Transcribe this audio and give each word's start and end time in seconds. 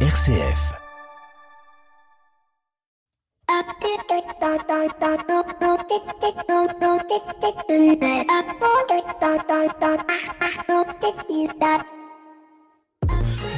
RCF. 0.00 0.76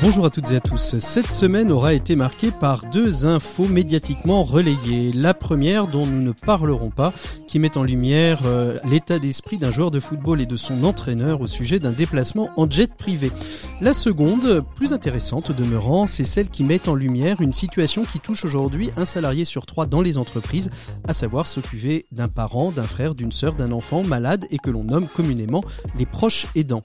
Bonjour 0.00 0.26
à 0.26 0.30
toutes 0.30 0.50
et 0.52 0.56
à 0.56 0.60
tous. 0.60 0.98
Cette 0.98 1.30
semaine 1.30 1.72
aura 1.72 1.92
été 1.92 2.14
marquée 2.14 2.50
par 2.50 2.86
deux 2.92 3.26
infos 3.26 3.66
médiatiquement 3.66 4.44
relayées. 4.44 5.12
La 5.12 5.34
première, 5.34 5.88
dont 5.88 6.06
nous 6.06 6.22
ne 6.22 6.32
parlerons 6.32 6.90
pas, 6.90 7.12
qui 7.46 7.58
met 7.58 7.76
en 7.76 7.82
lumière 7.82 8.40
euh, 8.44 8.78
l'état 8.88 9.18
d'esprit 9.18 9.58
d'un 9.58 9.70
joueur 9.70 9.90
de 9.90 10.00
football 10.00 10.40
et 10.40 10.46
de 10.46 10.56
son 10.56 10.84
entraîneur 10.84 11.40
au 11.40 11.46
sujet 11.46 11.78
d'un 11.78 11.92
déplacement 11.92 12.50
en 12.56 12.70
jet 12.70 12.94
privé. 12.94 13.32
La 13.80 13.92
seconde, 13.92 14.64
plus 14.76 14.92
intéressante 14.92 15.50
demeurant, 15.50 16.06
c'est 16.06 16.24
celle 16.24 16.48
qui 16.48 16.64
met 16.64 16.88
en 16.88 16.94
lumière 16.94 17.40
une 17.40 17.52
situation 17.52 18.04
qui 18.04 18.20
touche 18.20 18.44
aujourd'hui 18.44 18.90
un 18.96 19.04
salarié 19.04 19.44
sur 19.44 19.66
trois 19.66 19.86
dans 19.86 20.00
les 20.00 20.18
entreprises, 20.18 20.70
à 21.06 21.12
savoir 21.12 21.46
s'occuper 21.46 22.06
d'un 22.12 22.28
parent, 22.28 22.70
d'un 22.70 22.84
frère, 22.84 23.14
d'une 23.14 23.32
sœur, 23.32 23.54
d'un 23.54 23.72
enfant 23.72 24.02
malade 24.02 24.46
et 24.50 24.58
que 24.58 24.70
l'on 24.70 24.84
nomme 24.84 25.08
communément 25.08 25.62
les 25.98 26.06
proches 26.06 26.46
aidants. 26.54 26.82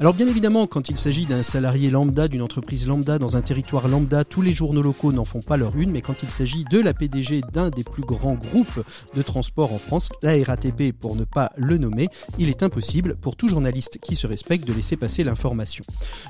Alors 0.00 0.14
bien 0.14 0.28
évidemment, 0.28 0.66
quand 0.66 0.88
il 0.88 0.96
s'agit 0.96 1.26
d'un 1.26 1.42
salarié 1.42 1.90
lambda 1.90 2.28
d'une 2.32 2.42
entreprise 2.42 2.86
lambda 2.86 3.18
dans 3.18 3.36
un 3.36 3.42
territoire 3.42 3.88
lambda, 3.88 4.24
tous 4.24 4.40
les 4.40 4.52
journaux 4.52 4.82
locaux 4.82 5.12
n'en 5.12 5.26
font 5.26 5.42
pas 5.42 5.58
leur 5.58 5.76
une, 5.76 5.90
mais 5.90 6.00
quand 6.00 6.22
il 6.22 6.30
s'agit 6.30 6.64
de 6.64 6.80
la 6.80 6.94
PDG 6.94 7.42
d'un 7.52 7.68
des 7.68 7.84
plus 7.84 8.02
grands 8.02 8.34
groupes 8.34 8.82
de 9.14 9.22
transport 9.22 9.72
en 9.72 9.78
France, 9.78 10.08
la 10.22 10.32
RATP 10.42 10.92
pour 10.98 11.14
ne 11.14 11.24
pas 11.24 11.52
le 11.56 11.76
nommer, 11.76 12.08
il 12.38 12.48
est 12.48 12.62
impossible 12.62 13.16
pour 13.16 13.36
tout 13.36 13.48
journaliste 13.48 13.98
qui 14.02 14.16
se 14.16 14.26
respecte 14.26 14.66
de 14.66 14.72
laisser 14.72 14.96
passer 14.96 15.24
l'information. 15.24 15.84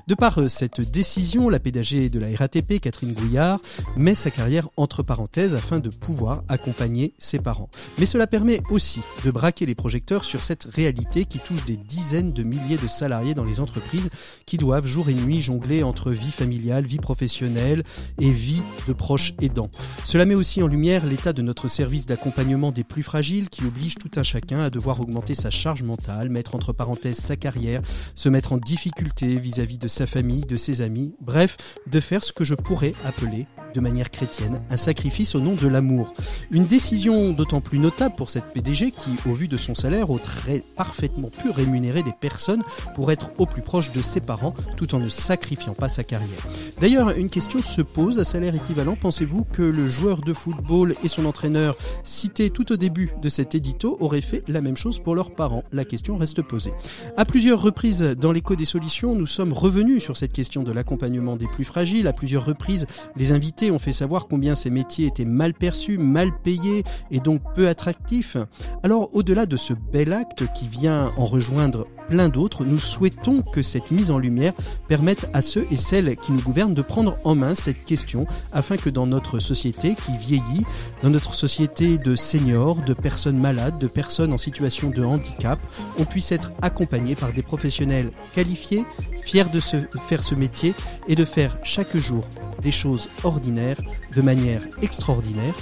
De 0.08 0.14
par 0.14 0.38
euh, 0.38 0.48
cette 0.48 0.80
décision, 0.80 1.48
la 1.48 1.60
PDG 1.60 2.10
de 2.10 2.18
la 2.18 2.36
RATP, 2.36 2.80
Catherine 2.80 3.12
Gouillard, 3.12 3.60
met 3.96 4.16
sa 4.16 4.32
carrière 4.32 4.68
entre 4.76 5.04
parenthèses 5.04 5.54
afin 5.54 5.78
de 5.78 5.88
pouvoir 5.88 6.42
accompagner 6.48 7.14
ses 7.18 7.38
parents. 7.38 7.70
Mais 8.00 8.06
cela 8.06 8.26
permet 8.26 8.60
aussi 8.70 9.02
de 9.24 9.30
braquer 9.30 9.66
les 9.66 9.76
projecteurs 9.76 10.24
sur 10.24 10.42
cette 10.42 10.64
réalité 10.64 11.26
qui 11.26 11.38
touche 11.38 11.64
des 11.64 11.76
dizaines 11.76 12.32
de 12.32 12.42
milliers 12.42 12.76
de 12.76 12.88
salariés 12.88 13.34
dans 13.34 13.44
les 13.44 13.60
entreprises 13.60 14.10
qui 14.46 14.58
doivent 14.58 14.86
jour 14.86 15.08
et 15.08 15.14
nuit 15.14 15.40
jongler 15.40 15.84
vie 16.10 16.30
familiale, 16.30 16.84
vie 16.84 16.98
professionnelle 16.98 17.82
et 18.20 18.30
vie 18.30 18.62
de 18.88 18.92
proches 18.92 19.34
aidants. 19.40 19.70
Cela 20.04 20.24
met 20.24 20.34
aussi 20.34 20.62
en 20.62 20.66
lumière 20.66 21.06
l'état 21.06 21.32
de 21.32 21.42
notre 21.42 21.68
service 21.68 22.06
d'accompagnement 22.06 22.72
des 22.72 22.84
plus 22.84 23.02
fragiles 23.02 23.48
qui 23.48 23.64
oblige 23.64 23.96
tout 23.96 24.10
un 24.16 24.22
chacun 24.22 24.60
à 24.60 24.70
devoir 24.70 25.00
augmenter 25.00 25.34
sa 25.34 25.50
charge 25.50 25.82
mentale, 25.82 26.28
mettre 26.28 26.54
entre 26.54 26.72
parenthèses 26.72 27.18
sa 27.18 27.36
carrière, 27.36 27.82
se 28.14 28.28
mettre 28.28 28.52
en 28.52 28.58
difficulté 28.58 29.38
vis-à-vis 29.38 29.78
de 29.78 29.88
sa 29.88 30.06
famille, 30.06 30.42
de 30.42 30.56
ses 30.56 30.80
amis, 30.80 31.14
bref, 31.20 31.56
de 31.86 32.00
faire 32.00 32.24
ce 32.24 32.32
que 32.32 32.44
je 32.44 32.54
pourrais 32.54 32.94
appeler 33.04 33.46
de 33.74 33.80
manière 33.80 34.10
chrétienne, 34.10 34.60
un 34.70 34.76
sacrifice 34.76 35.34
au 35.34 35.40
nom 35.40 35.54
de 35.54 35.68
l'amour. 35.68 36.14
Une 36.50 36.66
décision 36.66 37.32
d'autant 37.32 37.60
plus 37.60 37.78
notable 37.78 38.14
pour 38.16 38.30
cette 38.30 38.52
PDG 38.52 38.92
qui, 38.92 39.10
au 39.28 39.34
vu 39.34 39.48
de 39.48 39.56
son 39.56 39.74
salaire, 39.74 40.10
ôterait 40.10 40.62
parfaitement 40.76 41.28
pu 41.28 41.50
rémunérer 41.50 42.02
des 42.02 42.12
personnes 42.12 42.62
pour 42.94 43.12
être 43.12 43.28
au 43.38 43.46
plus 43.46 43.62
proche 43.62 43.92
de 43.92 44.02
ses 44.02 44.20
parents 44.20 44.54
tout 44.76 44.94
en 44.94 44.98
ne 44.98 45.08
sacrifiant 45.08 45.74
pas 45.74 45.88
sa 45.88 46.04
carrière. 46.04 46.46
D'ailleurs, 46.80 47.10
une 47.10 47.30
question 47.30 47.62
se 47.62 47.82
pose 47.82 48.18
à 48.18 48.24
salaire 48.24 48.54
équivalent. 48.54 48.96
Pensez-vous 48.96 49.44
que 49.44 49.62
le 49.62 49.88
joueur 49.88 50.20
de 50.20 50.32
football 50.32 50.94
et 51.02 51.08
son 51.08 51.24
entraîneur, 51.24 51.76
cité 52.04 52.50
tout 52.50 52.72
au 52.72 52.76
début 52.76 53.10
de 53.20 53.28
cet 53.28 53.54
édito, 53.54 53.96
auraient 54.00 54.20
fait 54.20 54.42
la 54.48 54.60
même 54.60 54.76
chose 54.76 54.98
pour 54.98 55.14
leurs 55.14 55.34
parents? 55.34 55.64
La 55.72 55.84
question 55.84 56.16
reste 56.16 56.42
posée. 56.42 56.72
À 57.16 57.24
plusieurs 57.24 57.60
reprises 57.60 58.02
dans 58.02 58.32
l'écho 58.32 58.56
des 58.56 58.64
solutions, 58.64 59.14
nous 59.14 59.26
sommes 59.26 59.52
revenus 59.52 60.02
sur 60.02 60.16
cette 60.16 60.32
question 60.32 60.62
de 60.62 60.72
l'accompagnement 60.72 61.36
des 61.36 61.46
plus 61.46 61.64
fragiles. 61.64 62.06
À 62.06 62.12
plusieurs 62.12 62.44
reprises, 62.44 62.86
les 63.16 63.32
invités 63.32 63.61
ont 63.70 63.78
fait 63.78 63.92
savoir 63.92 64.26
combien 64.26 64.54
ces 64.54 64.70
métiers 64.70 65.06
étaient 65.06 65.24
mal 65.24 65.54
perçus, 65.54 65.98
mal 65.98 66.30
payés 66.42 66.84
et 67.10 67.20
donc 67.20 67.40
peu 67.54 67.68
attractifs. 67.68 68.36
Alors, 68.82 69.10
au-delà 69.12 69.46
de 69.46 69.56
ce 69.56 69.72
bel 69.72 70.12
acte 70.12 70.44
qui 70.54 70.68
vient 70.68 71.12
en 71.16 71.26
rejoindre 71.26 71.86
plein 72.08 72.28
d'autres, 72.28 72.64
nous 72.64 72.78
souhaitons 72.78 73.42
que 73.42 73.62
cette 73.62 73.90
mise 73.90 74.10
en 74.10 74.18
lumière 74.18 74.52
permette 74.88 75.28
à 75.32 75.40
ceux 75.40 75.66
et 75.70 75.76
celles 75.76 76.16
qui 76.16 76.32
nous 76.32 76.40
gouvernent 76.40 76.74
de 76.74 76.82
prendre 76.82 77.18
en 77.24 77.34
main 77.34 77.54
cette 77.54 77.84
question 77.84 78.26
afin 78.52 78.76
que 78.76 78.90
dans 78.90 79.06
notre 79.06 79.38
société 79.38 79.94
qui 79.94 80.16
vieillit, 80.18 80.64
dans 81.02 81.10
notre 81.10 81.34
société 81.34 81.98
de 81.98 82.16
seniors, 82.16 82.76
de 82.76 82.94
personnes 82.94 83.38
malades, 83.38 83.78
de 83.78 83.86
personnes 83.86 84.32
en 84.32 84.38
situation 84.38 84.90
de 84.90 85.02
handicap, 85.04 85.58
on 85.98 86.04
puisse 86.04 86.32
être 86.32 86.52
accompagné 86.60 87.14
par 87.14 87.32
des 87.32 87.42
professionnels 87.42 88.12
qualifiés, 88.34 88.84
fiers 89.24 89.44
de 89.52 89.60
se 89.60 89.76
faire 90.02 90.22
ce 90.22 90.34
métier 90.34 90.74
et 91.08 91.14
de 91.14 91.24
faire 91.24 91.56
chaque 91.64 91.96
jour 91.96 92.24
des 92.62 92.72
choses 92.72 93.08
ordinaires 93.24 93.51
de 93.54 94.22
manière 94.22 94.62
extraordinaire. 94.80 95.54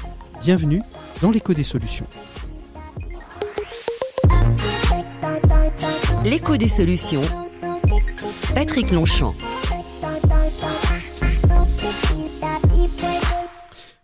Bienvenue 0.43 0.81
dans 1.23 1.31
l'écho 1.31 1.55
des 1.55 1.65
solutions. 1.65 2.07
L'écho 6.25 6.57
des 6.57 6.69
solutions. 6.69 7.23
Patrick 8.55 8.91
Longchamp. 8.93 9.35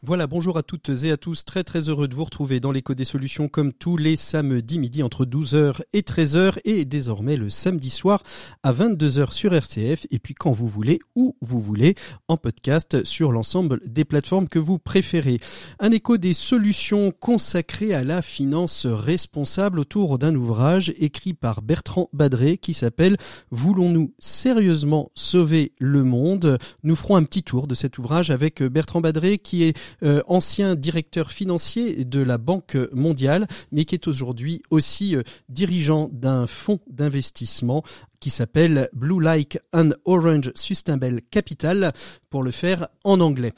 Voilà, 0.07 0.29
bonjour 0.29 0.57
à 0.57 0.63
toutes 0.63 0.89
et 1.03 1.11
à 1.11 1.17
tous. 1.17 1.45
Très 1.45 1.65
très 1.65 1.89
heureux 1.89 2.07
de 2.07 2.15
vous 2.15 2.23
retrouver 2.23 2.61
dans 2.61 2.71
l'écho 2.71 2.95
des 2.95 3.05
solutions 3.05 3.49
comme 3.49 3.73
tous 3.73 3.97
les 3.97 4.15
samedis 4.15 4.79
midi 4.79 5.03
entre 5.03 5.25
12h 5.25 5.81
et 5.93 6.03
13h 6.03 6.61
et 6.65 6.85
désormais 6.85 7.37
le 7.37 7.51
samedi 7.51 7.91
soir 7.91 8.23
à 8.63 8.73
22h 8.73 9.33
sur 9.33 9.53
RCF 9.53 10.07
et 10.13 10.21
puis 10.21 10.35
quand 10.35 10.53
vous 10.53 10.69
voulez, 10.69 11.01
où 11.17 11.35
vous 11.41 11.61
voulez, 11.61 11.97
en 12.29 12.37
podcast 12.37 13.03
sur 13.03 13.33
l'ensemble 13.33 13.81
des 13.85 14.05
plateformes 14.05 14.49
que 14.49 14.61
vous 14.61 14.79
préférez. 14.79 15.39
Un 15.81 15.91
écho 15.91 16.19
des 16.19 16.35
solutions 16.35 17.11
consacrées 17.11 17.93
à 17.93 18.05
la 18.05 18.23
finance 18.23 18.87
responsable 18.87 19.81
autour 19.81 20.21
d'un 20.21 20.37
ouvrage 20.37 20.93
écrit 20.99 21.35
par 21.35 21.63
Bertrand 21.63 22.11
Badré 22.13 22.59
qui 22.59 22.75
s'appelle 22.75 23.17
Voulons-nous 23.51 24.15
sérieusement 24.21 25.11
sauver 25.17 25.73
le 25.81 26.05
monde? 26.05 26.59
Nous 26.85 26.95
ferons 26.95 27.17
un 27.17 27.25
petit 27.25 27.43
tour 27.43 27.67
de 27.67 27.75
cet 27.75 27.99
ouvrage 27.99 28.31
avec 28.31 28.63
Bertrand 28.63 29.01
Badré 29.01 29.39
qui 29.39 29.65
est 29.65 29.77
euh, 30.03 30.23
ancien 30.27 30.75
directeur 30.75 31.33
financier 31.33 32.05
de 32.05 32.21
la 32.21 32.39
Banque 32.39 32.77
mondiale, 32.93 33.47
mais 33.73 33.85
qui 33.85 33.95
est 33.95 34.09
aujourd'hui 34.09 34.63
aussi 34.71 35.17
euh, 35.17 35.23
dirigeant 35.49 36.09
d'un 36.13 36.47
fonds 36.47 36.81
d'investissement 36.89 37.83
qui 38.21 38.31
s'appelle 38.31 38.89
Blue 38.93 39.23
Like 39.23 39.59
and 39.73 39.91
Orange 40.05 40.53
Sustainable 40.55 41.21
Capital 41.31 41.93
pour 42.31 42.43
le 42.43 42.51
faire 42.51 42.89
en 43.05 43.21
anglais. 43.21 43.53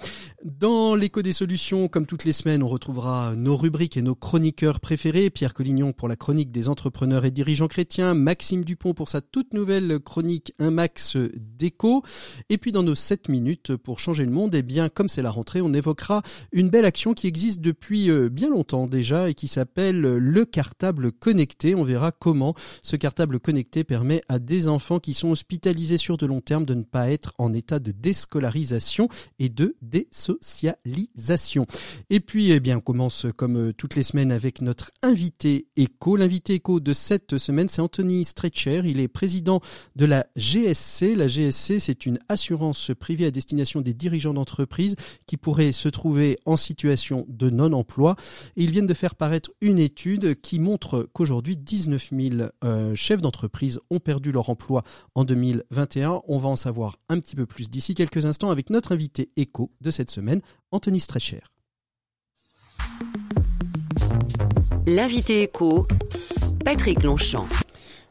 Dans 0.45 0.95
l'écho 0.95 1.23
des 1.23 1.33
solutions, 1.33 1.89
comme 1.89 2.07
toutes 2.07 2.25
les 2.25 2.33
semaines, 2.33 2.63
on 2.63 2.69
retrouvera 2.69 3.35
nos 3.35 3.57
rubriques 3.57 3.97
et 3.97 4.03
nos 4.03 4.15
chroniqueurs 4.15 4.79
préférés. 4.79 5.31
Pierre 5.31 5.55
Collignon 5.55 5.93
pour 5.93 6.07
la 6.07 6.17
chronique 6.17 6.53
des 6.53 6.69
entrepreneurs 6.69 7.25
et 7.25 7.31
dirigeants 7.31 7.67
chrétiens, 7.67 8.15
Maxime 8.15 8.65
Dupont 8.65 8.95
pour 8.95 9.09
sa 9.09 9.21
toute 9.21 9.53
nouvelle 9.53 9.99
chronique 9.99 10.55
Un 10.59 10.71
max 10.71 11.17
d'écho. 11.35 12.03
Et 12.51 12.59
puis 12.59 12.73
dans 12.73 12.83
nos 12.83 12.95
7 12.95 13.29
minutes 13.29 13.75
pour 13.75 13.99
changer 13.99 14.25
le 14.25 14.31
monde, 14.31 14.55
eh 14.55 14.63
bien, 14.63 14.89
comme 14.89 15.09
c'est 15.09 15.23
la 15.23 15.31
rentrée, 15.31 15.61
on 15.61 15.73
évoquera 15.73 16.23
une 16.53 16.69
belle 16.69 16.85
action 16.85 17.15
qui 17.15 17.27
existe 17.27 17.61
depuis 17.61 18.11
euh, 18.11 18.29
bien 18.29 18.51
longtemps 18.51 18.87
déjà 18.87 19.29
et 19.29 19.35
qui 19.35 19.49
s'appelle 19.49 20.01
le 20.01 20.45
cartable 20.45 21.11
connecté. 21.13 21.75
On 21.75 21.85
verra 21.85 22.13
comment 22.13 22.55
ce 22.83 22.97
cartable 22.97 23.41
connecté 23.41 23.85
permet 23.85 24.23
à 24.29 24.39
des 24.49 24.67
enfants 24.67 24.99
qui 24.99 25.13
sont 25.13 25.31
hospitalisés 25.31 25.99
sur 25.99 26.17
de 26.17 26.25
long 26.25 26.41
terme 26.41 26.65
de 26.65 26.73
ne 26.73 26.83
pas 26.83 27.11
être 27.11 27.35
en 27.37 27.53
état 27.53 27.79
de 27.79 27.93
déscolarisation 27.93 29.11
et 29.39 29.51
de 29.51 29.77
désocialisation. 29.83 31.67
Et 32.09 32.21
puis, 32.21 32.51
eh 32.51 32.59
bien, 32.59 32.79
on 32.79 32.81
commence 32.81 33.27
comme 33.37 33.69
euh, 33.69 33.73
toutes 33.75 33.95
les 33.95 34.03
semaines 34.03 34.33
avec 34.33 34.63
notre 34.63 34.91
invité 35.03 35.67
éco. 35.77 36.17
L'invité 36.17 36.55
éco 36.55 36.81
de 36.81 36.95
cette 36.95 37.37
semaine, 37.37 37.69
c'est 37.69 37.83
Anthony 37.83 38.25
Stretcher. 38.25 38.81
Il 38.87 39.01
est 39.01 39.09
président 39.09 39.61
de 39.97 40.07
la 40.07 40.27
GSC. 40.37 41.15
La 41.15 41.29
GSC, 41.29 41.79
c'est 41.79 42.07
une 42.07 42.19
assurance 42.31 42.91
privée 42.99 43.27
à 43.27 43.31
destination 43.31 43.83
des 43.83 43.93
dirigeants 43.93 44.33
d'entreprise 44.33 44.97
qui 45.27 45.37
pourraient 45.37 45.73
se 45.73 45.91
trouver 45.91 46.39
en 46.47 46.57
situation 46.57 47.27
de 47.29 47.51
non-emploi. 47.51 48.17
Ils 48.57 48.71
viennent 48.71 48.87
de 48.87 48.95
faire 48.95 49.15
paraître 49.15 49.51
une 49.61 49.79
étude 49.79 50.41
qui 50.41 50.59
montre 50.59 51.07
qu'aujourd'hui, 51.13 51.59
19 51.59 52.11
000 52.13 52.51
euh, 52.65 52.95
chefs 52.95 53.21
d'entreprise 53.21 53.79
ont 53.91 54.01
perdu 54.01 54.33
leur 54.33 54.38
emploi 54.47 54.83
en 55.15 55.25
2021. 55.25 56.23
On 56.29 56.39
va 56.39 56.49
en 56.49 56.57
savoir 56.57 56.97
un 57.09 57.19
petit 57.21 57.37
peu 57.37 57.47
plus 57.47 57.69
d'ici 57.69 57.95
quelques 57.95 58.25
instants 58.25 58.51
avec 58.51 58.71
notre 58.71 58.93
invité 58.93 59.31
éco 59.37 59.71
de 59.81 59.91
cette 59.91 60.11
semaine, 60.11 60.41
Anthony 60.71 61.01
Strecher. 61.01 61.43
L'invité 64.87 65.43
éco, 65.43 65.87
Patrick 66.65 67.03
Longchamp. 67.03 67.47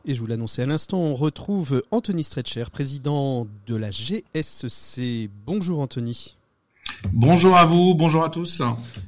Et 0.06 0.15
je 0.15 0.21
vous 0.21 0.27
l'annonçais 0.27 0.62
à 0.62 0.65
l'instant, 0.65 1.00
on 1.00 1.15
retrouve 1.15 1.83
Anthony 1.91 2.24
Stretcher, 2.24 2.63
président 2.71 3.45
de 3.65 3.75
la 3.75 3.91
GSC. 3.91 5.30
Bonjour 5.45 5.81
Anthony. 5.81 6.37
Bonjour 7.13 7.57
à 7.57 7.66
vous, 7.66 7.94
bonjour 7.95 8.24
à 8.24 8.30
tous. 8.30 8.62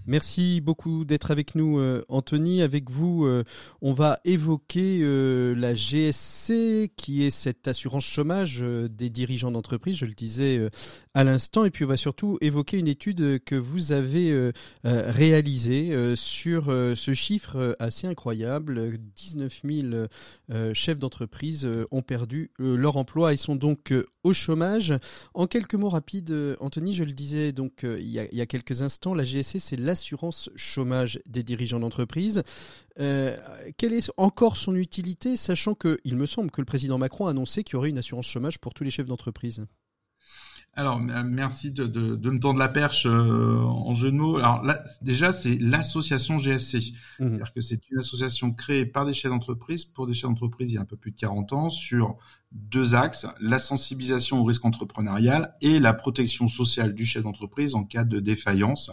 Merci 0.08 0.60
beaucoup 0.60 1.06
d'être 1.06 1.30
avec 1.30 1.54
nous, 1.54 1.78
euh, 1.78 2.04
Anthony. 2.10 2.64
Avec 2.64 2.90
vous, 2.90 3.26
euh, 3.26 3.44
on 3.84 3.94
va 3.94 4.20
évoquer 4.26 5.02
euh, 5.04 5.54
la 5.54 5.76
GSC, 5.76 6.92
qui 6.98 7.24
est 7.24 7.30
cette 7.30 7.68
assurance 7.68 8.06
chômage 8.06 8.62
des 8.62 9.12
dirigeants 9.12 9.52
d'entreprise, 9.52 9.98
je 9.98 10.06
le 10.06 10.14
disais 10.14 10.68
à 11.14 11.24
l'instant. 11.24 11.66
Et 11.66 11.70
puis, 11.70 11.86
on 11.86 11.88
va 11.88 11.98
surtout 11.98 12.40
évoquer 12.42 12.80
une 12.80 12.88
étude 12.88 13.44
que 13.44 13.56
vous 13.56 13.92
avez 13.92 14.52
réalisée 14.84 16.16
sur 16.16 16.66
ce 16.66 17.14
chiffre 17.14 17.76
assez 17.80 18.08
incroyable. 18.08 18.98
19 19.16 19.62
000 19.64 20.74
chefs 20.74 21.00
d'entreprise 21.00 21.70
ont 21.92 22.02
perdu 22.02 22.52
leur 22.58 22.98
emploi 22.98 23.34
et 23.34 23.38
sont 23.38 23.56
donc 23.56 23.94
au 24.24 24.34
chômage. 24.34 24.94
En 25.34 25.48
quelques 25.48 25.76
mots 25.76 25.90
rapides, 25.90 26.58
Anthony, 26.60 26.94
je 26.94 27.04
le 27.04 27.14
disais 27.14 27.52
donc 27.52 27.84
il 27.84 28.10
y, 28.10 28.20
a, 28.20 28.26
il 28.32 28.38
y 28.38 28.42
a 28.42 28.46
quelques 28.46 28.82
instants, 28.82 29.14
la 29.14 29.26
GSC, 29.26 29.60
c'est 29.60 29.78
l'assurance 29.78 30.50
chômage 30.56 31.20
des 31.26 31.44
dirigeants 31.44 31.80
d'entreprise. 31.80 32.44
Euh, 33.00 33.38
quelle 33.78 33.94
est 33.94 34.12
encore 34.18 34.58
son 34.58 34.76
utilité, 34.76 35.36
sachant 35.36 35.74
que 35.74 36.00
il 36.04 36.16
me 36.16 36.26
semble 36.26 36.52
que 36.52 36.62
le 36.62 36.66
président 36.66 36.98
Macron 36.98 37.28
a 37.28 37.32
annoncé 37.32 37.64
qu'il 37.64 37.74
y 37.74 37.78
aurait 37.78 37.90
une 37.90 37.98
assurance 37.98 38.28
chômage 38.28 38.60
pour 38.60 38.74
tous 38.74 38.84
les 38.84 38.92
chefs 38.92 39.08
d'entreprise? 39.08 39.66
Alors, 40.76 41.00
merci 41.00 41.72
de, 41.72 41.88
de, 41.88 42.16
de, 42.16 42.30
me 42.30 42.40
tendre 42.40 42.60
la 42.60 42.70
perche 42.70 43.06
euh, 43.06 43.58
en 43.64 43.96
jeu 43.96 44.12
de 44.12 44.16
mots. 44.16 44.38
Alors 44.38 44.64
là, 44.64 44.84
déjà, 45.02 45.34
c'est 45.34 45.58
l'association 45.58 46.38
GSC. 46.38 46.78
Mmh. 46.78 46.82
C'est-à-dire 47.18 47.54
que 47.54 47.62
c'est 47.62 47.90
une 47.90 47.98
association 47.98 48.54
créée 48.54 48.86
par 48.86 49.06
des 49.06 49.14
chefs 49.14 49.32
d'entreprise 49.32 49.84
pour 49.84 50.06
des 50.08 50.14
chefs 50.14 50.30
d'entreprise 50.30 50.72
il 50.72 50.76
y 50.76 50.78
a 50.78 50.82
un 50.82 50.86
peu 50.86 50.96
plus 50.96 51.12
de 51.12 51.18
40 51.18 51.54
ans 51.54 51.70
sur 51.70 52.18
deux 52.52 52.96
axes, 52.96 53.28
la 53.40 53.60
sensibilisation 53.60 54.40
au 54.40 54.44
risque 54.44 54.66
entrepreneurial 54.66 55.54
et 55.62 55.80
la 55.80 55.94
protection 55.94 56.48
sociale 56.48 56.96
du 56.96 57.06
chef 57.06 57.22
d'entreprise 57.22 57.76
en 57.76 57.84
cas 57.84 58.04
de 58.04 58.20
défaillance, 58.20 58.90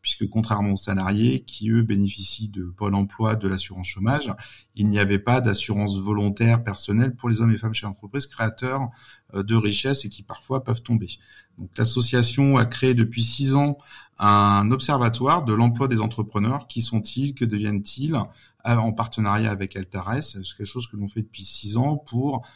puisque 0.00 0.28
contrairement 0.28 0.74
aux 0.74 0.76
salariés 0.76 1.42
qui, 1.42 1.70
eux, 1.70 1.82
bénéficient 1.82 2.48
de 2.48 2.64
Pôle 2.64 2.94
emploi, 2.94 3.34
de 3.34 3.48
l'assurance 3.48 3.88
chômage, 3.88 4.32
il 4.76 4.88
n'y 4.88 5.00
avait 5.00 5.18
pas 5.18 5.40
d'assurance 5.40 5.98
volontaire 5.98 6.62
personnelle 6.62 7.16
pour 7.16 7.28
les 7.28 7.40
hommes 7.40 7.50
et 7.50 7.58
femmes 7.58 7.74
chefs 7.74 7.90
d'entreprise 7.90 8.26
créateurs 8.26 8.88
euh, 9.34 9.42
de 9.42 9.56
richesses 9.56 10.04
et 10.04 10.08
qui 10.08 10.22
parfois 10.22 10.62
peuvent 10.62 10.82
tomber. 10.82 11.18
Donc 11.58 11.76
l'association 11.76 12.58
a 12.58 12.64
créé 12.64 12.94
depuis 12.94 13.24
six 13.24 13.56
ans 13.56 13.76
un 14.20 14.70
observatoire 14.70 15.44
de 15.44 15.52
l'emploi 15.52 15.88
des 15.88 16.00
entrepreneurs. 16.00 16.68
Qui 16.68 16.80
sont-ils? 16.80 17.34
Que 17.34 17.44
deviennent-ils? 17.44 18.16
En 18.62 18.92
partenariat 18.92 19.50
avec 19.50 19.74
Altares 19.74 20.22
C'est 20.22 20.42
quelque 20.42 20.66
chose 20.66 20.86
que 20.86 20.96
l'on 20.96 21.08
fait 21.08 21.22
depuis 21.22 21.44
six 21.44 21.78
ans 21.78 21.96
pour 21.96 22.46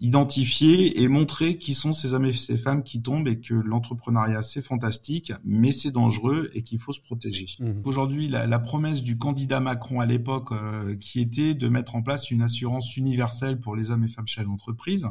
identifier 0.00 1.02
et 1.02 1.08
montrer 1.08 1.58
qui 1.58 1.74
sont 1.74 1.92
ces 1.92 2.14
hommes 2.14 2.24
et 2.24 2.32
ces 2.32 2.56
femmes 2.56 2.82
qui 2.82 3.02
tombent 3.02 3.28
et 3.28 3.38
que 3.38 3.52
l'entrepreneuriat 3.54 4.42
c'est 4.42 4.62
fantastique, 4.62 5.32
mais 5.44 5.72
c'est 5.72 5.90
dangereux 5.90 6.50
et 6.54 6.62
qu'il 6.62 6.80
faut 6.80 6.92
se 6.92 7.00
protéger. 7.00 7.46
Mmh. 7.58 7.82
Aujourd'hui, 7.84 8.28
la, 8.28 8.46
la, 8.46 8.58
promesse 8.58 9.02
du 9.02 9.18
candidat 9.18 9.60
Macron 9.60 10.00
à 10.00 10.06
l'époque, 10.06 10.52
euh, 10.52 10.96
qui 10.96 11.20
était 11.20 11.54
de 11.54 11.68
mettre 11.68 11.96
en 11.96 12.02
place 12.02 12.30
une 12.30 12.40
assurance 12.40 12.96
universelle 12.96 13.60
pour 13.60 13.76
les 13.76 13.90
hommes 13.90 14.04
et 14.04 14.08
femmes 14.08 14.28
chefs 14.28 14.46
d'entreprise, 14.46 15.06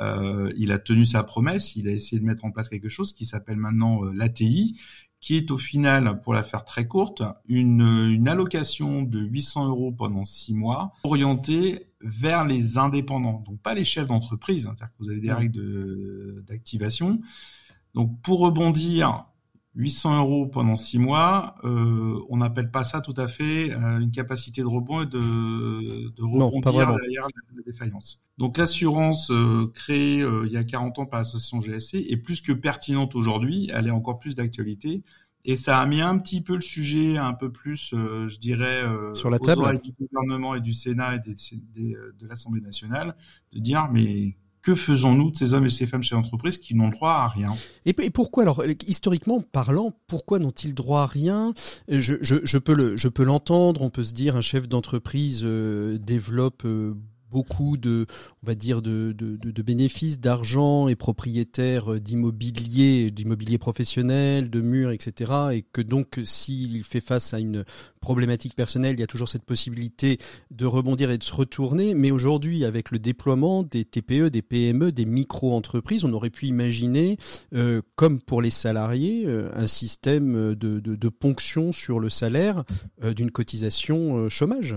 euh, 0.00 0.52
il 0.56 0.70
a 0.72 0.78
tenu 0.78 1.06
sa 1.06 1.24
promesse, 1.24 1.74
il 1.74 1.88
a 1.88 1.92
essayé 1.92 2.20
de 2.20 2.26
mettre 2.26 2.44
en 2.44 2.50
place 2.50 2.68
quelque 2.68 2.88
chose 2.88 3.12
qui 3.12 3.24
s'appelle 3.24 3.56
maintenant 3.56 4.04
euh, 4.04 4.12
l'ATI, 4.12 4.78
qui 5.20 5.36
est 5.36 5.50
au 5.50 5.58
final, 5.58 6.20
pour 6.22 6.32
la 6.32 6.42
faire 6.42 6.64
très 6.64 6.86
courte, 6.86 7.22
une, 7.48 7.80
une 8.10 8.28
allocation 8.28 9.02
de 9.02 9.18
800 9.18 9.68
euros 9.68 9.92
pendant 9.92 10.24
six 10.24 10.54
mois, 10.54 10.92
orientée 11.02 11.86
vers 12.00 12.44
les 12.44 12.78
indépendants, 12.78 13.42
donc 13.44 13.60
pas 13.60 13.74
les 13.74 13.84
chefs 13.84 14.06
d'entreprise, 14.06 14.66
hein, 14.66 14.74
c'est-à-dire 14.76 14.92
que 14.92 15.02
vous 15.02 15.10
avez 15.10 15.20
des 15.20 15.32
règles 15.32 16.44
d'activation. 16.44 17.20
Donc 17.94 18.20
pour 18.22 18.40
rebondir, 18.40 19.24
800 19.78 20.18
euros 20.18 20.46
pendant 20.46 20.76
six 20.76 20.98
mois, 20.98 21.54
euh, 21.62 22.18
on 22.28 22.38
n'appelle 22.38 22.68
pas 22.68 22.82
ça 22.82 23.00
tout 23.00 23.14
à 23.16 23.28
fait 23.28 23.70
euh, 23.70 24.00
une 24.00 24.10
capacité 24.10 24.60
de 24.60 24.66
rebond 24.66 25.02
et 25.02 25.06
de, 25.06 26.10
de 26.10 26.22
rebondir 26.22 26.96
derrière 26.96 27.22
la, 27.22 27.62
défaillance. 27.64 28.24
Donc 28.38 28.58
l'assurance 28.58 29.30
euh, 29.30 29.70
créée 29.72 30.18
il 30.18 30.50
y 30.50 30.56
a 30.56 30.64
40 30.64 30.98
ans 30.98 31.06
par 31.06 31.20
l'association 31.20 31.60
GSC 31.60 31.94
est 32.08 32.16
plus 32.16 32.40
que 32.40 32.52
pertinente 32.52 33.14
aujourd'hui, 33.14 33.70
elle 33.72 33.86
est 33.86 33.92
encore 33.92 34.18
plus 34.18 34.34
d'actualité. 34.34 35.04
Et 35.44 35.54
ça 35.54 35.80
a 35.80 35.86
mis 35.86 36.00
un 36.00 36.18
petit 36.18 36.40
peu 36.42 36.56
le 36.56 36.60
sujet 36.60 37.16
un 37.16 37.32
peu 37.32 37.52
plus, 37.52 37.90
je 37.92 38.38
dirais, 38.38 38.82
sur 39.14 39.30
la 39.30 39.38
table 39.38 39.80
du 39.80 39.92
gouvernement 39.92 40.56
et 40.56 40.60
du 40.60 40.72
Sénat 40.72 41.14
et 41.14 41.18
des, 41.20 41.36
des, 41.74 41.96
de 42.18 42.26
l'Assemblée 42.26 42.60
nationale, 42.60 43.14
de 43.52 43.60
dire 43.60 43.88
mais 43.90 44.36
que 44.62 44.74
faisons-nous 44.74 45.30
de 45.30 45.36
ces 45.36 45.54
hommes 45.54 45.66
et 45.66 45.70
ces 45.70 45.86
femmes 45.86 46.02
chez 46.02 46.14
l'entreprise 46.14 46.58
qui 46.58 46.74
n'ont 46.74 46.88
droit 46.88 47.12
à 47.12 47.28
rien 47.28 47.54
et, 47.86 47.92
pourquoi 48.10 48.42
alors 48.42 48.62
historiquement 48.86 49.40
parlant, 49.40 49.92
pourquoi 50.06 50.38
n'ont-ils 50.38 50.74
droit 50.74 51.02
à 51.02 51.06
rien? 51.06 51.54
Je, 51.88 52.14
je, 52.20 52.58
peux 52.58 52.74
le, 52.74 52.96
je 52.96 53.08
peux 53.08 53.24
l'entendre. 53.24 53.82
On 53.82 53.90
peut 53.90 54.04
se 54.04 54.12
dire 54.12 54.36
un 54.36 54.40
chef 54.40 54.68
d'entreprise 54.68 55.42
euh, 55.44 55.98
développe 55.98 56.62
euh, 56.64 56.94
beaucoup 57.30 57.76
de, 57.76 58.06
on 58.42 58.46
va 58.46 58.54
dire, 58.54 58.82
de, 58.82 59.12
bénéfices, 59.62 60.20
d'argent 60.20 60.88
et 60.88 60.96
propriétaire 60.96 62.00
d'immobilier, 62.00 63.10
d'immobilier 63.10 63.58
professionnel, 63.58 64.50
de 64.50 64.60
murs, 64.60 64.90
etc. 64.90 65.32
Et 65.52 65.62
que 65.62 65.82
donc, 65.82 66.20
s'il 66.24 66.84
fait 66.84 67.00
face 67.00 67.34
à 67.34 67.38
une 67.38 67.64
problématique 68.00 68.54
personnelle, 68.54 68.94
il 68.96 69.00
y 69.00 69.04
a 69.04 69.08
toujours 69.08 69.28
cette 69.28 69.44
possibilité 69.44 70.18
de 70.50 70.66
rebondir 70.66 71.10
et 71.10 71.18
de 71.18 71.24
se 71.24 71.34
retourner. 71.34 71.94
Mais 71.94 72.10
aujourd'hui, 72.10 72.64
avec 72.64 72.90
le 72.90 72.98
déploiement 72.98 73.62
des 73.62 73.84
TPE, 73.84 74.30
des 74.30 74.42
PME, 74.42 74.92
des 74.92 75.04
micro-entreprises, 75.04 76.04
on 76.04 76.12
aurait 76.12 76.30
pu 76.30 76.46
imaginer, 76.46 77.18
euh, 77.54 77.82
comme 77.96 78.20
pour 78.20 78.42
les 78.42 78.50
salariés, 78.50 79.24
euh, 79.26 79.50
un 79.54 79.66
système 79.66 80.54
de, 80.54 81.08
ponction 81.08 81.72
sur 81.72 82.00
le 82.00 82.10
salaire 82.10 82.64
euh, 83.02 83.14
d'une 83.14 83.30
cotisation 83.30 84.16
euh, 84.16 84.28
chômage. 84.28 84.76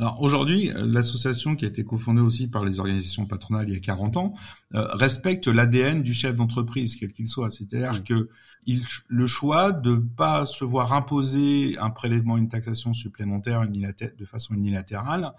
Alors 0.00 0.22
aujourd'hui, 0.22 0.70
l'association 0.74 1.56
qui 1.56 1.66
a 1.66 1.68
été 1.68 1.84
cofondée 1.84 2.22
aussi 2.22 2.48
par 2.48 2.64
les 2.64 2.80
organisations 2.80 3.26
patronales 3.26 3.68
il 3.68 3.74
y 3.74 3.76
a 3.76 3.80
40 3.80 4.16
ans 4.16 4.34
euh, 4.74 4.86
respecte 4.94 5.46
l'ADN 5.46 6.02
du 6.02 6.14
chef 6.14 6.34
d'entreprise, 6.34 6.96
quel 6.96 7.12
qu'il 7.12 7.28
soit. 7.28 7.50
C'est-à-dire 7.50 8.02
que 8.02 8.30
il, 8.64 8.82
le 9.08 9.26
choix 9.26 9.72
de 9.72 9.96
pas 9.96 10.46
se 10.46 10.64
voir 10.64 10.94
imposer 10.94 11.76
un 11.76 11.90
prélèvement, 11.90 12.38
une 12.38 12.48
taxation 12.48 12.94
supplémentaire 12.94 13.68
de 13.68 14.24
façon 14.24 14.54
unilatérale, 14.54 15.34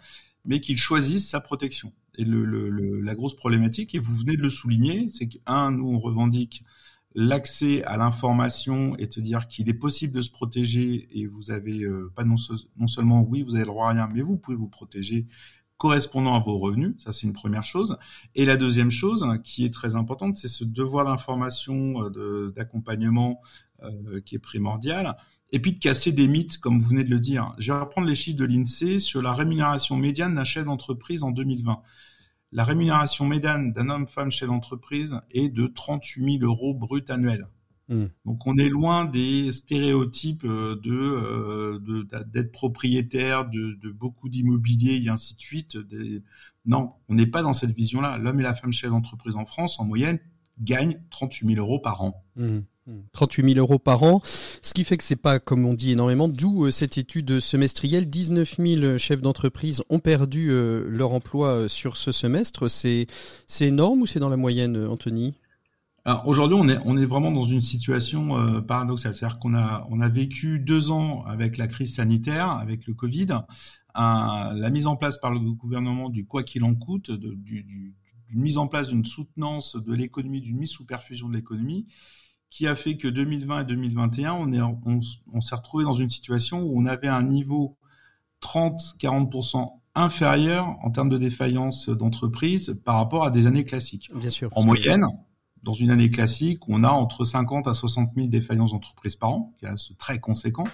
mais 0.46 0.62
qu'il 0.62 0.78
choisisse 0.78 1.28
sa 1.28 1.42
protection. 1.42 1.92
Et 2.20 2.24
le, 2.24 2.46
le, 2.46 3.02
la 3.02 3.16
grosse 3.16 3.36
problématique, 3.36 3.96
et 3.96 4.00
vous 4.00 4.16
venez 4.16 4.38
de 4.38 4.44
le 4.44 4.50
souligner, 4.50 5.10
c'est 5.10 5.28
qu'un, 5.28 5.72
nous 5.72 5.88
on 5.88 6.00
revendique 6.00 6.64
l'accès 7.14 7.84
à 7.84 7.98
l'information 7.98 8.96
et 8.98 9.08
te 9.10 9.20
dire 9.20 9.48
qu'il 9.48 9.70
est 9.70 9.74
possible 9.74 10.14
de 10.14 10.22
se 10.22 10.32
protéger 10.32 11.10
et 11.12 11.28
vous 11.28 11.52
avez 11.52 11.84
euh, 11.84 12.12
pas 12.16 12.24
non, 12.24 12.38
seulement 12.88 13.22
oui 13.22 13.42
vous 13.44 13.56
avez 13.56 13.66
le 13.66 13.72
droit 13.72 13.88
à 13.88 13.92
rien 13.92 14.10
mais 14.14 14.22
vous 14.22 14.38
pouvez 14.38 14.56
vous 14.56 14.68
protéger 14.68 15.28
correspondant 15.78 16.36
à 16.36 16.40
vos 16.40 16.60
revenus. 16.60 16.94
Ça 17.00 17.12
c'est 17.12 17.26
une 17.26 17.34
première 17.34 17.66
chose. 17.66 17.98
Et 18.36 18.46
la 18.46 18.56
deuxième 18.56 18.92
chose 18.92 19.26
qui 19.44 19.66
est 19.66 19.74
très 19.74 19.96
importante 19.96 20.38
c'est 20.38 20.48
ce 20.48 20.64
devoir 20.64 21.06
d'information 21.06 22.04
euh, 22.04 22.54
d'accompagnement 22.56 23.42
euh, 23.84 24.22
qui 24.22 24.36
est 24.36 24.40
primordial. 24.40 25.18
Et 25.54 25.60
puis 25.60 25.74
de 25.74 25.80
casser 25.80 26.14
des 26.14 26.30
mythes 26.30 26.60
comme 26.60 26.82
vous 26.82 26.88
venez 26.88 27.04
de 27.04 27.10
le 27.10 27.20
dire. 27.20 27.54
Je 27.58 27.74
vais 27.74 27.80
reprendre 27.80 28.08
les 28.08 28.16
chiffres 28.16 28.38
de 28.38 28.46
l'INSEE 28.46 29.00
sur 29.00 29.22
la 29.22 29.34
rémunération 29.34 29.98
médiane 29.98 30.36
d'un 30.36 30.46
chef 30.46 30.64
d'entreprise 30.64 31.24
en 31.24 31.32
2020 31.32 31.82
la 32.52 32.64
rémunération 32.64 33.26
médiane 33.26 33.72
d'un 33.72 33.90
homme-femme 33.90 34.32
chez 34.32 34.46
l'entreprise 34.46 35.16
est 35.32 35.50
de 35.50 35.68
38 35.68 36.40
000 36.40 36.44
euros 36.44 36.74
brut 36.74 37.10
annuels. 37.10 37.48
Hmm. 37.88 38.08
Donc 38.26 38.46
on 38.46 38.58
est 38.58 38.70
loin 38.70 39.06
des 39.06 39.52
stéréotypes 39.52 40.46
euh, 40.46 40.80
euh, 40.86 41.80
de 41.80 42.08
d'être 42.26 42.52
propriétaire 42.52 43.50
de, 43.50 43.78
de 43.82 43.92
beaucoup 43.92 44.30
d'immobilier 44.30 45.02
et 45.04 45.10
ainsi 45.10 45.36
de 45.36 45.42
suite. 45.42 45.78
Des... 45.78 46.22
Non, 46.66 46.94
on 47.10 47.16
n'est 47.16 47.28
pas 47.28 47.42
dans 47.42 47.54
cette 47.54 47.72
vision-là. 47.72 48.18
L'homme 48.18 48.40
et 48.40 48.44
la 48.44 48.54
femme 48.54 48.72
chef 48.72 48.92
d'entreprise 48.92 49.36
en 49.36 49.46
France, 49.46 49.80
en 49.80 49.86
moyenne, 49.86 50.20
gagnent 50.60 51.02
38 51.10 51.56
000 51.56 51.60
euros 51.60 51.80
par 51.80 52.02
an. 52.02 52.24
Hmm. 52.36 52.60
38 53.14 53.54
000 53.54 53.60
euros 53.60 53.80
par 53.80 54.04
an, 54.04 54.22
ce 54.62 54.74
qui 54.74 54.84
fait 54.84 54.98
que 54.98 55.04
c'est 55.04 55.16
pas, 55.16 55.40
comme 55.40 55.66
on 55.66 55.74
dit 55.74 55.92
énormément, 55.92 56.28
d'où 56.28 56.66
euh, 56.66 56.72
cette 56.72 56.98
étude 56.98 57.40
semestrielle. 57.40 58.10
19 58.10 58.56
000 58.58 58.98
chefs 58.98 59.22
d'entreprise 59.22 59.84
ont 59.90 60.00
perdu 60.00 60.50
euh, 60.50 60.88
leur 60.90 61.14
emploi 61.14 61.50
euh, 61.50 61.68
sur 61.68 61.98
ce 61.98 62.12
semestre. 62.12 62.70
C'est, 62.70 63.08
énorme 63.60 64.02
ou 64.02 64.06
c'est 64.06 64.20
dans 64.20 64.30
la 64.30 64.38
moyenne, 64.38 64.88
Anthony? 64.88 65.36
Aujourd'hui, 66.26 66.58
on 66.60 66.68
est 66.68 66.80
on 66.84 66.98
est 66.98 67.06
vraiment 67.06 67.32
dans 67.32 67.44
une 67.44 67.62
situation 67.62 68.64
paradoxale, 68.64 69.14
c'est-à-dire 69.14 69.38
qu'on 69.38 69.54
a 69.54 69.86
on 69.92 70.02
a 70.02 70.10
vécu 70.10 70.58
deux 70.58 70.90
ans 70.90 71.24
avec 71.28 71.60
la 71.60 71.68
crise 71.68 71.94
sanitaire, 71.94 72.50
avec 72.50 72.88
le 72.88 72.96
Covid, 72.96 73.28
la 73.94 74.70
mise 74.72 74.88
en 74.88 74.96
place 74.96 75.20
par 75.20 75.30
le 75.30 75.40
gouvernement 75.40 76.10
du 76.10 76.26
quoi 76.26 76.42
qu'il 76.42 76.64
en 76.64 76.74
coûte, 76.74 77.12
de, 77.12 77.36
du, 77.36 77.94
d'une 78.32 78.42
mise 78.42 78.58
en 78.58 78.68
place 78.68 78.88
d'une 78.88 79.06
soutenance 79.06 79.76
de 79.76 79.94
l'économie, 79.94 80.42
d'une 80.42 80.58
mise 80.58 80.72
sous 80.72 80.88
perfusion 80.88 81.30
de 81.30 81.36
l'économie, 81.36 81.86
qui 82.52 82.68
a 82.68 82.76
fait 82.76 82.98
que 82.98 83.08
2020 83.08 83.62
et 83.62 83.66
2021, 83.66 84.34
on, 84.34 84.52
est, 84.52 84.62
on, 84.62 85.42
s'est 85.42 85.56
retrouvé 85.56 85.86
dans 85.86 85.94
une 85.94 86.10
situation 86.10 86.62
où 86.62 86.80
on 86.80 86.86
avait 86.86 87.08
un 87.08 87.24
niveau 87.24 87.78
30-40% 88.44 89.72
inférieur 89.96 90.76
en 90.84 90.92
termes 90.92 91.10
de 91.10 91.18
défaillance 91.18 91.90
d'entreprise 91.90 92.80
par 92.86 92.96
rapport 92.96 93.24
à 93.24 93.32
des 93.32 93.48
années 93.48 93.64
classiques. 93.64 94.10
Bien 94.14 94.30
sûr. 94.30 94.50
En 94.56 94.66
moyenne, 94.66 95.06
dans 95.64 95.74
une 95.74 95.92
année 95.92 96.12
classique, 96.12 96.68
on 96.68 96.84
a 96.84 96.90
entre 96.90 97.24
50 97.24 97.68
à 97.68 97.74
60 97.74 98.16
000 98.16 98.28
défaillances 98.28 98.72
d'entreprises 98.72 99.16
par 99.16 99.30
an, 99.30 99.54
qui 99.58 99.66
est 99.66 99.98
très 99.98 100.20
conséquent. 100.20 100.66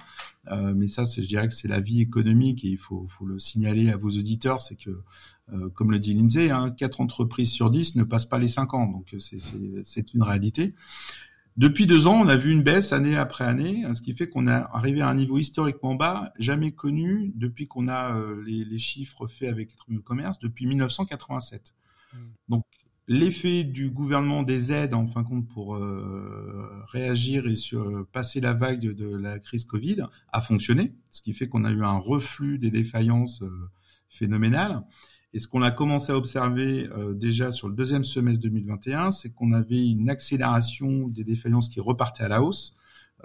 Euh, 0.52 0.74
mais 0.76 0.88
ça, 0.88 1.04
je 1.06 1.22
dirais 1.22 1.48
que 1.48 1.54
c'est 1.54 1.68
la 1.68 1.80
vie 1.80 2.02
économique 2.02 2.66
et 2.66 2.70
il 2.70 2.78
faut, 2.78 3.06
faut 3.08 3.26
le 3.26 3.40
signaler 3.40 3.92
à 3.92 3.98
vos 3.98 4.10
auditeurs, 4.10 4.62
c'est 4.62 4.78
que, 4.78 5.04
euh, 5.54 5.70
comme 5.76 5.92
le 5.92 6.00
dit 6.00 6.16
Lindsay, 6.16 6.50
hein, 6.50 6.72
4 6.72 7.02
entreprises 7.02 7.52
sur 7.52 7.70
10 7.70 7.98
ne 7.98 8.04
passent 8.04 8.26
pas 8.26 8.40
les 8.40 8.48
5 8.48 8.74
ans, 8.74 8.88
donc 8.88 9.16
c'est 9.20 10.14
une 10.14 10.24
réalité. 10.24 10.74
Depuis 11.58 11.88
deux 11.88 12.06
ans, 12.06 12.22
on 12.22 12.28
a 12.28 12.38
vu 12.38 12.52
une 12.52 12.62
baisse 12.62 12.94
année 12.94 13.18
après 13.18 13.44
année, 13.44 13.84
ce 13.94 14.02
qui 14.02 14.14
fait 14.14 14.30
qu'on 14.30 14.48
est 14.48 14.52
arrivé 14.52 15.02
à 15.02 15.10
un 15.10 15.16
niveau 15.16 15.40
historiquement 15.40 15.96
bas, 15.96 16.32
jamais 16.38 16.72
connu 16.72 17.32
depuis 17.36 17.68
qu'on 17.68 17.88
a 17.88 18.16
euh, 18.16 18.44
les, 18.46 18.64
les, 18.64 18.78
chiffres 18.78 19.26
faits 19.26 19.50
avec 19.50 19.72
les 19.72 19.76
tribunaux 19.76 20.02
de 20.02 20.06
commerce 20.06 20.38
depuis 20.38 20.68
1987. 20.68 21.74
Mmh. 22.14 22.18
Donc 22.50 22.66
l'effet 23.08 23.64
du 23.64 23.90
gouvernement 23.90 24.44
des 24.44 24.72
aides, 24.72 24.94
en 24.94 25.08
fin 25.08 25.24
de 25.24 25.28
compte, 25.28 25.48
pour 25.48 25.76
euh, 25.76 26.84
réagir 26.92 27.48
et 27.48 27.56
sur, 27.56 28.06
passer 28.12 28.42
la 28.42 28.54
vague 28.54 28.82
de, 28.82 29.16
la 29.16 29.40
crise 29.40 29.66
Covid, 29.66 30.04
a 30.32 30.42
fonctionné, 30.42 30.94
ce 31.10 31.22
qui 31.22 31.34
fait 31.34 31.48
qu'on 31.48 31.64
a 31.64 31.72
eu 31.72 31.84
un 31.84 31.98
reflux 31.98 32.60
des 32.60 32.72
défaillances 32.72 33.42
euh, 33.42 33.70
phénoménales. 34.10 34.84
Et 35.34 35.40
ce 35.40 35.48
qu'on 35.48 35.62
a 35.62 35.72
commencé 35.72 36.12
à 36.12 36.18
observer 36.18 36.88
euh, 36.98 37.14
déjà 37.14 37.52
sur 37.52 37.68
le 37.68 37.76
deuxième 37.76 38.04
semestre 38.04 38.42
2021, 38.42 39.12
c'est 39.12 39.34
qu'on 39.34 39.54
avait 39.54 39.88
une 39.88 40.10
accélération 40.10 41.08
des 41.08 41.24
défaillances 41.24 41.70
qui 41.70 41.80
repartaient 41.80 42.24
à 42.24 42.30
la 42.30 42.42
hausse. 42.42 42.76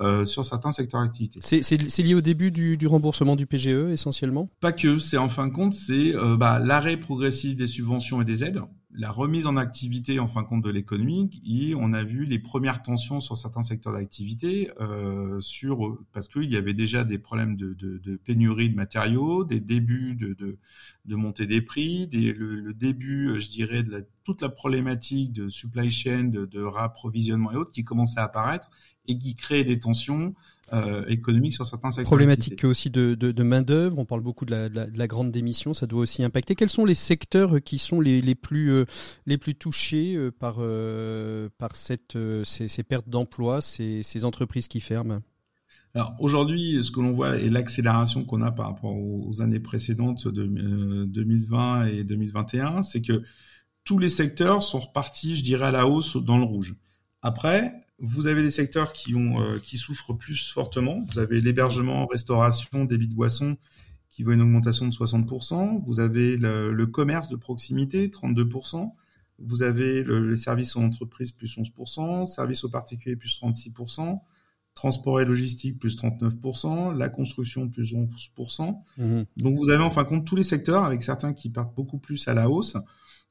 Euh, 0.01 0.25
sur 0.25 0.43
certains 0.43 0.73
secteurs 0.73 1.03
d'activité. 1.03 1.41
C'est 1.43 2.03
lié 2.03 2.15
au 2.15 2.23
début 2.23 2.51
du, 2.51 2.79
du, 2.79 2.87
remboursement 2.87 3.37
du 3.37 3.47
PGE 3.47 3.91
essentiellement? 3.93 4.49
Pas 4.59 4.73
que, 4.73 4.99
c'est 4.99 5.19
en 5.19 5.29
fin 5.29 5.47
de 5.47 5.53
compte, 5.53 5.75
c'est 5.75 6.15
euh, 6.17 6.35
bah, 6.35 6.59
l'arrêt 6.59 6.97
progressif 6.97 7.57
des 7.57 7.67
subventions 7.67 8.23
et 8.23 8.25
des 8.25 8.43
aides 8.43 8.63
la 8.95 9.11
remise 9.11 9.47
en 9.47 9.57
activité 9.57 10.21
en 10.21 10.29
fin 10.29 10.43
de 10.43 10.47
compte 10.47 10.63
de 10.63 10.71
l'économie 10.71 11.43
et 11.47 11.75
on 11.75 11.93
a 11.93 12.03
vu 12.03 12.25
les 12.25 12.39
premières 12.39 12.83
tensions 12.83 13.21
sur 13.21 13.39
certains 13.39 13.63
secteurs 13.63 13.95
d'activité 13.95 14.71
euh, 14.81 15.41
sur 15.41 15.99
parce 16.13 16.29
qu'il 16.29 16.51
y 16.51 16.57
avait 16.57 16.75
déjà 16.75 17.03
des 17.03 17.19
problèmes 17.19 17.57
de, 17.57 18.17
pénurie 18.25 18.69
de 18.69 18.77
matériaux, 18.77 19.45
des 19.45 19.61
débuts 19.61 20.15
de, 20.15 21.17
montée 21.17 21.47
des 21.47 21.63
prix, 21.63 22.07
des, 22.07 22.33
le, 22.33 22.75
début, 22.75 23.41
je 23.41 23.49
dirais, 23.49 23.83
de 23.83 23.91
la, 23.91 24.01
toute 24.25 24.43
la 24.43 24.51
problématique 24.51 25.33
de 25.33 25.49
supply 25.49 25.91
chain, 25.91 26.25
de, 26.25 26.45
de 26.45 26.63
rapprovisionnement 26.63 27.53
et 27.53 27.57
autres 27.57 27.73
qui 27.73 27.85
commençait 27.85 28.21
à 28.21 28.25
apparaître 28.25 28.69
et 29.09 29.19
qui 29.19 29.35
créait 29.35 29.65
des 29.65 29.81
tensions 29.81 30.35
euh, 30.73 31.05
économique 31.07 31.53
sur 31.53 31.67
certains 31.67 31.91
secteurs. 31.91 32.09
Problématique 32.09 32.65
aussi 32.65 32.89
de, 32.91 33.15
de, 33.15 33.31
de 33.31 33.43
main 33.43 33.63
d'œuvre. 33.63 33.99
On 33.99 34.05
parle 34.05 34.23
beaucoup 34.23 34.45
de 34.45 34.51
la, 34.51 34.69
de, 34.69 34.87
la, 34.95 35.07
grande 35.07 35.31
démission, 35.31 35.75
ça 35.75 35.87
doit 35.87 36.01
aussi 36.01 36.25
impacter. 36.25 36.55
Quels 36.55 36.71
sont 36.71 36.85
les 36.85 36.95
secteurs 36.95 37.63
qui 37.63 37.79
sont 37.79 38.01
les, 38.01 38.23
les 38.23 38.35
plus 38.35 38.71
euh, 38.71 38.85
les 39.27 39.37
plus 39.37 39.55
touchés 39.55 40.15
euh, 40.17 40.31
par 40.31 40.57
par 41.59 41.77
cette 41.77 42.17
ces, 42.45 42.69
ces 42.69 42.83
pertes 42.83 43.09
d'emploi, 43.09 43.61
ces, 43.61 44.03
ces 44.03 44.25
entreprises 44.25 44.69
qui 44.69 44.81
ferment? 44.81 45.21
Alors 45.95 46.15
aujourd'hui, 46.19 46.83
ce 46.83 46.91
que 46.91 47.01
l'on 47.01 47.13
voit 47.13 47.37
est 47.37 47.51
l'accélération 47.51 48.25
qu'on 48.25 48.41
a 48.41 48.51
par 48.51 48.69
rapport 48.69 48.97
aux 48.97 49.43
années 49.43 49.61
précédentes 49.61 50.27
de 50.27 50.47
2020 51.05 51.87
et 51.87 52.05
2021, 52.05 52.83
c'est 52.83 53.03
que 53.03 53.23
tous 53.85 53.99
les 53.99 54.09
secteurs 54.09 54.63
sont 54.63 54.79
repartis, 54.79 55.37
je 55.37 55.45
dirais, 55.45 55.67
à 55.67 55.71
la 55.71 55.87
hausse 55.87 56.17
dans 56.17 56.39
le 56.39 56.45
rouge. 56.45 56.77
Après, 57.21 57.75
vous 58.03 58.27
avez 58.27 58.43
des 58.43 58.51
secteurs 58.51 58.93
qui 58.93 59.15
ont 59.15 59.41
euh, 59.41 59.59
qui 59.59 59.79
souffrent 59.79 60.13
plus 60.13 60.51
fortement. 60.51 61.05
Vous 61.13 61.21
avez 61.21 61.41
l'hébergement, 61.41 62.05
restauration, 62.07 62.85
débit 62.85 63.07
de 63.07 63.15
boissons 63.15 63.57
qui 64.11 64.25
voit 64.25 64.35
une 64.35 64.43
augmentation 64.43 64.87
de 64.87 64.93
60%. 64.93 65.83
Vous 65.87 66.01
avez 66.01 66.37
le, 66.37 66.85
commerce 66.85 67.29
de 67.29 67.37
proximité, 67.37 68.09
32%. 68.09 68.93
Vous 69.39 69.63
avez 69.63 70.03
le, 70.03 70.29
les 70.29 70.37
services 70.37 70.77
aux 70.77 70.81
entreprises, 70.81 71.33
plus 71.33 71.57
11%. 71.57 72.27
Services 72.27 72.65
aux 72.65 72.69
particuliers, 72.69 73.17
plus 73.17 73.41
36%. 73.41 74.21
Transport 74.75 75.21
et 75.21 75.25
logistique, 75.25 75.79
plus 75.79 75.97
39%. 75.97 76.95
La 76.95 77.09
construction, 77.09 77.69
plus 77.69 77.95
11%. 77.95 78.77
Mmh. 78.99 79.23
Donc 79.39 79.57
vous 79.57 79.71
avez 79.71 79.83
en 79.83 79.91
fin 79.91 80.03
de 80.03 80.09
compte 80.09 80.27
tous 80.27 80.37
les 80.37 80.43
secteurs, 80.43 80.85
avec 80.85 81.03
certains 81.03 81.33
qui 81.33 81.49
partent 81.49 81.75
beaucoup 81.75 81.99
plus 81.99 82.29
à 82.29 82.35
la 82.35 82.51
hausse. 82.51 82.77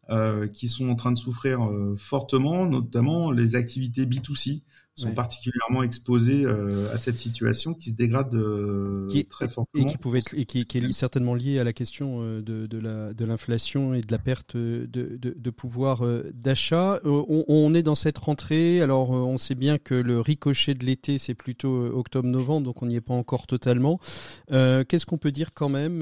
Euh, 0.10 0.48
qui 0.48 0.68
sont 0.68 0.90
en 0.90 0.96
train 0.96 1.12
de 1.12 1.18
souffrir 1.18 1.64
euh, 1.64 1.96
fortement, 1.96 2.66
notamment 2.66 3.32
les 3.32 3.56
activités 3.56 4.06
B2C 4.06 4.64
sont 4.96 5.14
particulièrement 5.14 5.84
exposés 5.84 6.44
euh, 6.46 6.94
à 6.94 6.98
cette 6.98 7.18
situation 7.18 7.74
qui 7.74 7.92
se 7.92 7.96
dégrade 7.96 8.34
euh, 8.36 9.08
très 9.30 9.48
fortement. 9.48 9.86
Et 9.86 9.90
qui, 9.90 9.98
pouvait 9.98 10.22
et 10.34 10.46
qui, 10.46 10.66
qui, 10.66 10.78
est 10.80 10.92
certainement 10.92 11.34
liée 11.34 11.60
à 11.60 11.64
la 11.64 11.74
question 11.74 12.20
euh, 12.22 12.42
de, 12.42 12.68
de, 12.68 12.78
la, 12.78 13.14
de 13.14 13.26
l'inflation 13.26 13.94
et 13.94 14.02
de 14.02 14.12
la 14.12 14.18
perte 14.18 14.58
de, 14.58 14.88
de, 14.92 15.18
de 15.18 15.50
pouvoir 15.50 16.04
d'achat. 16.34 17.00
On, 17.06 17.46
on, 17.48 17.74
est 17.74 17.84
dans 17.84 17.96
cette 17.96 18.18
rentrée, 18.18 18.82
alors 18.82 19.12
on 19.12 19.38
sait 19.38 19.56
bien 19.56 19.78
que 19.78 19.96
le 19.96 20.20
ricochet 20.20 20.74
de 20.74 20.86
l'été 20.86 21.18
c'est 21.18 21.36
plutôt 21.36 21.86
octobre-novembre, 21.86 22.66
donc 22.66 22.82
on 22.82 22.86
n'y 22.86 22.96
est 22.96 23.02
pas 23.02 23.14
encore 23.14 23.48
totalement. 23.48 24.00
Qu'est-ce 24.50 25.06
qu'on 25.06 25.18
peut 25.18 25.32
dire 25.32 25.54
quand 25.54 25.70
même 25.70 26.02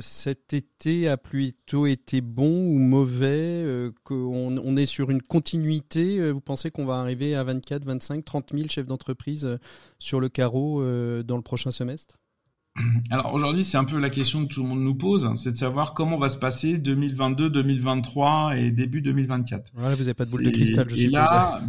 Cet 0.00 0.52
été 0.54 1.08
a 1.08 1.16
plutôt 1.16 1.86
été 1.86 2.20
bon 2.20 2.66
ou 2.66 2.78
mauvais 2.78 3.64
Qu'on 4.04 4.58
on 4.58 4.76
est 4.76 4.86
sur 4.86 5.10
une 5.10 5.22
continuité 5.22 6.30
Vous 6.32 6.40
pensez 6.40 6.70
qu'on 6.70 6.84
va 6.84 6.96
arriver 6.96 7.34
à 7.34 7.44
24, 7.44 7.84
25 7.84 7.91
25, 7.92 8.24
30 8.24 8.52
000 8.54 8.68
chefs 8.68 8.86
d'entreprise 8.86 9.44
euh, 9.44 9.58
sur 9.98 10.20
le 10.20 10.28
carreau 10.28 10.82
euh, 10.82 11.22
dans 11.22 11.36
le 11.36 11.42
prochain 11.42 11.70
semestre? 11.70 12.16
Alors 13.10 13.34
aujourd'hui, 13.34 13.64
c'est 13.64 13.76
un 13.76 13.84
peu 13.84 13.98
la 13.98 14.08
question 14.08 14.46
que 14.46 14.52
tout 14.54 14.62
le 14.62 14.68
monde 14.70 14.80
nous 14.80 14.94
pose, 14.94 15.28
c'est 15.36 15.52
de 15.52 15.58
savoir 15.58 15.92
comment 15.92 16.16
va 16.16 16.30
se 16.30 16.38
passer 16.38 16.78
2022, 16.78 17.50
2023 17.50 18.56
et 18.56 18.70
début 18.70 19.02
2024. 19.02 19.72
vous 19.74 19.82
n'avez 19.82 20.14
pas 20.14 20.24
de 20.24 20.30
boule 20.30 20.44
de 20.44 20.50
cristal, 20.50 20.88
je 20.88 20.96
et 20.96 21.08
là, 21.08 21.60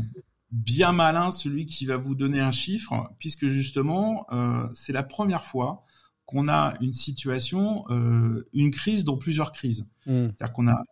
bien 0.51 0.93
malin 0.93 1.29
celui 1.29 1.65
qui 1.65 1.85
va 1.85 1.97
vous 1.97 2.15
donner 2.15 2.39
un 2.39 2.51
chiffre, 2.51 3.11
puisque 3.19 3.47
justement, 3.47 4.25
euh, 4.31 4.65
c'est 4.73 4.93
la 4.93 5.03
première 5.03 5.43
fois 5.43 5.83
qu'on 6.25 6.47
a 6.47 6.75
une 6.79 6.93
situation, 6.93 7.83
une 8.53 8.71
crise 8.71 9.03
dans 9.03 9.17
plusieurs 9.17 9.51
crises. 9.51 9.85
Hmm. 10.05 10.29
C'est-à-dire 10.29 10.53
qu'on 10.53 10.69
a 10.69 10.83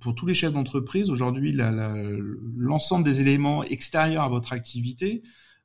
pour 0.00 0.14
tous 0.14 0.26
les 0.26 0.34
chefs 0.34 0.52
d'entreprise, 0.52 1.10
aujourd'hui, 1.10 1.52
l'ensemble 2.56 3.04
des 3.04 3.20
éléments 3.20 3.64
extérieurs 3.64 4.24
à 4.24 4.28
votre 4.28 4.52
activité, 4.52 5.22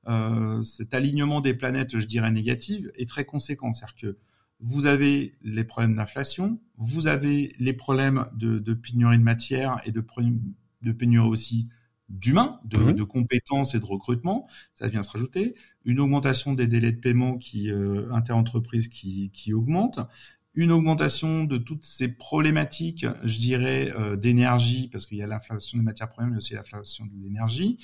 euh, 0.07 0.63
cet 0.63 0.93
alignement 0.93 1.41
des 1.41 1.53
planètes, 1.53 1.99
je 1.99 2.05
dirais, 2.05 2.31
négatives, 2.31 2.91
est 2.95 3.07
très 3.07 3.25
conséquent. 3.25 3.73
C'est-à-dire 3.73 3.95
que 3.95 4.17
vous 4.59 4.85
avez 4.85 5.35
les 5.43 5.63
problèmes 5.63 5.95
d'inflation, 5.95 6.59
vous 6.77 7.07
avez 7.07 7.55
les 7.59 7.73
problèmes 7.73 8.25
de, 8.33 8.59
de, 8.59 8.73
pénurie 8.73 9.17
de 9.17 9.23
matière 9.23 9.81
et 9.85 9.91
de, 9.91 10.03
de 10.81 10.91
pénurie 10.91 11.27
aussi 11.27 11.67
d'humains, 12.09 12.59
de, 12.65 12.77
mmh. 12.77 12.93
de, 12.93 13.03
compétences 13.03 13.73
et 13.73 13.79
de 13.79 13.85
recrutement, 13.85 14.47
ça 14.75 14.87
vient 14.87 15.01
se 15.01 15.11
rajouter, 15.11 15.55
une 15.85 15.99
augmentation 15.99 16.53
des 16.53 16.67
délais 16.67 16.91
de 16.91 16.99
paiement 16.99 17.37
qui 17.37 17.71
euh, 17.71 18.11
interentreprises 18.11 18.89
qui, 18.89 19.31
qui 19.31 19.53
augmente, 19.53 19.99
une 20.53 20.71
augmentation 20.71 21.45
de 21.45 21.57
toutes 21.57 21.85
ces 21.85 22.09
problématiques, 22.09 23.05
je 23.23 23.39
dirais, 23.39 23.91
euh, 23.95 24.17
d'énergie, 24.17 24.89
parce 24.89 25.05
qu'il 25.05 25.17
y 25.17 25.23
a 25.23 25.27
l'inflation 25.27 25.77
des 25.77 25.83
matières 25.83 26.09
premières, 26.09 26.31
mais 26.31 26.37
aussi 26.37 26.53
l'inflation 26.53 27.05
de 27.05 27.13
l'énergie, 27.23 27.79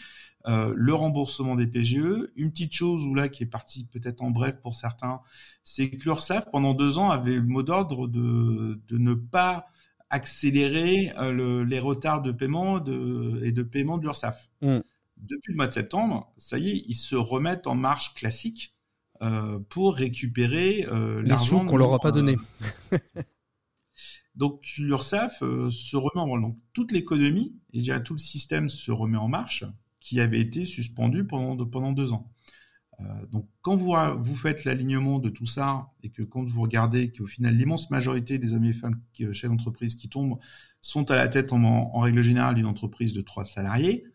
euh, 0.48 0.74
le 0.76 0.94
remboursement 0.94 1.56
des 1.56 1.68
PGE. 1.68 2.30
Une 2.36 2.52
petite 2.52 2.74
chose 2.74 3.06
où 3.06 3.16
là 3.16 3.30
qui 3.30 3.44
est 3.44 3.48
partie 3.48 3.86
peut-être 3.86 4.22
en 4.22 4.32
bref 4.32 4.56
pour 4.62 4.76
certains, 4.76 5.22
c'est 5.64 5.90
que 5.90 6.04
l'URSSAF 6.04 6.52
pendant 6.52 6.74
deux 6.74 6.98
ans 6.98 7.10
avait 7.10 7.36
le 7.36 7.44
mot 7.44 7.64
d'ordre 7.64 8.08
de, 8.08 8.80
de 8.88 8.98
ne 8.98 9.14
pas 9.14 9.68
accélérer 10.10 11.14
euh, 11.18 11.64
les 11.66 11.80
retards 11.80 12.22
de 12.22 12.32
paiement 12.32 12.80
de, 12.80 13.42
et 13.44 13.52
de 13.52 13.64
paiement 13.64 13.98
de 13.98 14.04
l'URSSAF. 14.04 14.50
Mmh. 14.62 14.80
Depuis 15.18 15.54
le 15.54 15.58
mois 15.58 15.68
de 15.68 15.74
septembre, 15.74 16.32
ça 16.38 16.58
y 16.60 16.70
est, 16.70 16.84
ils 16.88 16.96
se 16.96 17.16
remettent 17.16 17.68
en 17.68 17.76
marche 17.76 18.14
classique 18.14 18.77
pour 19.70 19.96
récupérer 19.96 20.86
euh, 20.88 21.22
l'argent 21.24 21.66
qu'on 21.66 21.78
leur 21.78 21.94
a 21.94 22.00
pas 22.00 22.12
donné. 22.12 22.36
Euh, 22.94 22.98
donc 24.36 24.62
l'URSSAF 24.78 25.40
se 25.40 25.96
remet 25.96 26.22
en. 26.22 26.40
Donc 26.40 26.58
toute 26.74 26.92
l'économie 26.92 27.56
et 27.74 27.80
déjà 27.80 28.00
tout 28.00 28.14
le 28.14 28.20
système 28.20 28.70
se 28.70 28.92
remet 28.92 29.18
en 29.18 29.28
marche, 29.28 29.66
qui 30.00 30.20
avait 30.20 30.40
été 30.40 30.66
suspendu 30.66 31.26
pendant 31.26 31.66
pendant 31.66 31.92
deux 31.92 32.14
ans. 32.14 32.32
donc 33.32 33.48
quand 33.62 33.76
vous 33.76 33.94
vous 34.20 34.36
faites 34.36 34.64
l'alignement 34.64 35.20
de 35.20 35.30
tout 35.30 35.48
ça 35.48 35.88
et 36.04 36.10
que 36.10 36.24
quand 36.24 36.48
vous 36.48 36.62
regardez 36.62 37.12
qu'au 37.12 37.28
final 37.28 37.56
l'immense 37.56 37.90
majorité 37.90 38.38
des 38.38 38.54
hommes 38.54 38.66
et 38.66 38.74
femmes 38.74 39.02
chefs 39.34 39.50
d'entreprise 39.50 39.96
qui 39.96 40.10
tombent 40.10 40.40
sont 40.82 41.10
à 41.12 41.16
la 41.16 41.28
tête 41.28 41.52
en, 41.52 41.64
en 41.64 42.00
règle 42.00 42.22
générale 42.22 42.56
d'une 42.56 42.66
entreprise 42.66 43.14
de 43.14 43.22
trois 43.22 43.46
salariés, 43.46 44.06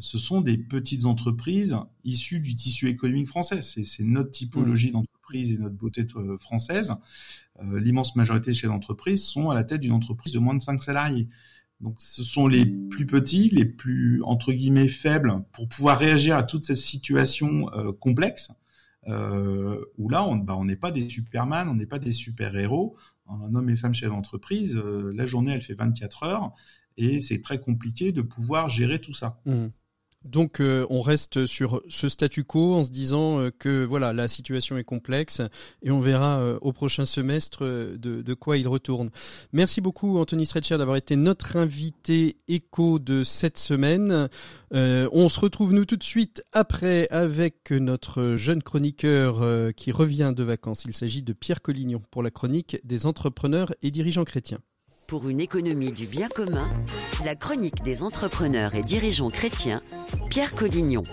ce 0.00 0.18
sont 0.18 0.40
des 0.40 0.56
petites 0.56 1.04
entreprises 1.04 1.76
issues 2.04 2.40
du 2.40 2.54
tissu 2.54 2.88
économique 2.88 3.28
français. 3.28 3.62
C'est 3.62 4.04
notre 4.04 4.30
typologie 4.30 4.90
mmh. 4.90 4.92
d'entreprise 4.92 5.52
et 5.52 5.58
notre 5.58 5.74
beauté 5.74 6.06
euh, 6.16 6.38
française. 6.38 6.94
Euh, 7.62 7.80
l'immense 7.80 8.16
majorité 8.16 8.50
de 8.50 8.56
ces 8.56 8.68
entreprises 8.68 9.24
sont 9.24 9.50
à 9.50 9.54
la 9.54 9.64
tête 9.64 9.80
d'une 9.80 9.92
entreprise 9.92 10.32
de 10.32 10.38
moins 10.38 10.54
de 10.54 10.62
5 10.62 10.82
salariés. 10.82 11.28
Donc 11.80 11.96
ce 11.98 12.22
sont 12.22 12.46
les 12.46 12.64
plus 12.64 13.06
petits, 13.06 13.50
les 13.50 13.66
plus 13.66 14.22
entre 14.22 14.52
guillemets 14.52 14.88
faibles 14.88 15.42
pour 15.52 15.68
pouvoir 15.68 15.98
réagir 15.98 16.36
à 16.36 16.42
toutes 16.42 16.64
ces 16.64 16.76
situations 16.76 17.72
euh, 17.74 17.92
complexes. 17.92 18.50
où 19.06 20.08
là, 20.08 20.24
on 20.24 20.36
bah, 20.36 20.58
n'est 20.64 20.76
pas 20.76 20.90
des 20.90 21.08
superman, 21.08 21.68
on 21.68 21.74
n'est 21.74 21.86
pas 21.86 21.98
des 21.98 22.12
super-héros. 22.12 22.96
Un 23.28 23.54
homme 23.54 23.70
et 23.70 23.76
femme 23.76 23.94
chef 23.94 24.08
d'entreprise, 24.08 24.76
la 24.76 25.26
journée, 25.26 25.52
elle 25.52 25.62
fait 25.62 25.74
24 25.74 26.22
heures 26.22 26.52
et 26.96 27.20
c'est 27.20 27.40
très 27.40 27.60
compliqué 27.60 28.12
de 28.12 28.22
pouvoir 28.22 28.68
gérer 28.68 29.00
tout 29.00 29.14
ça. 29.14 29.40
Mmh. 29.46 29.66
Donc 30.26 30.60
euh, 30.60 30.86
on 30.90 31.00
reste 31.00 31.46
sur 31.46 31.82
ce 31.88 32.08
statu 32.08 32.44
quo 32.44 32.74
en 32.74 32.84
se 32.84 32.90
disant 32.90 33.38
euh, 33.38 33.50
que 33.56 33.84
voilà 33.84 34.12
la 34.12 34.28
situation 34.28 34.76
est 34.76 34.84
complexe 34.84 35.40
et 35.82 35.90
on 35.90 36.00
verra 36.00 36.40
euh, 36.40 36.58
au 36.62 36.72
prochain 36.72 37.04
semestre 37.04 37.64
de, 37.64 38.34
quoi 38.34 38.58
il 38.58 38.66
retourne. 38.66 39.10
Merci 39.52 39.80
beaucoup 39.80 40.18
Anthony 40.18 40.46
Stretcher 40.46 40.78
d'avoir 40.78 40.96
été 40.96 41.16
notre 41.16 41.56
invité 41.56 42.36
écho 42.48 42.98
de 42.98 43.22
cette 43.22 43.58
semaine. 43.58 44.28
on 44.72 45.28
se 45.28 45.40
retrouve 45.40 45.72
nous 45.72 45.84
tout 45.84 45.96
de 45.96 46.02
suite 46.02 46.42
après 46.52 47.08
avec 47.10 47.70
notre 47.70 48.36
jeune 48.36 48.62
chroniqueur 48.62 49.72
qui 49.74 49.92
revient 49.92 50.32
de 50.36 50.42
vacances. 50.42 50.84
Il 50.86 50.92
s'agit 50.92 51.22
de 51.22 51.32
Pierre 51.32 51.62
Collignon 51.62 52.02
pour 52.10 52.22
la 52.22 52.30
chronique 52.30 52.78
des 52.84 53.06
entrepreneurs 53.06 53.72
et 53.82 53.90
dirigeants 53.90 54.24
chrétiens. 54.24 54.60
Pour 55.06 55.28
une 55.28 55.40
économie 55.40 55.92
du 55.92 56.06
bien 56.06 56.28
commun, 56.28 56.68
la 57.24 57.36
chronique 57.36 57.84
des 57.84 58.02
entrepreneurs 58.02 58.74
et 58.74 58.82
dirigeants 58.82 59.30
chrétiens, 59.30 59.80
Pierre 60.30 60.52
Collignon. 60.52 61.04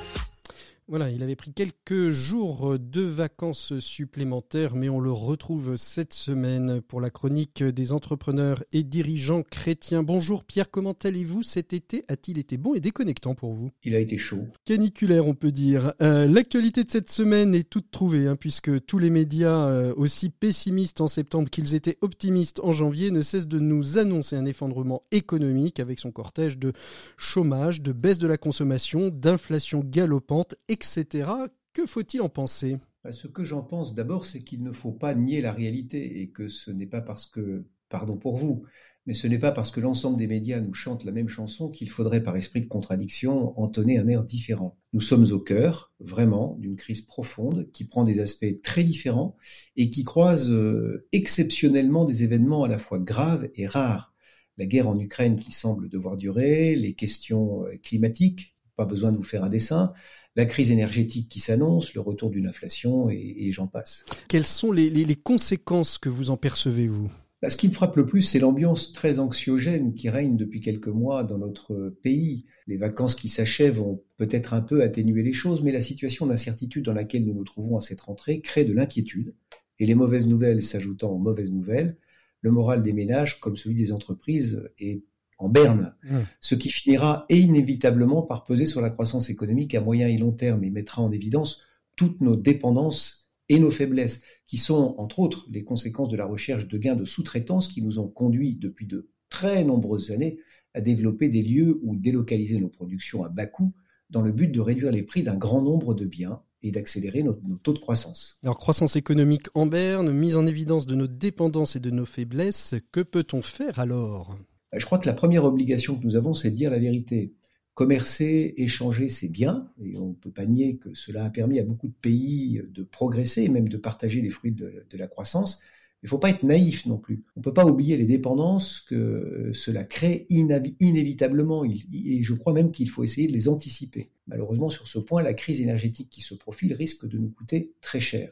Voilà, 0.89 1.09
il 1.09 1.23
avait 1.23 1.37
pris 1.37 1.53
quelques 1.53 2.09
jours 2.09 2.77
de 2.77 3.01
vacances 3.01 3.79
supplémentaires, 3.79 4.75
mais 4.75 4.89
on 4.89 4.99
le 4.99 5.13
retrouve 5.13 5.77
cette 5.77 6.13
semaine 6.13 6.81
pour 6.81 6.99
la 6.99 7.09
chronique 7.09 7.63
des 7.63 7.93
entrepreneurs 7.93 8.61
et 8.73 8.83
dirigeants 8.83 9.43
chrétiens. 9.43 10.03
Bonjour 10.03 10.43
Pierre, 10.43 10.69
comment 10.69 10.95
allez-vous 11.01 11.41
Cet 11.41 11.71
été? 11.71 12.03
A-t-il 12.09 12.37
été 12.37 12.57
bon 12.57 12.75
et 12.75 12.81
déconnectant 12.81 13.33
pour 13.33 13.53
vous? 13.53 13.71
Il 13.83 13.95
a 13.95 13.99
été 13.99 14.17
chaud. 14.17 14.45
Caniculaire, 14.65 15.25
on 15.25 15.35
peut 15.35 15.53
dire. 15.53 15.93
Euh, 16.01 16.27
l'actualité 16.27 16.83
de 16.83 16.89
cette 16.89 17.09
semaine 17.09 17.55
est 17.55 17.69
toute 17.69 17.89
trouvée, 17.89 18.27
hein, 18.27 18.35
puisque 18.35 18.85
tous 18.85 18.99
les 18.99 19.09
médias, 19.09 19.65
euh, 19.67 19.93
aussi 19.95 20.29
pessimistes 20.29 20.99
en 20.99 21.07
septembre 21.07 21.49
qu'ils 21.49 21.75
étaient 21.75 21.97
optimistes 22.01 22.59
en 22.61 22.73
janvier, 22.73 23.09
ne 23.09 23.21
cessent 23.21 23.47
de 23.47 23.59
nous 23.59 23.97
annoncer 23.99 24.35
un 24.35 24.45
effondrement 24.45 25.03
économique 25.11 25.79
avec 25.79 25.99
son 25.99 26.11
cortège 26.11 26.57
de 26.57 26.73
chômage, 27.15 27.81
de 27.81 27.93
baisse 27.93 28.19
de 28.19 28.27
la 28.27 28.37
consommation, 28.37 29.07
d'inflation 29.07 29.81
galopante, 29.81 30.55
etc. 30.73 31.29
Que 31.71 31.85
faut-il 31.85 32.21
en 32.21 32.29
penser? 32.29 32.77
Bah, 33.03 33.11
Ce 33.11 33.27
que 33.27 33.43
j'en 33.43 33.61
pense 33.61 33.95
d'abord, 33.95 34.25
c'est 34.25 34.39
qu'il 34.39 34.63
ne 34.63 34.71
faut 34.71 34.91
pas 34.91 35.15
nier 35.15 35.41
la 35.41 35.53
réalité 35.53 36.21
et 36.21 36.29
que 36.29 36.47
ce 36.47 36.71
n'est 36.71 36.87
pas 36.87 37.01
parce 37.01 37.25
que, 37.25 37.65
pardon 37.89 38.17
pour 38.17 38.37
vous, 38.37 38.65
mais 39.05 39.13
ce 39.13 39.27
n'est 39.27 39.39
pas 39.39 39.51
parce 39.51 39.69
que 39.71 39.81
l'ensemble 39.81 40.17
des 40.17 40.27
médias 40.27 40.61
nous 40.61 40.73
chantent 40.73 41.03
la 41.03 41.11
même 41.11 41.27
chanson 41.27 41.69
qu'il 41.69 41.89
faudrait, 41.89 42.23
par 42.23 42.37
esprit 42.37 42.61
de 42.61 42.67
contradiction, 42.67 43.59
entonner 43.59 43.97
un 43.97 44.07
air 44.07 44.23
différent. 44.23 44.77
Nous 44.93 45.01
sommes 45.01 45.25
au 45.31 45.39
cœur, 45.39 45.93
vraiment, 45.99 46.55
d'une 46.59 46.77
crise 46.77 47.01
profonde 47.01 47.69
qui 47.73 47.83
prend 47.83 48.05
des 48.05 48.21
aspects 48.21 48.61
très 48.63 48.83
différents 48.83 49.35
et 49.75 49.89
qui 49.89 50.03
croise 50.03 50.49
euh, 50.51 51.05
exceptionnellement 51.11 52.05
des 52.05 52.23
événements 52.23 52.63
à 52.63 52.69
la 52.69 52.77
fois 52.77 52.99
graves 52.99 53.49
et 53.55 53.67
rares. 53.67 54.13
La 54.57 54.65
guerre 54.67 54.87
en 54.87 54.97
Ukraine 54.97 55.37
qui 55.37 55.51
semble 55.51 55.89
devoir 55.89 56.15
durer, 56.15 56.75
les 56.75 56.93
questions 56.93 57.65
euh, 57.65 57.77
climatiques, 57.83 58.55
pas 58.77 58.85
besoin 58.85 59.11
de 59.11 59.17
vous 59.17 59.23
faire 59.23 59.43
un 59.43 59.49
dessin, 59.49 59.93
la 60.35 60.45
crise 60.45 60.71
énergétique 60.71 61.29
qui 61.29 61.39
s'annonce, 61.39 61.93
le 61.93 62.01
retour 62.01 62.29
d'une 62.29 62.47
inflation 62.47 63.09
et, 63.09 63.51
j'en 63.51 63.67
passe. 63.67 64.05
Quelles 64.27 64.45
sont 64.45 64.71
les, 64.71 65.15
conséquences 65.15 65.97
que 65.97 66.09
vous 66.09 66.31
en 66.31 66.37
percevez, 66.37 66.87
vous? 66.87 67.09
Bah, 67.41 67.49
Ce 67.49 67.57
qui 67.57 67.67
me 67.67 67.73
frappe 67.73 67.95
le 67.97 68.05
plus, 68.05 68.21
c'est 68.21 68.39
l'ambiance 68.39 68.93
très 68.93 69.19
anxiogène 69.19 69.93
qui 69.93 70.09
règne 70.09 70.35
depuis 70.35 70.61
quelques 70.61 70.87
mois 70.87 71.23
dans 71.23 71.37
notre 71.37 71.95
pays. 72.01 72.45
Les 72.67 72.77
vacances 72.77 73.15
qui 73.15 73.29
s'achèvent 73.29 73.81
ont 73.81 74.01
peut-être 74.17 74.53
un 74.53 74.61
peu 74.61 74.81
atténué 74.81 75.21
les 75.21 75.33
choses, 75.33 75.61
mais 75.61 75.71
la 75.71 75.81
situation 75.81 76.25
d'incertitude 76.25 76.85
dans 76.85 76.93
laquelle 76.93 77.25
nous 77.25 77.33
nous 77.33 77.43
trouvons 77.43 77.77
à 77.77 77.81
cette 77.81 78.01
rentrée 78.01 78.41
crée 78.41 78.65
de 78.65 78.73
l'inquiétude. 78.73 79.35
Et 79.79 79.85
les 79.85 79.95
mauvaises 79.95 80.27
nouvelles 80.27 80.61
s'ajoutant 80.61 81.11
aux 81.11 81.19
mauvaises 81.19 81.51
nouvelles, 81.51 81.97
le 82.41 82.51
moral 82.51 82.83
des 82.83 82.93
ménages, 82.93 83.39
comme 83.39 83.55
celui 83.55 83.75
des 83.75 83.91
entreprises, 83.91 84.69
est 84.79 85.03
en 85.37 85.49
berne, 85.49 85.95
mmh. 86.03 86.17
ce 86.39 86.55
qui 86.55 86.69
finira 86.69 87.25
inévitablement 87.29 88.21
par 88.21 88.43
peser 88.43 88.65
sur 88.65 88.81
la 88.81 88.89
croissance 88.89 89.29
économique 89.29 89.75
à 89.75 89.81
moyen 89.81 90.07
et 90.07 90.17
long 90.17 90.31
terme 90.31 90.63
et 90.63 90.69
mettra 90.69 91.01
en 91.01 91.11
évidence 91.11 91.61
toutes 91.95 92.21
nos 92.21 92.35
dépendances 92.35 93.29
et 93.49 93.59
nos 93.59 93.71
faiblesses, 93.71 94.23
qui 94.47 94.57
sont 94.57 94.95
entre 94.97 95.19
autres 95.19 95.47
les 95.51 95.63
conséquences 95.63 96.09
de 96.09 96.17
la 96.17 96.25
recherche 96.25 96.67
de 96.67 96.77
gains 96.77 96.95
de 96.95 97.05
sous-traitance 97.05 97.67
qui 97.67 97.81
nous 97.81 97.99
ont 97.99 98.07
conduit 98.07 98.55
depuis 98.55 98.87
de 98.87 99.09
très 99.29 99.63
nombreuses 99.63 100.11
années 100.11 100.39
à 100.73 100.81
développer 100.81 101.29
des 101.29 101.41
lieux 101.41 101.79
où 101.83 101.95
délocaliser 101.95 102.59
nos 102.59 102.69
productions 102.69 103.23
à 103.23 103.29
bas 103.29 103.45
coût 103.45 103.73
dans 104.09 104.21
le 104.21 104.31
but 104.31 104.47
de 104.47 104.59
réduire 104.59 104.91
les 104.91 105.03
prix 105.03 105.23
d'un 105.23 105.37
grand 105.37 105.61
nombre 105.61 105.93
de 105.93 106.05
biens 106.05 106.41
et 106.61 106.71
d'accélérer 106.71 107.23
nos, 107.23 107.37
nos, 107.43 107.57
taux 107.57 107.73
de 107.73 107.79
croissance. 107.79 108.39
Alors 108.43 108.57
croissance 108.57 108.95
économique 108.95 109.47
en 109.53 109.65
berne, 109.65 110.11
mise 110.11 110.37
en 110.37 110.47
évidence 110.47 110.85
de 110.85 110.95
nos 110.95 111.07
dépendances 111.07 111.75
et 111.75 111.79
de 111.79 111.89
nos 111.89 112.05
faiblesses, 112.05 112.75
que 112.91 113.01
peut-on 113.01 113.41
faire 113.41 113.79
alors? 113.79 114.37
Je 114.75 114.85
crois 114.85 114.99
que 114.99 115.07
la 115.07 115.13
première 115.13 115.45
obligation 115.45 115.95
que 115.97 116.03
nous 116.03 116.15
avons, 116.15 116.33
c'est 116.33 116.51
de 116.51 116.55
dire 116.55 116.71
la 116.71 116.79
vérité. 116.79 117.33
Commercer, 117.73 118.53
échanger, 118.57 119.09
c'est 119.09 119.29
bien, 119.29 119.71
et 119.83 119.97
on 119.97 120.09
ne 120.09 120.13
peut 120.13 120.31
pas 120.31 120.45
nier 120.45 120.77
que 120.77 120.93
cela 120.93 121.25
a 121.25 121.29
permis 121.31 121.59
à 121.59 121.63
beaucoup 121.63 121.87
de 121.87 121.93
pays 121.93 122.61
de 122.69 122.83
progresser 122.83 123.43
et 123.43 123.49
même 123.49 123.67
de 123.67 123.77
partager 123.77 124.21
les 124.21 124.29
fruits 124.29 124.51
de, 124.51 124.85
la 124.91 125.07
croissance. 125.07 125.59
Il 126.03 126.05
ne 126.05 126.09
faut 126.09 126.19
pas 126.19 126.29
être 126.29 126.43
naïf 126.43 126.85
non 126.85 126.97
plus. 126.97 127.23
On 127.35 127.39
ne 127.39 127.43
peut 127.43 127.53
pas 127.53 127.65
oublier 127.65 127.97
les 127.97 128.05
dépendances 128.05 128.79
que 128.79 129.49
cela 129.53 129.85
crée 129.85 130.27
inévitablement, 130.29 131.65
et 131.65 132.21
je 132.21 132.33
crois 132.35 132.53
même 132.53 132.71
qu'il 132.71 132.89
faut 132.89 133.03
essayer 133.03 133.25
de 133.25 133.33
les 133.33 133.47
anticiper. 133.47 134.11
Malheureusement, 134.27 134.69
sur 134.69 134.87
ce 134.87 134.99
point, 134.99 135.23
la 135.23 135.33
crise 135.33 135.59
énergétique 135.59 136.09
qui 136.11 136.21
se 136.21 136.35
profile 136.35 136.73
risque 136.73 137.07
de 137.07 137.17
nous 137.17 137.29
coûter 137.29 137.73
très 137.81 137.99
cher. 137.99 138.31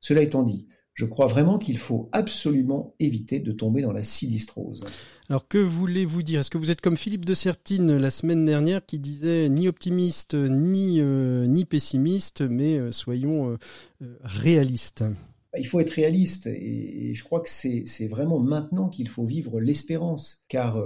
Cela 0.00 0.22
étant 0.22 0.42
dit, 0.42 0.66
je 0.94 1.06
crois 1.06 1.26
vraiment 1.26 1.58
qu'il 1.58 1.78
faut 1.78 2.08
absolument 2.12 2.94
éviter 2.98 3.38
de 3.40 3.52
tomber 3.52 3.82
dans 3.82 3.92
la 3.92 4.02
sinistrose. 4.02 4.84
Alors 5.28 5.46
que 5.46 5.58
voulez-vous 5.58 6.22
dire? 6.22 6.40
Est-ce 6.40 6.50
que 6.50 6.58
vous 6.58 6.70
êtes 6.70 6.80
comme 6.80 6.96
Philippe 6.96 7.24
de 7.24 7.34
Sertine 7.34 7.96
la 7.96 8.10
semaine 8.10 8.44
dernière 8.44 8.84
qui 8.84 8.98
disait 8.98 9.48
ni 9.48 9.68
optimiste 9.68 10.34
ni, 10.34 11.00
euh, 11.00 11.46
ni 11.46 11.64
pessimiste, 11.64 12.42
mais 12.42 12.76
euh, 12.76 12.92
soyons 12.92 13.56
euh, 14.02 14.18
réalistes? 14.22 15.04
Il 15.56 15.66
faut 15.66 15.80
être 15.80 15.90
réaliste 15.90 16.46
et 16.46 17.12
je 17.12 17.24
crois 17.24 17.40
que 17.40 17.48
c'est 17.48 18.06
vraiment 18.08 18.38
maintenant 18.38 18.88
qu'il 18.88 19.08
faut 19.08 19.24
vivre 19.24 19.60
l'espérance, 19.60 20.44
car 20.48 20.80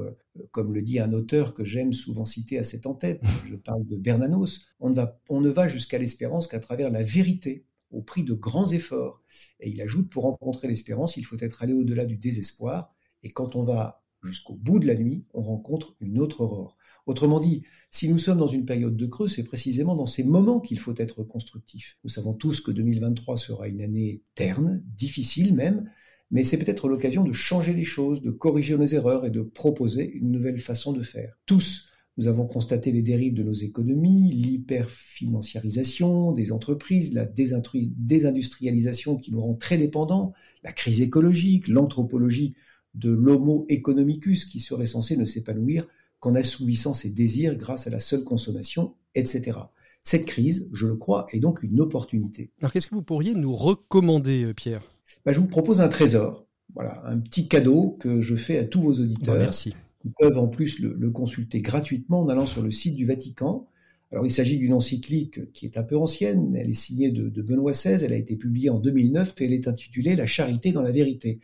comme 0.53 0.73
le 0.73 0.81
dit 0.81 1.01
un 1.01 1.13
auteur 1.13 1.53
que 1.53 1.65
j'aime 1.65 1.93
souvent 1.93 2.25
citer 2.25 2.59
à 2.59 2.63
cette 2.63 2.87
en-tête, 2.87 3.21
je 3.47 3.57
parle 3.57 3.85
de 3.87 3.97
Bernanos, 3.97 4.63
on 4.81 4.89
ne 4.89 4.95
va, 4.95 5.21
on 5.29 5.43
ne 5.43 5.51
va 5.51 5.69
jusqu'à 5.69 5.99
l'espérance 5.99 6.47
qu'à 6.47 6.61
travers 6.61 6.91
la 6.91 7.03
vérité 7.03 7.67
au 7.95 8.03
prix 8.03 8.23
de 8.23 8.35
grands 8.35 8.71
efforts. 8.71 9.23
Et 9.61 9.71
il 9.71 9.81
ajoute, 9.81 10.11
pour 10.11 10.25
rencontrer 10.25 10.69
l'espérance, 10.69 11.17
il 11.17 11.25
faut 11.25 11.37
être 11.41 11.63
allé 11.63 11.73
au-delà 11.73 12.05
du 12.05 12.17
désespoir. 12.17 12.95
Et 13.23 13.31
quand 13.31 13.57
on 13.57 13.63
va 13.63 14.03
jusqu'au 14.23 14.55
bout 14.55 14.79
de 14.79 14.87
la 14.87 14.95
nuit, 14.95 15.25
on 15.35 15.43
rencontre 15.43 15.97
une 16.01 16.19
autre 16.19 16.41
aurore. 16.41 16.77
Autrement 17.07 17.39
dit, 17.39 17.63
si 17.91 18.09
nous 18.09 18.19
sommes 18.19 18.39
dans 18.39 18.47
une 18.47 18.65
période 18.65 18.97
de 18.97 19.07
creux, 19.07 19.29
c'est 19.29 19.43
précisément 19.45 19.95
dans 19.95 20.07
ces 20.07 20.25
moments 20.25 20.61
qu'il 20.61 20.79
faut 20.79 20.95
être 20.97 21.23
constructif. 21.23 21.99
Nous 22.03 22.11
savons 22.11 22.33
tous 22.33 22.61
que 22.61 22.71
2023 22.71 23.37
sera 23.37 23.69
une 23.69 23.83
année 23.83 24.23
terne, 24.35 24.83
difficile 24.97 25.55
même, 25.55 25.91
mais 26.31 26.43
c'est 26.43 26.59
peut-être 26.59 26.89
l'occasion 26.89 27.23
de 27.23 27.33
changer 27.33 27.75
les 27.75 27.85
choses, 27.85 28.23
de 28.23 28.31
corriger 28.31 28.77
nos 28.79 28.87
erreurs 28.87 29.27
et 29.27 29.31
de 29.31 29.43
proposer 29.43 30.11
une 30.11 30.33
nouvelle 30.33 30.59
façon 30.59 30.93
de 30.93 31.03
faire. 31.03 31.39
Tous, 31.45 31.91
nous 32.17 32.29
avons 32.29 32.47
constaté 32.47 32.93
les 32.93 33.03
dérives 33.03 33.35
de 33.35 33.43
nos 33.43 33.53
économies, 33.53 34.31
l'hyperfinanciarisation 34.31 36.33
des 36.33 36.53
entreprises, 36.53 37.13
la 37.13 37.25
désindustrialisation 37.25 39.17
qui 39.17 39.33
nous 39.33 39.41
rend 39.41 39.55
très 39.55 39.77
dépendants, 39.77 40.33
la 40.63 40.73
crise 40.73 41.01
écologique, 41.01 41.69
l'anthropologie 41.69 42.55
de 42.95 43.11
l'homo 43.11 43.67
economicus 43.69 44.45
qui 44.45 44.61
serait 44.61 44.87
censé 44.87 45.17
ne 45.17 45.25
s'épanouir 45.25 45.87
qu'en 46.21 46.37
assouvissant 46.37 46.95
ses 46.95 47.11
désirs 47.11 47.57
grâce 47.57 47.89
à 47.89 47.91
la 47.91 47.99
seule 47.99 48.23
consommation, 48.23 48.95
etc. 49.17 49.59
Cette 50.05 50.27
crise, 50.27 50.69
je 50.73 50.87
le 50.87 50.97
crois, 50.97 51.27
est 51.33 51.41
donc 51.41 51.63
une 51.63 51.81
opportunité. 51.81 52.51
Alors 52.61 52.73
qu'est-ce 52.73 52.87
que 52.87 52.95
vous 52.95 53.03
pourriez 53.03 53.35
nous 53.35 53.57
recommander, 53.57 54.45
euh, 54.45 54.55
Pierre? 54.55 54.83
Ben, 55.25 55.33
Je 55.33 55.41
vous 55.41 55.47
propose 55.47 55.81
un 55.81 55.89
trésor, 55.89 56.47
voilà, 56.75 57.03
un 57.07 57.19
petit 57.19 57.49
cadeau 57.49 57.97
que 57.99 58.21
je 58.21 58.37
fais 58.37 58.59
à 58.59 58.65
tous 58.65 58.83
vos 58.83 59.01
auditeurs. 59.01 59.37
merci. 59.37 59.73
Ils 60.05 60.13
peuvent 60.19 60.39
en 60.39 60.49
plus 60.49 60.81
le, 60.81 61.11
consulter 61.11 61.61
gratuitement 61.61 62.21
en 62.21 62.29
allant 62.29 62.47
sur 62.47 62.63
le 62.63 62.71
site 62.71 62.95
du 62.95 63.07
Vatican. 63.07 63.67
Alors 64.13 64.27
il 64.27 64.31
s'agit 64.31 64.59
d'une 64.59 64.75
encyclique 64.75 65.53
qui 65.53 65.67
est 65.67 65.77
un 65.77 65.83
peu 65.83 65.97
ancienne, 65.97 66.55
elle 66.55 66.71
est 66.71 66.75
signée 66.75 67.11
de, 67.11 67.29
de 67.29 67.43
Benoît 67.43 67.73
XVI, 67.73 68.05
elle 68.05 68.13
a 68.13 68.17
été 68.17 68.37
publiée 68.37 68.71
en 68.71 68.79
2009 68.79 69.35
et 69.41 69.45
elle 69.47 69.53
est 69.53 69.67
intitulée 69.67 70.15
La 70.15 70.27
charité 70.27 70.73
dans 70.73 70.83
la 70.83 70.93
vérité. 70.93 71.41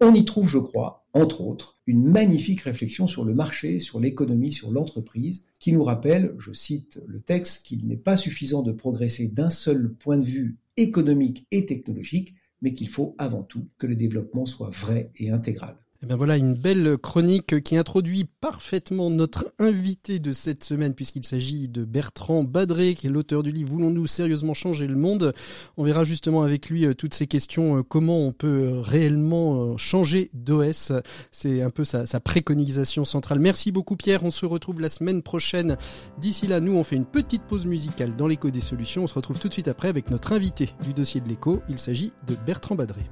On 0.00 0.14
y 0.14 0.24
trouve, 0.24 0.48
je 0.48 0.58
crois, 0.58 1.06
entre 1.12 1.40
autres, 1.40 1.80
une 1.88 2.04
magnifique 2.04 2.60
réflexion 2.60 3.08
sur 3.08 3.24
le 3.24 3.34
marché, 3.34 3.80
sur 3.80 3.98
l'économie, 3.98 4.52
sur 4.52 4.70
l'entreprise, 4.70 5.44
qui 5.58 5.72
nous 5.72 5.82
rappelle, 5.82 6.34
je 6.38 6.52
cite 6.52 7.00
le 7.08 7.20
texte, 7.20 7.66
qu'il 7.66 7.84
n'est 7.88 7.96
pas 7.96 8.16
suffisant 8.16 8.62
de 8.62 8.70
progresser 8.70 9.26
d'un 9.26 9.50
seul 9.50 9.92
point 9.92 10.18
de 10.18 10.24
vue 10.24 10.56
économique 10.76 11.46
et 11.50 11.66
technologique, 11.66 12.34
mais 12.62 12.74
qu'il 12.74 12.88
faut 12.88 13.16
avant 13.18 13.42
tout 13.42 13.66
que 13.76 13.88
le 13.88 13.96
développement 13.96 14.46
soit 14.46 14.70
vrai 14.70 15.10
et 15.16 15.30
intégral. 15.30 15.76
Eh 16.00 16.06
bien 16.06 16.14
voilà 16.14 16.36
une 16.36 16.54
belle 16.54 16.96
chronique 16.96 17.60
qui 17.64 17.76
introduit 17.76 18.24
parfaitement 18.40 19.10
notre 19.10 19.52
invité 19.58 20.20
de 20.20 20.30
cette 20.30 20.62
semaine 20.62 20.94
puisqu'il 20.94 21.24
s'agit 21.24 21.66
de 21.66 21.84
Bertrand 21.84 22.44
Badré 22.44 22.94
qui 22.94 23.08
est 23.08 23.10
l'auteur 23.10 23.42
du 23.42 23.50
livre 23.50 23.72
Voulons-nous 23.72 24.06
sérieusement 24.06 24.54
changer 24.54 24.86
le 24.86 24.94
monde? 24.94 25.34
On 25.76 25.82
verra 25.82 26.04
justement 26.04 26.44
avec 26.44 26.68
lui 26.70 26.86
euh, 26.86 26.94
toutes 26.94 27.14
ces 27.14 27.26
questions, 27.26 27.78
euh, 27.78 27.82
comment 27.82 28.18
on 28.18 28.30
peut 28.30 28.46
euh, 28.46 28.80
réellement 28.80 29.76
changer 29.76 30.30
d'OS. 30.34 30.92
C'est 31.32 31.62
un 31.62 31.70
peu 31.70 31.82
sa, 31.82 32.06
sa, 32.06 32.20
préconisation 32.20 33.04
centrale. 33.04 33.40
Merci 33.40 33.72
beaucoup 33.72 33.96
Pierre, 33.96 34.22
on 34.22 34.30
se 34.30 34.46
retrouve 34.46 34.80
la 34.80 34.88
semaine 34.88 35.22
prochaine. 35.22 35.76
D'ici 36.20 36.46
là, 36.46 36.60
nous 36.60 36.76
on 36.76 36.84
fait 36.84 36.94
une 36.94 37.06
petite 37.06 37.42
pause 37.42 37.66
musicale 37.66 38.14
dans 38.14 38.28
l'écho 38.28 38.50
des 38.50 38.60
solutions. 38.60 39.02
On 39.02 39.08
se 39.08 39.14
retrouve 39.14 39.40
tout 39.40 39.48
de 39.48 39.52
suite 39.52 39.66
après 39.66 39.88
avec 39.88 40.12
notre 40.12 40.32
invité 40.32 40.70
du 40.84 40.94
dossier 40.94 41.20
de 41.20 41.28
l'écho. 41.28 41.60
Il 41.68 41.80
s'agit 41.80 42.12
de 42.28 42.36
Bertrand 42.46 42.76
Badré. 42.76 43.02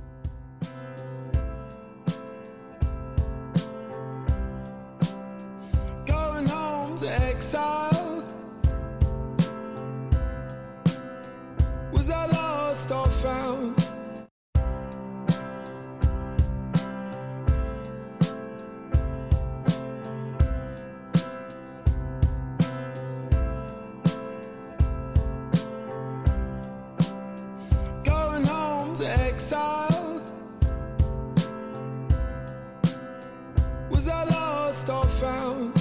lost 34.77 34.91
or 34.91 35.07
found. 35.21 35.75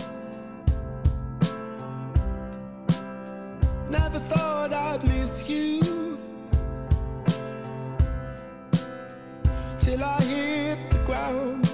Never 3.89 4.19
thought 4.19 4.73
I'd 4.73 5.03
miss 5.03 5.49
you 5.49 6.17
till 9.79 10.03
I 10.03 10.21
hit 10.21 10.79
the 10.91 10.99
ground. 11.05 11.69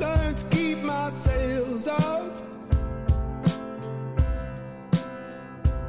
Learn 0.00 0.34
to 0.34 0.46
keep 0.50 0.78
my 0.82 1.08
sails 1.08 1.88
up 1.88 2.36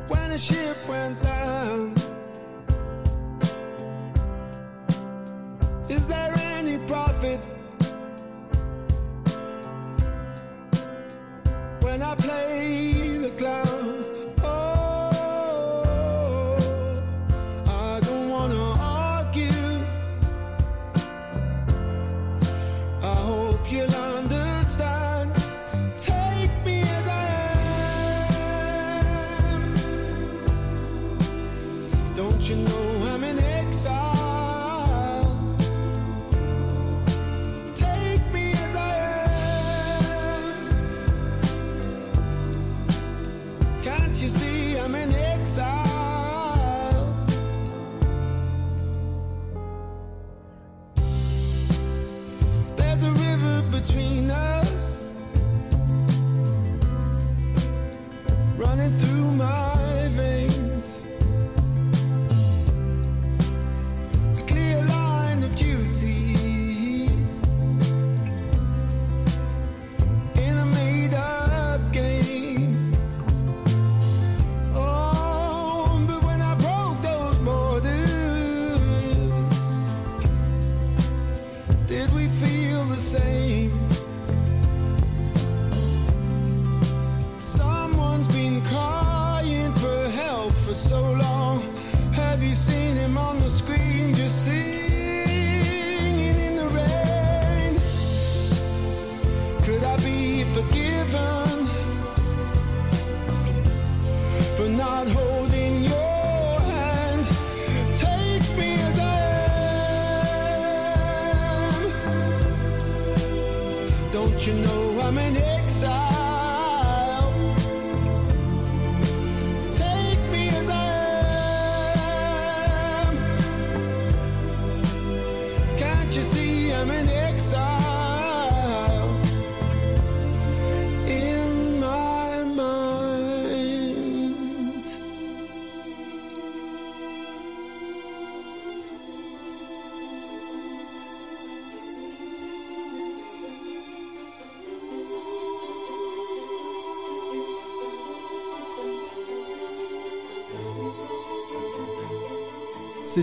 when 0.07 0.31
a 0.31 0.39
ship 0.39 0.77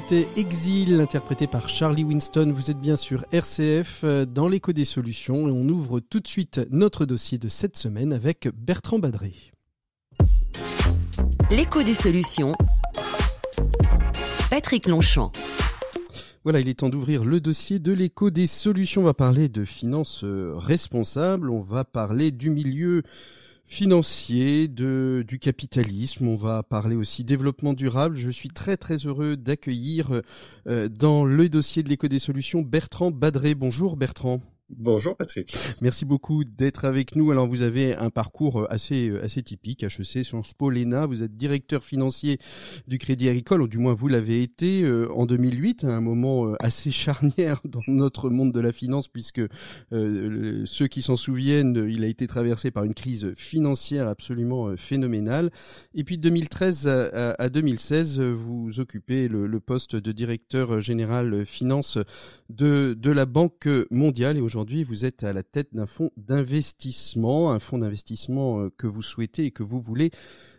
C'était 0.08 0.28
Exil, 0.36 0.98
interprété 0.98 1.46
par 1.46 1.68
Charlie 1.68 2.04
Winston. 2.04 2.52
Vous 2.54 2.70
êtes 2.70 2.78
bien 2.78 2.96
sûr 2.96 3.24
RCF 3.32 4.00
euh, 4.04 4.24
dans 4.24 4.48
l'écho 4.48 4.72
des 4.72 4.86
solutions 4.86 5.46
et 5.46 5.50
on 5.50 5.68
ouvre 5.68 6.00
tout 6.00 6.20
de 6.20 6.26
suite 6.26 6.60
notre 6.70 7.04
dossier 7.04 7.36
de 7.36 7.48
cette 7.48 7.76
semaine 7.76 8.14
avec 8.14 8.48
Bertrand 8.56 8.98
Badré. 8.98 9.34
L'écho 11.50 11.82
des 11.82 11.94
solutions. 11.94 12.52
Patrick 14.48 14.86
Longchamp. 14.86 15.32
Voilà, 16.44 16.60
il 16.60 16.68
est 16.68 16.78
temps 16.78 16.88
d'ouvrir 16.88 17.22
le 17.24 17.38
dossier 17.38 17.78
de 17.78 17.92
l'écho 17.92 18.30
des 18.30 18.46
solutions. 18.46 19.02
On 19.02 19.04
va 19.04 19.12
parler 19.14 19.50
de 19.50 19.66
finances 19.66 20.24
euh, 20.24 20.54
responsables, 20.56 21.50
on 21.50 21.60
va 21.60 21.84
parler 21.84 22.30
du 22.30 22.48
milieu 22.48 23.02
financier, 23.70 24.66
de, 24.66 25.24
du 25.26 25.38
capitalisme. 25.38 26.26
On 26.26 26.34
va 26.34 26.64
parler 26.64 26.96
aussi 26.96 27.22
développement 27.22 27.72
durable. 27.72 28.16
Je 28.16 28.28
suis 28.28 28.48
très 28.48 28.76
très 28.76 28.96
heureux 28.96 29.36
d'accueillir 29.36 30.22
euh, 30.66 30.88
dans 30.88 31.24
le 31.24 31.48
dossier 31.48 31.84
de 31.84 31.88
l'éco 31.88 32.08
des 32.08 32.18
solutions 32.18 32.62
Bertrand 32.62 33.12
Badré. 33.12 33.54
Bonjour 33.54 33.96
Bertrand. 33.96 34.40
Bonjour 34.78 35.16
Patrick. 35.16 35.56
Merci 35.82 36.04
beaucoup 36.04 36.44
d'être 36.44 36.84
avec 36.84 37.16
nous. 37.16 37.32
Alors 37.32 37.48
vous 37.48 37.62
avez 37.62 37.96
un 37.96 38.08
parcours 38.08 38.66
assez 38.70 39.12
assez 39.20 39.42
typique, 39.42 39.82
HEC, 39.82 40.24
Sciences 40.24 40.54
Po, 40.54 40.70
l'ENA. 40.70 41.06
Vous 41.06 41.22
êtes 41.22 41.36
directeur 41.36 41.82
financier 41.82 42.38
du 42.86 42.98
Crédit 42.98 43.28
Agricole, 43.28 43.62
ou 43.62 43.68
du 43.68 43.78
moins 43.78 43.94
vous 43.94 44.06
l'avez 44.06 44.42
été 44.42 44.82
euh, 44.84 45.12
en 45.12 45.26
2008, 45.26 45.84
un 45.84 46.00
moment 46.00 46.46
euh, 46.46 46.54
assez 46.60 46.92
charnière 46.92 47.60
dans 47.64 47.82
notre 47.88 48.30
monde 48.30 48.52
de 48.52 48.60
la 48.60 48.70
finance, 48.70 49.08
puisque 49.08 49.42
euh, 49.92 50.62
ceux 50.66 50.86
qui 50.86 51.02
s'en 51.02 51.16
souviennent, 51.16 51.88
il 51.90 52.04
a 52.04 52.06
été 52.06 52.28
traversé 52.28 52.70
par 52.70 52.84
une 52.84 52.94
crise 52.94 53.34
financière 53.36 54.06
absolument 54.06 54.76
phénoménale. 54.76 55.50
Et 55.94 56.04
puis 56.04 56.16
de 56.16 56.22
2013 56.22 56.86
à, 56.86 57.48
2016, 57.48 58.20
vous 58.20 58.78
occupez 58.78 59.26
le, 59.26 59.60
poste 59.60 59.96
de 59.96 60.12
directeur 60.12 60.80
général 60.80 61.44
finance 61.44 61.98
de, 62.48 62.96
de 62.98 63.10
la 63.10 63.26
Banque 63.26 63.68
mondiale 63.90 64.38
aujourd'hui, 64.60 64.84
vous 64.84 65.06
êtes 65.06 65.24
à 65.24 65.32
la 65.32 65.42
tête 65.42 65.68
d'un 65.72 65.86
fonds 65.86 66.10
d'investissement, 66.18 67.50
un 67.50 67.58
fonds 67.58 67.78
d'investissement 67.78 68.60
euh, 68.60 68.68
que 68.68 68.86
vous 68.86 69.00
souhaitez 69.00 69.46
et 69.46 69.50
que 69.52 69.62
vous 69.62 69.80
voulez 69.80 70.10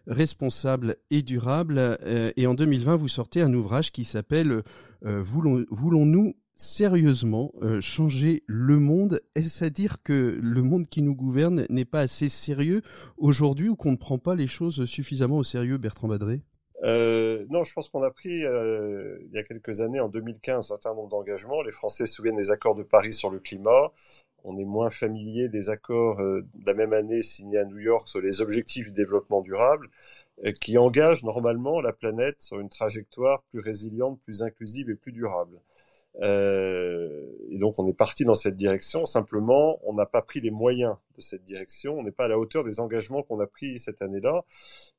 responsable 0.07 0.95
et 1.11 1.21
durable. 1.21 1.77
Euh, 1.77 2.31
et 2.35 2.47
en 2.47 2.55
2020, 2.55 2.95
vous 2.95 3.07
sortez 3.07 3.43
un 3.43 3.53
ouvrage 3.53 3.91
qui 3.91 4.03
s'appelle 4.03 4.63
euh, 5.05 5.21
Voulons-nous 5.21 6.33
sérieusement 6.55 7.51
changer 7.79 8.41
le 8.47 8.79
monde? 8.79 9.21
Est-ce 9.35 9.65
à 9.65 9.69
dire 9.69 9.97
que 10.03 10.39
le 10.41 10.63
monde 10.63 10.87
qui 10.87 11.03
nous 11.03 11.15
gouverne 11.15 11.67
n'est 11.69 11.85
pas 11.85 12.01
assez 12.01 12.27
sérieux 12.27 12.81
aujourd'hui 13.17 13.69
ou 13.69 13.75
qu'on 13.75 13.91
ne 13.91 13.97
prend 13.97 14.17
pas 14.17 14.33
les 14.33 14.47
choses 14.47 14.85
suffisamment 14.85 15.37
au 15.37 15.43
sérieux, 15.43 15.77
Bertrand 15.77 16.07
Badré? 16.07 16.41
Euh, 16.83 17.45
non, 17.49 17.63
je 17.63 17.73
pense 17.73 17.89
qu'on 17.89 18.01
a 18.01 18.11
pris 18.11 18.43
euh, 18.43 19.17
il 19.25 19.31
y 19.33 19.37
a 19.37 19.43
quelques 19.43 19.81
années, 19.81 19.99
en 19.99 20.09
2015, 20.09 20.57
un 20.57 20.61
certain 20.61 20.95
nombre 20.95 21.09
d'engagements. 21.09 21.61
Les 21.61 21.71
Français 21.71 22.05
se 22.05 22.13
souviennent 22.13 22.37
des 22.37 22.51
accords 22.51 22.75
de 22.75 22.83
Paris 22.83 23.13
sur 23.13 23.29
le 23.29 23.39
climat. 23.39 23.91
On 24.43 24.57
est 24.57 24.65
moins 24.65 24.89
familier 24.89 25.49
des 25.49 25.69
accords 25.69 26.19
euh, 26.19 26.41
de 26.55 26.65
la 26.65 26.73
même 26.73 26.93
année 26.93 27.21
signés 27.21 27.59
à 27.59 27.65
New 27.65 27.77
York 27.77 28.07
sur 28.07 28.21
les 28.21 28.41
objectifs 28.41 28.87
du 28.87 28.93
développement 28.93 29.41
durable, 29.41 29.89
qui 30.59 30.79
engagent 30.79 31.23
normalement 31.23 31.81
la 31.81 31.93
planète 31.93 32.41
sur 32.41 32.59
une 32.59 32.69
trajectoire 32.69 33.43
plus 33.51 33.59
résiliente, 33.59 34.19
plus 34.23 34.41
inclusive 34.41 34.89
et 34.89 34.95
plus 34.95 35.11
durable. 35.11 35.59
Euh, 36.21 37.31
et 37.49 37.57
donc 37.57 37.79
on 37.79 37.87
est 37.87 37.93
parti 37.93 38.25
dans 38.25 38.33
cette 38.33 38.57
direction. 38.57 39.05
Simplement, 39.05 39.79
on 39.83 39.93
n'a 39.93 40.05
pas 40.05 40.21
pris 40.21 40.41
les 40.41 40.51
moyens 40.51 40.95
de 41.15 41.21
cette 41.21 41.43
direction. 41.43 41.99
On 41.99 42.03
n'est 42.03 42.11
pas 42.11 42.25
à 42.25 42.27
la 42.27 42.37
hauteur 42.37 42.63
des 42.63 42.79
engagements 42.79 43.23
qu'on 43.23 43.39
a 43.39 43.47
pris 43.47 43.79
cette 43.79 44.01
année-là. 44.01 44.45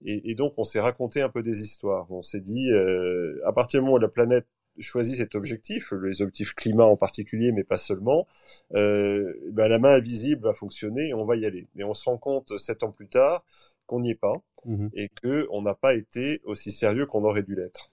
Et, 0.04 0.30
et, 0.30 0.34
donc 0.34 0.54
on 0.56 0.64
s'est 0.64 0.80
raconté 0.80 1.22
un 1.22 1.28
peu 1.28 1.42
des 1.42 1.60
histoires. 1.60 2.10
On 2.10 2.22
s'est 2.22 2.40
dit, 2.40 2.70
euh, 2.70 3.40
à 3.46 3.52
partir 3.52 3.80
du 3.80 3.84
moment 3.84 3.96
où 3.96 4.00
la 4.00 4.08
planète 4.08 4.46
choisit 4.78 5.16
cet 5.16 5.34
objectif, 5.34 5.92
les 5.92 6.22
objectifs 6.22 6.54
climat 6.54 6.84
en 6.84 6.96
particulier, 6.96 7.52
mais 7.52 7.64
pas 7.64 7.76
seulement, 7.76 8.26
euh, 8.74 9.34
ben 9.50 9.68
la 9.68 9.78
main 9.78 9.94
invisible 9.94 10.42
va 10.42 10.54
fonctionner 10.54 11.08
et 11.08 11.14
on 11.14 11.26
va 11.26 11.36
y 11.36 11.44
aller. 11.44 11.68
Mais 11.74 11.84
on 11.84 11.92
se 11.92 12.04
rend 12.04 12.16
compte 12.16 12.56
sept 12.58 12.82
ans 12.82 12.90
plus 12.90 13.08
tard 13.08 13.44
qu'on 13.86 14.00
n'y 14.00 14.10
est 14.10 14.20
pas 14.20 14.42
mmh 14.64 14.88
et 14.94 15.10
qu'on 15.22 15.60
n'a 15.62 15.74
pas 15.74 15.94
été 15.94 16.40
aussi 16.44 16.70
sérieux 16.70 17.04
qu'on 17.04 17.24
aurait 17.24 17.42
dû 17.42 17.54
l'être. 17.54 17.91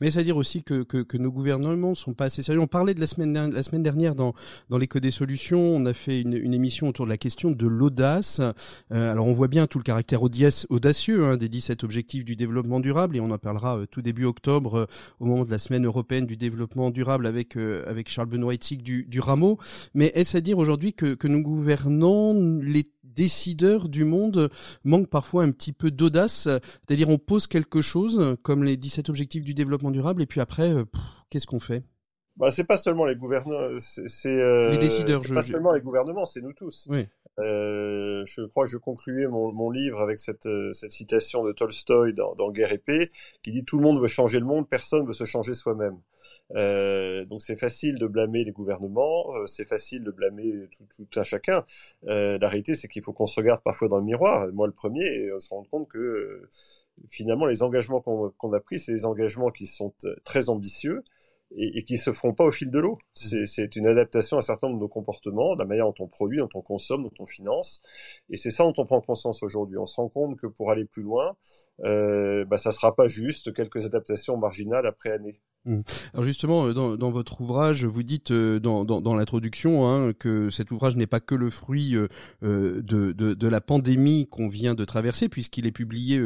Mais 0.00 0.10
c'est-à-dire 0.10 0.36
aussi 0.36 0.62
que, 0.62 0.82
que, 0.82 0.98
que, 1.02 1.16
nos 1.16 1.30
gouvernements 1.30 1.94
sont 1.94 2.14
pas 2.14 2.26
assez 2.26 2.42
sérieux. 2.42 2.60
On 2.60 2.66
parlait 2.66 2.94
de 2.94 3.00
la 3.00 3.06
semaine, 3.06 3.52
la 3.52 3.62
semaine 3.62 3.82
dernière 3.82 4.14
dans, 4.14 4.34
dans 4.68 4.78
l'écho 4.78 5.00
des 5.00 5.10
solutions, 5.10 5.60
on 5.60 5.86
a 5.86 5.92
fait 5.92 6.20
une, 6.20 6.54
émission 6.54 6.88
autour 6.88 7.04
de 7.06 7.10
la 7.10 7.18
question 7.18 7.50
de 7.50 7.66
l'audace. 7.66 8.40
Euh, 8.40 9.12
alors 9.12 9.26
on 9.26 9.32
voit 9.32 9.48
bien 9.48 9.66
tout 9.66 9.78
le 9.78 9.84
caractère 9.84 10.20
audacieux 10.22 11.24
hein, 11.24 11.36
des 11.36 11.48
17 11.48 11.84
objectifs 11.84 12.24
du 12.24 12.36
développement 12.36 12.80
durable 12.80 13.16
et 13.16 13.20
on 13.20 13.30
en 13.30 13.38
parlera 13.38 13.78
euh, 13.78 13.86
tout 13.86 14.02
début 14.02 14.24
octobre 14.24 14.74
euh, 14.80 14.86
au 15.20 15.26
moment 15.26 15.44
de 15.44 15.50
la 15.50 15.58
semaine 15.58 15.86
européenne 15.86 16.26
du 16.26 16.36
développement 16.36 16.90
durable 16.90 17.26
avec, 17.26 17.56
avec 17.56 18.08
Charles 18.08 18.28
Benoît 18.28 18.54
Itzig 18.54 18.82
du, 18.82 19.04
du 19.04 19.20
Rameau. 19.20 19.58
Mais 19.94 20.12
est-ce 20.14 20.36
à 20.36 20.40
dire 20.40 20.58
aujourd'hui 20.58 20.92
que, 20.92 21.14
que 21.14 21.28
nos 21.28 21.40
gouvernants, 21.40 22.34
les 22.34 22.86
décideurs 23.14 23.88
du 23.88 24.04
monde 24.04 24.50
manquent 24.84 25.10
parfois 25.10 25.44
un 25.44 25.50
petit 25.50 25.72
peu 25.72 25.90
d'audace 25.90 26.48
C'est-à-dire 26.82 27.08
on 27.08 27.18
pose 27.18 27.46
quelque 27.46 27.82
chose 27.82 28.36
comme 28.42 28.64
les 28.64 28.76
17 28.76 29.08
objectifs 29.08 29.44
du 29.44 29.54
développement 29.54 29.90
durable 29.90 30.22
et 30.22 30.26
puis 30.26 30.40
après, 30.40 30.72
euh, 30.72 30.84
qu'est-ce 31.30 31.46
qu'on 31.46 31.60
fait? 31.60 31.84
Bah, 32.36 32.50
c'est 32.50 32.64
pas 32.64 32.78
seulement 32.78 33.04
les 33.04 33.16
gouvernements, 33.16 33.78
c'est 33.80 34.28
euh, 34.28 34.70
les 34.70 34.78
décideurs. 34.78 35.20
Pas 35.34 35.42
seulement 35.42 35.72
les 35.72 35.82
gouvernements, 35.82 36.24
c'est 36.24 36.40
nous 36.40 36.54
tous. 36.54 36.86
Oui. 36.88 37.06
Euh, 37.38 38.24
je 38.24 38.42
crois 38.46 38.64
que 38.64 38.70
je 38.70 38.78
concluais 38.78 39.26
mon, 39.26 39.52
mon 39.52 39.70
livre 39.70 40.00
avec 40.00 40.18
cette, 40.18 40.46
euh, 40.46 40.72
cette, 40.72 40.90
citation 40.90 41.44
de 41.44 41.52
Tolstoï 41.52 42.12
dans, 42.14 42.34
dans, 42.34 42.50
Guerre 42.50 42.72
et 42.72 42.78
paix, 42.78 43.10
qui 43.42 43.50
dit 43.50 43.64
tout 43.64 43.78
le 43.78 43.82
monde 43.82 44.00
veut 44.00 44.06
changer 44.06 44.40
le 44.40 44.46
monde, 44.46 44.68
personne 44.68 45.06
veut 45.06 45.12
se 45.12 45.24
changer 45.24 45.54
soi-même. 45.54 45.98
Euh, 46.56 47.24
donc 47.26 47.42
c'est 47.42 47.56
facile 47.56 47.96
de 47.98 48.06
blâmer 48.06 48.44
les 48.44 48.52
gouvernements, 48.52 49.34
euh, 49.36 49.46
c'est 49.46 49.66
facile 49.66 50.02
de 50.02 50.10
blâmer 50.10 50.52
tout, 50.76 51.04
tout 51.06 51.20
un 51.20 51.22
chacun. 51.22 51.64
la 52.02 52.48
réalité, 52.48 52.74
c'est 52.74 52.88
qu'il 52.88 53.02
faut 53.02 53.12
qu'on 53.12 53.26
se 53.26 53.38
regarde 53.38 53.62
parfois 53.62 53.88
dans 53.88 53.98
le 53.98 54.04
miroir, 54.04 54.48
moi 54.52 54.66
le 54.66 54.72
premier, 54.72 55.04
et 55.04 55.32
on 55.32 55.38
se 55.38 55.50
rend 55.50 55.64
compte 55.64 55.88
que 55.88 56.48
finalement, 57.08 57.46
les 57.46 57.62
engagements 57.62 58.00
qu'on 58.00 58.52
a 58.52 58.60
pris, 58.60 58.78
c'est 58.78 58.92
des 58.92 59.06
engagements 59.06 59.50
qui 59.50 59.66
sont 59.66 59.94
euh, 60.04 60.14
très 60.24 60.48
ambitieux 60.48 61.02
et, 61.56 61.78
et 61.78 61.84
qui 61.84 61.96
se 61.96 62.12
feront 62.12 62.34
pas 62.34 62.44
au 62.44 62.52
fil 62.52 62.70
de 62.70 62.78
l'eau. 62.78 62.98
C'est 63.14 63.76
une 63.76 63.86
adaptation 63.86 64.36
à 64.36 64.38
un 64.38 64.42
certain 64.42 64.68
nombre 64.68 64.78
de 64.78 64.84
nos 64.84 64.88
comportements, 64.88 65.54
de 65.54 65.60
la 65.60 65.64
manière 65.64 65.86
dont 65.86 66.04
on 66.04 66.06
produit, 66.06 66.38
dont 66.38 66.48
on 66.54 66.62
consomme, 66.62 67.02
dont 67.02 67.12
on 67.18 67.26
finance. 67.26 67.82
Et 68.28 68.36
c'est 68.36 68.50
ça 68.50 68.64
dont 68.64 68.74
on 68.76 68.84
prend 68.84 69.00
conscience 69.00 69.42
aujourd'hui. 69.42 69.78
On 69.78 69.86
se 69.86 69.96
rend 69.96 70.08
compte 70.08 70.38
que 70.38 70.46
pour 70.46 70.70
aller 70.70 70.84
plus 70.84 71.02
loin, 71.02 71.36
euh, 71.84 72.44
bah, 72.44 72.58
ça 72.58 72.72
sera 72.72 72.94
pas 72.94 73.08
juste 73.08 73.52
quelques 73.54 73.86
adaptations 73.86 74.36
marginales 74.36 74.86
après 74.86 75.10
année. 75.10 75.40
Mmh. 75.66 75.80
Alors 76.14 76.24
justement, 76.24 76.68
euh, 76.68 76.96
dans, 76.96 77.10
votre 77.10 77.42
ouvrage, 77.42 77.84
vous 77.84 78.02
dites 78.02 78.30
euh, 78.30 78.58
dans, 78.58 78.84
dans, 78.84 79.14
l'introduction 79.14 79.86
hein, 79.86 80.14
que 80.14 80.48
cet 80.48 80.70
ouvrage 80.70 80.96
n'est 80.96 81.06
pas 81.06 81.20
que 81.20 81.34
le 81.34 81.50
fruit 81.50 81.96
euh, 81.96 82.08
de, 82.42 83.12
de, 83.12 83.48
la 83.48 83.60
pandémie 83.60 84.26
qu'on 84.26 84.48
vient 84.48 84.74
de 84.74 84.84
traverser, 84.86 85.28
puisqu'il 85.28 85.66
est 85.66 85.72
publié 85.72 86.20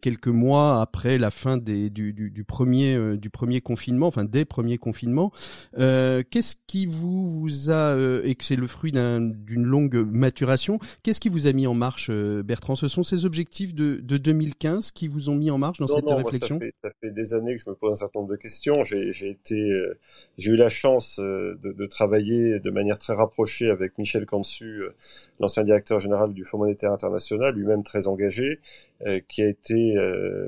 quelques 0.00 0.28
mois 0.28 0.80
après 0.80 1.18
la 1.18 1.30
fin 1.30 1.58
des, 1.58 1.90
du, 1.90 2.12
du, 2.12 2.30
du, 2.30 2.44
premier, 2.44 3.16
du 3.16 3.30
premier 3.30 3.60
confinement, 3.60 4.06
enfin 4.06 4.24
des 4.24 4.44
premiers 4.44 4.78
confinements. 4.78 5.32
Qu'est-ce 5.76 6.56
qui 6.66 6.86
vous, 6.86 7.28
vous 7.28 7.70
a, 7.70 7.96
et 8.24 8.34
que 8.34 8.44
c'est 8.44 8.56
le 8.56 8.66
fruit 8.66 8.92
d'une 8.92 9.64
longue 9.64 9.96
maturation, 9.96 10.78
qu'est-ce 11.02 11.20
qui 11.20 11.28
vous 11.28 11.46
a 11.46 11.52
mis 11.52 11.66
en 11.66 11.74
marche, 11.74 12.10
Bertrand? 12.10 12.74
Ce 12.74 12.88
sont 12.88 13.02
ces 13.02 13.26
objectifs 13.26 13.74
de, 13.74 14.00
de 14.02 14.16
2015 14.16 14.91
qui 14.94 15.08
vous 15.08 15.30
ont 15.30 15.34
mis 15.34 15.50
en 15.50 15.58
marche 15.58 15.78
dans 15.78 15.86
cette 15.86 16.08
réflexion 16.08 16.58
ça, 16.58 16.66
fait, 16.66 16.74
ça 16.82 16.90
fait 17.00 17.10
des 17.10 17.34
années 17.34 17.56
que 17.56 17.62
je 17.62 17.70
me 17.70 17.74
pose 17.74 17.92
un 17.92 17.96
certain 17.96 18.20
nombre 18.20 18.32
de 18.32 18.36
questions 18.36 18.82
j'ai 18.82 19.28
été, 19.28 19.54
euh, 19.54 19.98
j'ai 20.38 20.52
eu 20.52 20.56
la 20.56 20.68
chance 20.68 21.18
euh, 21.18 21.58
de, 21.62 21.72
de, 21.72 21.86
travailler 21.86 22.60
de 22.60 22.70
manière 22.70 22.98
très 22.98 23.14
rapprochée 23.14 23.70
avec 23.70 23.98
Michel 23.98 24.26
Cansu, 24.26 24.82
euh, 24.82 24.94
l'ancien 25.40 25.64
directeur 25.64 25.98
général 25.98 26.32
du 26.32 26.44
Fonds 26.44 26.58
monétaire 26.58 26.92
international, 26.92 27.54
lui-même 27.54 27.82
très 27.82 28.06
engagé, 28.08 28.60
qui 29.28 29.42
a 29.42 29.48
été 29.48 29.96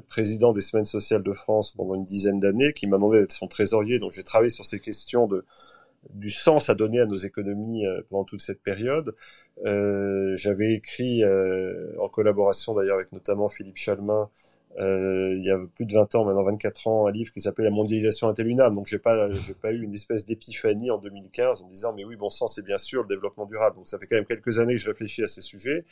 président 0.08 0.52
des 0.52 0.60
Semaines 0.60 0.84
sociales 0.84 1.24
de 1.24 1.32
France 1.32 1.72
pendant 1.72 1.96
une 1.96 2.04
dizaine 2.04 2.38
d'années, 2.38 2.72
qui 2.72 2.86
m'a 2.86 2.98
demandé 2.98 3.18
d'être 3.18 3.32
son 3.32 3.48
trésorier. 3.48 3.98
Donc 3.98 4.12
j'ai 4.12 4.22
travaillé 4.22 4.48
sur 4.48 4.64
ces 4.64 4.78
questions 4.78 5.26
de 5.26 5.44
du 6.12 6.28
sens 6.30 6.68
à 6.68 6.74
donner 6.74 7.00
à 7.00 7.06
nos 7.06 7.16
économies 7.16 7.84
pendant 8.10 8.24
toute 8.24 8.42
cette 8.42 8.62
période. 8.62 9.16
Euh, 9.64 10.36
J'avais 10.36 10.74
écrit, 10.74 11.22
euh, 11.22 11.92
en 11.98 12.08
collaboration 12.08 12.74
d'ailleurs 12.74 12.96
avec 12.96 13.12
notamment 13.12 13.48
Philippe 13.48 13.76
Chalmin, 13.76 14.28
euh, 14.80 15.36
il 15.38 15.44
y 15.44 15.50
a 15.50 15.58
plus 15.76 15.86
de 15.86 15.92
20 15.92 16.14
ans, 16.16 16.24
maintenant 16.24 16.42
24 16.42 16.88
ans, 16.88 17.06
un 17.06 17.12
livre 17.12 17.32
qui 17.32 17.40
s'appelle 17.40 17.64
La 17.64 17.70
mondialisation 17.70 18.28
intelunable. 18.28 18.74
Donc 18.74 18.86
j'ai 18.86 18.98
pas, 18.98 19.30
j'ai 19.30 19.54
pas 19.54 19.72
eu 19.72 19.82
une 19.82 19.94
espèce 19.94 20.26
d'épiphanie 20.26 20.90
en 20.90 20.98
2015 20.98 21.62
en 21.62 21.68
me 21.68 21.74
disant 21.74 21.92
mais 21.92 22.04
oui 22.04 22.16
bon 22.16 22.28
sang 22.28 22.48
c'est 22.48 22.64
bien 22.64 22.76
sûr 22.76 23.02
le 23.02 23.08
développement 23.08 23.46
durable. 23.46 23.76
Donc 23.76 23.86
ça 23.86 23.98
fait 23.98 24.06
quand 24.06 24.16
même 24.16 24.26
quelques 24.26 24.58
années 24.58 24.74
que 24.74 24.80
je 24.80 24.88
réfléchis 24.88 25.22
à 25.22 25.28
ces 25.28 25.42
sujets. 25.42 25.84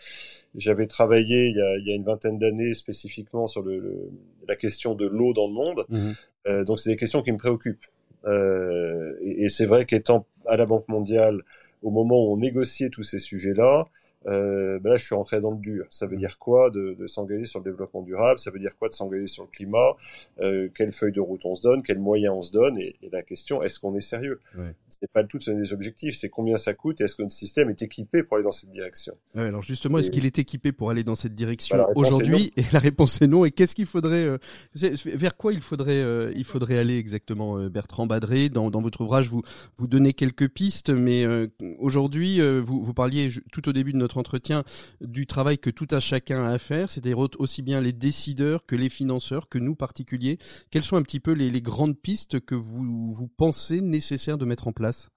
J'avais 0.56 0.86
travaillé 0.86 1.46
il 1.46 1.56
y 1.56 1.60
a, 1.60 1.76
il 1.78 1.86
y 1.86 1.92
a 1.92 1.94
une 1.94 2.04
vingtaine 2.04 2.38
d'années 2.38 2.74
spécifiquement 2.74 3.46
sur 3.46 3.62
le, 3.62 4.10
la 4.48 4.56
question 4.56 4.94
de 4.94 5.06
l'eau 5.06 5.32
dans 5.32 5.46
le 5.46 5.54
monde. 5.54 5.84
Mmh. 5.88 6.10
Euh, 6.48 6.64
donc 6.64 6.80
c'est 6.80 6.90
des 6.90 6.96
questions 6.96 7.22
qui 7.22 7.30
me 7.30 7.38
préoccupent. 7.38 7.86
Euh, 8.24 9.14
et, 9.20 9.44
et 9.44 9.48
c'est 9.48 9.66
vrai 9.66 9.86
qu'étant 9.86 10.26
à 10.46 10.56
la 10.56 10.66
Banque 10.66 10.88
mondiale 10.88 11.42
au 11.82 11.90
moment 11.90 12.16
où 12.16 12.32
on 12.32 12.36
négociait 12.36 12.90
tous 12.90 13.02
ces 13.02 13.18
sujets-là, 13.18 13.88
euh, 14.26 14.78
ben 14.78 14.90
là 14.90 14.96
je 14.96 15.04
suis 15.04 15.14
rentré 15.14 15.40
dans 15.40 15.50
le 15.50 15.58
dur. 15.58 15.86
Ça 15.90 16.06
veut 16.06 16.16
dire 16.16 16.38
quoi 16.38 16.70
de, 16.70 16.94
de 16.98 17.06
s'engager 17.06 17.44
sur 17.44 17.60
le 17.60 17.64
développement 17.64 18.02
durable? 18.02 18.38
Ça 18.38 18.50
veut 18.50 18.58
dire 18.58 18.76
quoi 18.78 18.88
de 18.88 18.94
s'engager 18.94 19.26
sur 19.26 19.44
le 19.44 19.50
climat? 19.50 19.96
Euh, 20.40 20.68
Quelle 20.74 20.92
feuille 20.92 21.12
de 21.12 21.20
route 21.20 21.44
on 21.44 21.54
se 21.54 21.62
donne? 21.62 21.82
Quels 21.82 21.98
moyens 21.98 22.34
on 22.36 22.42
se 22.42 22.52
donne? 22.52 22.78
Et, 22.78 22.96
et, 23.02 23.10
la 23.10 23.22
question, 23.22 23.62
est-ce 23.62 23.78
qu'on 23.78 23.94
est 23.94 24.00
sérieux? 24.00 24.40
Ouais. 24.56 24.74
C'est 24.88 25.10
pas 25.10 25.22
le 25.22 25.28
tout 25.28 25.38
de 25.38 25.44
donner 25.44 25.60
des 25.60 25.72
objectifs, 25.72 26.16
c'est 26.16 26.28
combien 26.28 26.56
ça 26.56 26.74
coûte 26.74 27.00
et 27.00 27.04
est-ce 27.04 27.14
que 27.14 27.22
notre 27.22 27.34
système 27.34 27.70
est 27.70 27.82
équipé 27.82 28.22
pour 28.22 28.36
aller 28.36 28.44
dans 28.44 28.52
cette 28.52 28.70
direction? 28.70 29.14
Ouais, 29.34 29.42
Alors 29.42 29.62
justement, 29.62 29.98
est-ce 29.98 30.10
qu'il 30.10 30.26
est 30.26 30.38
équipé 30.38 30.72
pour 30.72 30.90
aller 30.90 31.04
dans 31.04 31.14
cette 31.14 31.34
direction 31.34 31.76
bah, 31.76 31.86
aujourd'hui? 31.96 32.52
Et 32.56 32.64
la 32.72 32.78
réponse 32.78 33.20
est 33.22 33.26
non. 33.26 33.44
Et 33.44 33.50
qu'est-ce 33.50 33.74
qu'il 33.74 33.86
faudrait 33.86 34.24
euh, 34.24 34.38
Vers 34.74 35.36
quoi 35.36 35.52
il 35.52 35.60
faudrait 35.60 36.02
euh, 36.02 36.32
il 36.34 36.44
faudrait 36.44 36.78
aller 36.78 36.98
exactement, 36.98 37.58
euh, 37.58 37.68
Bertrand 37.68 38.06
Badré? 38.06 38.48
Dans, 38.48 38.70
dans, 38.70 38.82
votre 38.82 39.00
ouvrage, 39.00 39.28
vous 39.28 39.42
vous 39.76 39.86
donnez 39.86 40.12
quelques 40.12 40.48
pistes, 40.48 40.90
mais 40.90 41.24
euh, 41.24 41.48
aujourd'hui, 41.78 42.40
vous, 42.60 42.84
vous 42.84 42.94
parliez 42.94 43.28
tout 43.52 43.68
au 43.68 43.72
début 43.72 43.92
de 43.92 43.98
notre 43.98 44.11
entretien 44.18 44.64
du 45.00 45.26
travail 45.26 45.58
que 45.58 45.70
tout 45.70 45.88
un 45.90 46.00
chacun 46.00 46.44
a 46.44 46.52
à 46.52 46.58
faire, 46.58 46.90
c'est-à-dire 46.90 47.18
aussi 47.18 47.62
bien 47.62 47.80
les 47.80 47.92
décideurs 47.92 48.66
que 48.66 48.76
les 48.76 48.88
financeurs, 48.88 49.48
que 49.48 49.58
nous 49.58 49.74
particuliers. 49.74 50.38
Quelles 50.70 50.82
sont 50.82 50.96
un 50.96 51.02
petit 51.02 51.20
peu 51.20 51.32
les, 51.32 51.62
grandes 51.62 51.98
pistes 51.98 52.40
que 52.40 52.54
vous, 52.54 53.28
pensez 53.36 53.80
nécessaires 53.80 54.38
de 54.38 54.44
mettre 54.44 54.68
en 54.68 54.72
place? 54.72 55.10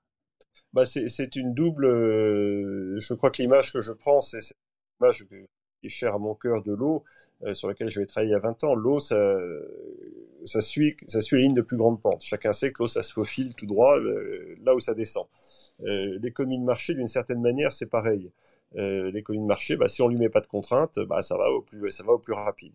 Bah 0.73 0.86
c'est 0.86 1.36
une 1.36 1.53
double. 1.53 1.86
Euh, 1.86 2.99
je 2.99 3.13
crois 3.13 3.31
que 3.31 3.41
l'image 3.41 3.71
que 3.71 3.81
je 3.81 3.93
prends, 3.93 4.21
c'est 4.21 4.39
l'image 4.99 5.25
qui 5.25 5.36
est 5.86 5.89
chère 5.89 6.15
à 6.15 6.19
mon 6.19 6.36
cœur 6.36 6.63
de 6.63 6.73
l'eau, 6.73 7.05
euh, 7.43 7.53
sur 7.53 7.69
laquelle 7.69 7.89
je 7.89 8.01
vais 8.01 8.05
travailler 8.05 8.31
il 8.31 8.34
y 8.34 8.36
a 8.36 8.39
20 8.39 8.63
ans. 8.65 8.75
L'eau, 8.75 8.99
ça, 8.99 9.15
ça 10.43 10.60
suit, 10.60 10.97
ça 11.08 11.21
suit 11.21 11.38
les 11.38 11.43
lignes 11.43 11.55
de 11.55 11.62
plus 11.62 11.77
grande 11.77 12.01
pente. 12.01 12.21
Chacun 12.23 12.51
sait 12.51 12.71
que 12.71 12.84
l'eau, 12.84 12.88
ça 12.88 13.03
se 13.03 13.13
faufile 13.13 13.55
tout 13.55 13.65
droit 13.65 13.97
euh, 13.97 14.55
là 14.65 14.75
où 14.75 14.79
ça 14.79 14.93
descend. 14.93 15.27
L'économie 15.79 16.60
de 16.60 16.63
marché, 16.63 16.93
d'une 16.93 17.08
certaine 17.08 17.41
manière, 17.41 17.71
c'est 17.71 17.86
pareil. 17.86 18.31
L'économie 18.75 19.43
de 19.43 19.47
marché, 19.47 19.77
bah, 19.77 19.88
si 19.88 20.01
on 20.01 20.07
lui 20.07 20.17
met 20.17 20.29
pas 20.29 20.41
de 20.41 20.47
contraintes, 20.47 20.99
bah, 21.07 21.21
ça 21.21 21.38
va 21.38 21.49
au 21.49 21.61
plus, 21.61 22.33
rapide. 22.33 22.73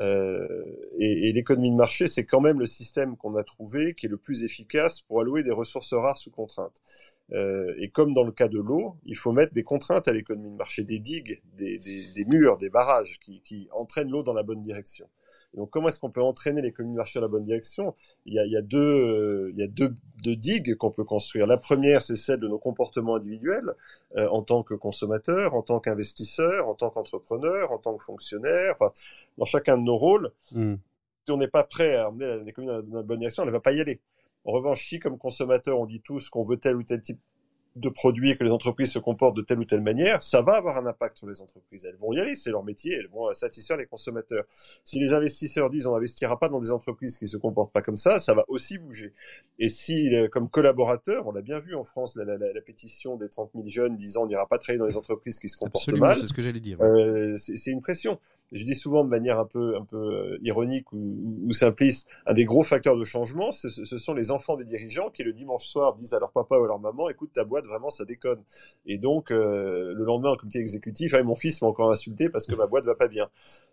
Euh, 0.00 0.64
et, 0.98 1.32
l'économie 1.32 1.70
de 1.70 1.76
marché, 1.76 2.06
c'est 2.06 2.24
quand 2.24 2.40
même 2.40 2.58
le 2.58 2.66
système 2.66 3.16
qu'on 3.16 3.36
a 3.36 3.44
trouvé 3.44 3.94
qui 3.94 4.06
est 4.06 4.08
le 4.08 4.18
plus 4.18 4.44
efficace 4.44 5.00
pour 5.00 5.20
allouer 5.20 5.42
des 5.42 5.52
ressources 5.52 5.94
rares 5.94 6.18
sous 6.18 6.30
contrainte. 6.30 6.82
Euh, 7.32 7.74
et 7.78 7.90
comme 7.90 8.14
dans 8.14 8.22
le 8.22 8.32
cas 8.32 8.48
de 8.48 8.58
l'eau, 8.58 8.96
il 9.04 9.16
faut 9.16 9.32
mettre 9.32 9.52
des 9.52 9.64
contraintes 9.64 10.08
à 10.08 10.12
l'économie 10.12 10.50
de 10.50 10.56
marché, 10.56 10.84
des 10.84 11.00
digues, 11.00 11.40
des, 11.54 11.78
murs, 12.26 12.58
des 12.58 12.68
barrages 12.68 13.18
qui 13.20 13.68
entraînent 13.72 14.10
l'eau 14.10 14.22
dans 14.22 14.34
la 14.34 14.42
bonne 14.42 14.60
direction. 14.60 15.08
Donc, 15.56 15.70
comment 15.70 15.88
est-ce 15.88 15.98
qu'on 15.98 16.10
peut 16.10 16.22
entraîner 16.22 16.60
l'économie 16.60 16.94
de 16.94 16.98
marché 16.98 17.18
dans 17.18 17.24
la 17.24 17.30
bonne 17.30 17.44
direction? 17.44 17.94
Il 18.26 18.34
y, 18.34 18.38
a, 18.38 18.44
il 18.44 18.52
y 18.52 18.56
a 18.56 18.62
deux, 18.62 18.78
euh, 18.78 19.50
il 19.54 19.58
y 19.58 19.62
a 19.62 19.66
deux, 19.66 19.96
deux 20.22 20.36
digues 20.36 20.76
qu'on 20.76 20.90
peut 20.90 21.04
construire. 21.04 21.46
La 21.46 21.56
première, 21.56 22.02
c'est 22.02 22.14
celle 22.14 22.40
de 22.40 22.48
nos 22.48 22.58
comportements 22.58 23.16
individuels 23.16 23.72
euh, 24.16 24.28
en 24.28 24.42
tant 24.42 24.62
que 24.62 24.74
consommateur, 24.74 25.54
en 25.54 25.62
tant 25.62 25.80
qu'investisseur, 25.80 26.68
en 26.68 26.74
tant 26.74 26.90
qu'entrepreneur, 26.90 27.72
en 27.72 27.78
tant 27.78 27.96
que 27.96 28.04
fonctionnaire, 28.04 28.76
enfin, 28.78 28.92
dans 29.38 29.46
chacun 29.46 29.78
de 29.78 29.82
nos 29.82 29.96
rôles. 29.96 30.30
Hmm. 30.52 30.74
Si 31.24 31.32
on 31.32 31.38
n'est 31.38 31.48
pas 31.48 31.64
prêt 31.64 31.96
à 31.96 32.10
emmener 32.10 32.44
l'économie 32.44 32.88
dans 32.90 32.98
la 32.98 33.02
bonne 33.02 33.18
direction, 33.18 33.42
elle 33.42 33.48
ne 33.48 33.52
va 33.52 33.60
pas 33.60 33.72
y 33.72 33.80
aller. 33.80 34.00
En 34.44 34.52
revanche, 34.52 34.86
si 34.86 35.00
comme 35.00 35.16
consommateur, 35.16 35.80
on 35.80 35.86
dit 35.86 36.02
tous 36.02 36.28
qu'on 36.28 36.44
veut 36.44 36.58
tel 36.58 36.76
ou 36.76 36.82
tel 36.82 37.02
type 37.02 37.18
de 37.76 37.88
produits 37.90 38.30
et 38.30 38.36
que 38.36 38.42
les 38.42 38.50
entreprises 38.50 38.90
se 38.90 38.98
comportent 38.98 39.36
de 39.36 39.42
telle 39.42 39.58
ou 39.58 39.64
telle 39.64 39.82
manière, 39.82 40.22
ça 40.22 40.40
va 40.40 40.54
avoir 40.54 40.78
un 40.78 40.86
impact 40.86 41.18
sur 41.18 41.28
les 41.28 41.40
entreprises. 41.42 41.84
Elles 41.84 41.96
vont 41.96 42.12
y 42.12 42.18
aller, 42.18 42.34
c'est 42.34 42.50
leur 42.50 42.64
métier, 42.64 42.94
elles 42.94 43.08
vont 43.08 43.32
satisfaire 43.34 43.76
les 43.76 43.86
consommateurs. 43.86 44.44
Si 44.82 44.98
les 44.98 45.12
investisseurs 45.12 45.68
disent 45.68 45.86
on 45.86 45.92
n'investira 45.92 46.38
pas 46.38 46.48
dans 46.48 46.60
des 46.60 46.72
entreprises 46.72 47.18
qui 47.18 47.26
se 47.26 47.36
comportent 47.36 47.72
pas 47.72 47.82
comme 47.82 47.98
ça, 47.98 48.18
ça 48.18 48.34
va 48.34 48.44
aussi 48.48 48.78
bouger. 48.78 49.12
Et 49.58 49.68
si, 49.68 50.14
euh, 50.14 50.28
comme 50.28 50.48
collaborateur, 50.48 51.26
on 51.26 51.32
l'a 51.32 51.42
bien 51.42 51.58
vu 51.58 51.74
en 51.74 51.84
France, 51.84 52.16
la, 52.16 52.24
la, 52.24 52.36
la, 52.36 52.60
pétition 52.60 53.16
des 53.16 53.28
30 53.28 53.50
000 53.54 53.68
jeunes 53.68 53.96
disant 53.96 54.24
on 54.24 54.26
n'ira 54.26 54.46
pas 54.46 54.58
travailler 54.58 54.78
dans 54.78 54.86
les 54.86 54.96
entreprises 54.96 55.38
qui 55.38 55.48
se 55.48 55.56
comportent 55.56 55.82
Absolument, 55.82 56.06
mal, 56.06 56.16
c'est 56.18 56.26
ce 56.26 56.32
que 56.32 56.42
j'allais 56.42 56.60
dire. 56.60 56.80
Euh, 56.80 57.36
c'est 57.36 57.70
une 57.70 57.82
pression. 57.82 58.18
Je 58.52 58.64
dis 58.64 58.74
souvent 58.74 59.04
de 59.04 59.08
manière 59.08 59.38
un 59.38 59.44
peu, 59.44 59.76
un 59.76 59.86
euh, 59.94 60.38
ironique 60.42 60.92
ou, 60.92 61.52
simpliste, 61.52 62.08
un 62.26 62.32
des 62.32 62.44
gros 62.44 62.62
facteurs 62.62 62.96
de 62.96 63.04
changement, 63.04 63.50
ce, 63.52 63.68
ce 63.68 63.98
sont 63.98 64.14
les 64.14 64.30
enfants 64.30 64.56
des 64.56 64.64
dirigeants 64.64 65.10
qui 65.10 65.24
le 65.24 65.32
dimanche 65.32 65.66
soir 65.66 65.94
disent 65.94 66.14
à 66.14 66.20
leur 66.20 66.30
papa 66.30 66.56
ou 66.56 66.64
à 66.64 66.66
leur 66.66 66.78
maman, 66.78 67.08
écoute 67.08 67.32
ta 67.32 67.44
boîte 67.44 67.66
vraiment 67.66 67.88
ça 67.88 68.04
déconne. 68.04 68.42
Et 68.86 68.98
donc 68.98 69.30
euh, 69.30 69.92
le 69.94 70.04
lendemain 70.04 70.30
en 70.30 70.36
comité 70.36 70.58
exécutif, 70.60 71.14
ah, 71.14 71.22
mon 71.22 71.34
fils 71.34 71.60
m'a 71.62 71.68
encore 71.68 71.90
insulté 71.90 72.28
parce 72.28 72.46
que 72.46 72.54
ma 72.54 72.66
boîte 72.66 72.84
va 72.84 72.94
pas 72.94 73.08
bien. 73.08 73.28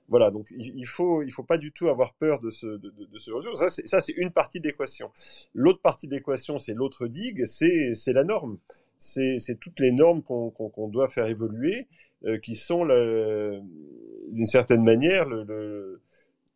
Voilà, 0.09 0.31
donc 0.31 0.47
il, 0.57 0.86
faut 0.86 1.23
il 1.23 1.31
faut 1.31 1.43
pas 1.43 1.57
du 1.57 1.71
tout 1.71 1.88
avoir 1.88 2.13
peur 2.13 2.39
de 2.39 2.49
ce 2.49 2.67
de, 2.67 2.89
de, 2.89 3.05
de 3.05 3.17
ce 3.17 3.31
Ça 3.86 4.01
c'est 4.01 4.13
une 4.13 4.31
partie 4.31 4.59
de 4.59 4.67
l'équation. 4.67 5.12
L'autre 5.53 5.81
partie 5.81 6.07
de 6.07 6.15
l'équation, 6.15 6.57
c'est 6.57 6.73
l'autre 6.73 7.07
digue, 7.07 7.45
c'est 7.45 8.13
la 8.13 8.23
norme. 8.23 8.57
C'est 8.97 9.59
toutes 9.59 9.79
les 9.79 9.91
normes 9.91 10.21
qu'on 10.23 10.88
doit 10.88 11.09
faire 11.09 11.27
évoluer, 11.27 11.88
euh, 12.25 12.38
qui 12.39 12.55
sont 12.55 12.86
d'une 12.86 14.45
certaine 14.45 14.83
manière 14.83 15.27
le, 15.27 15.43
le 15.43 16.01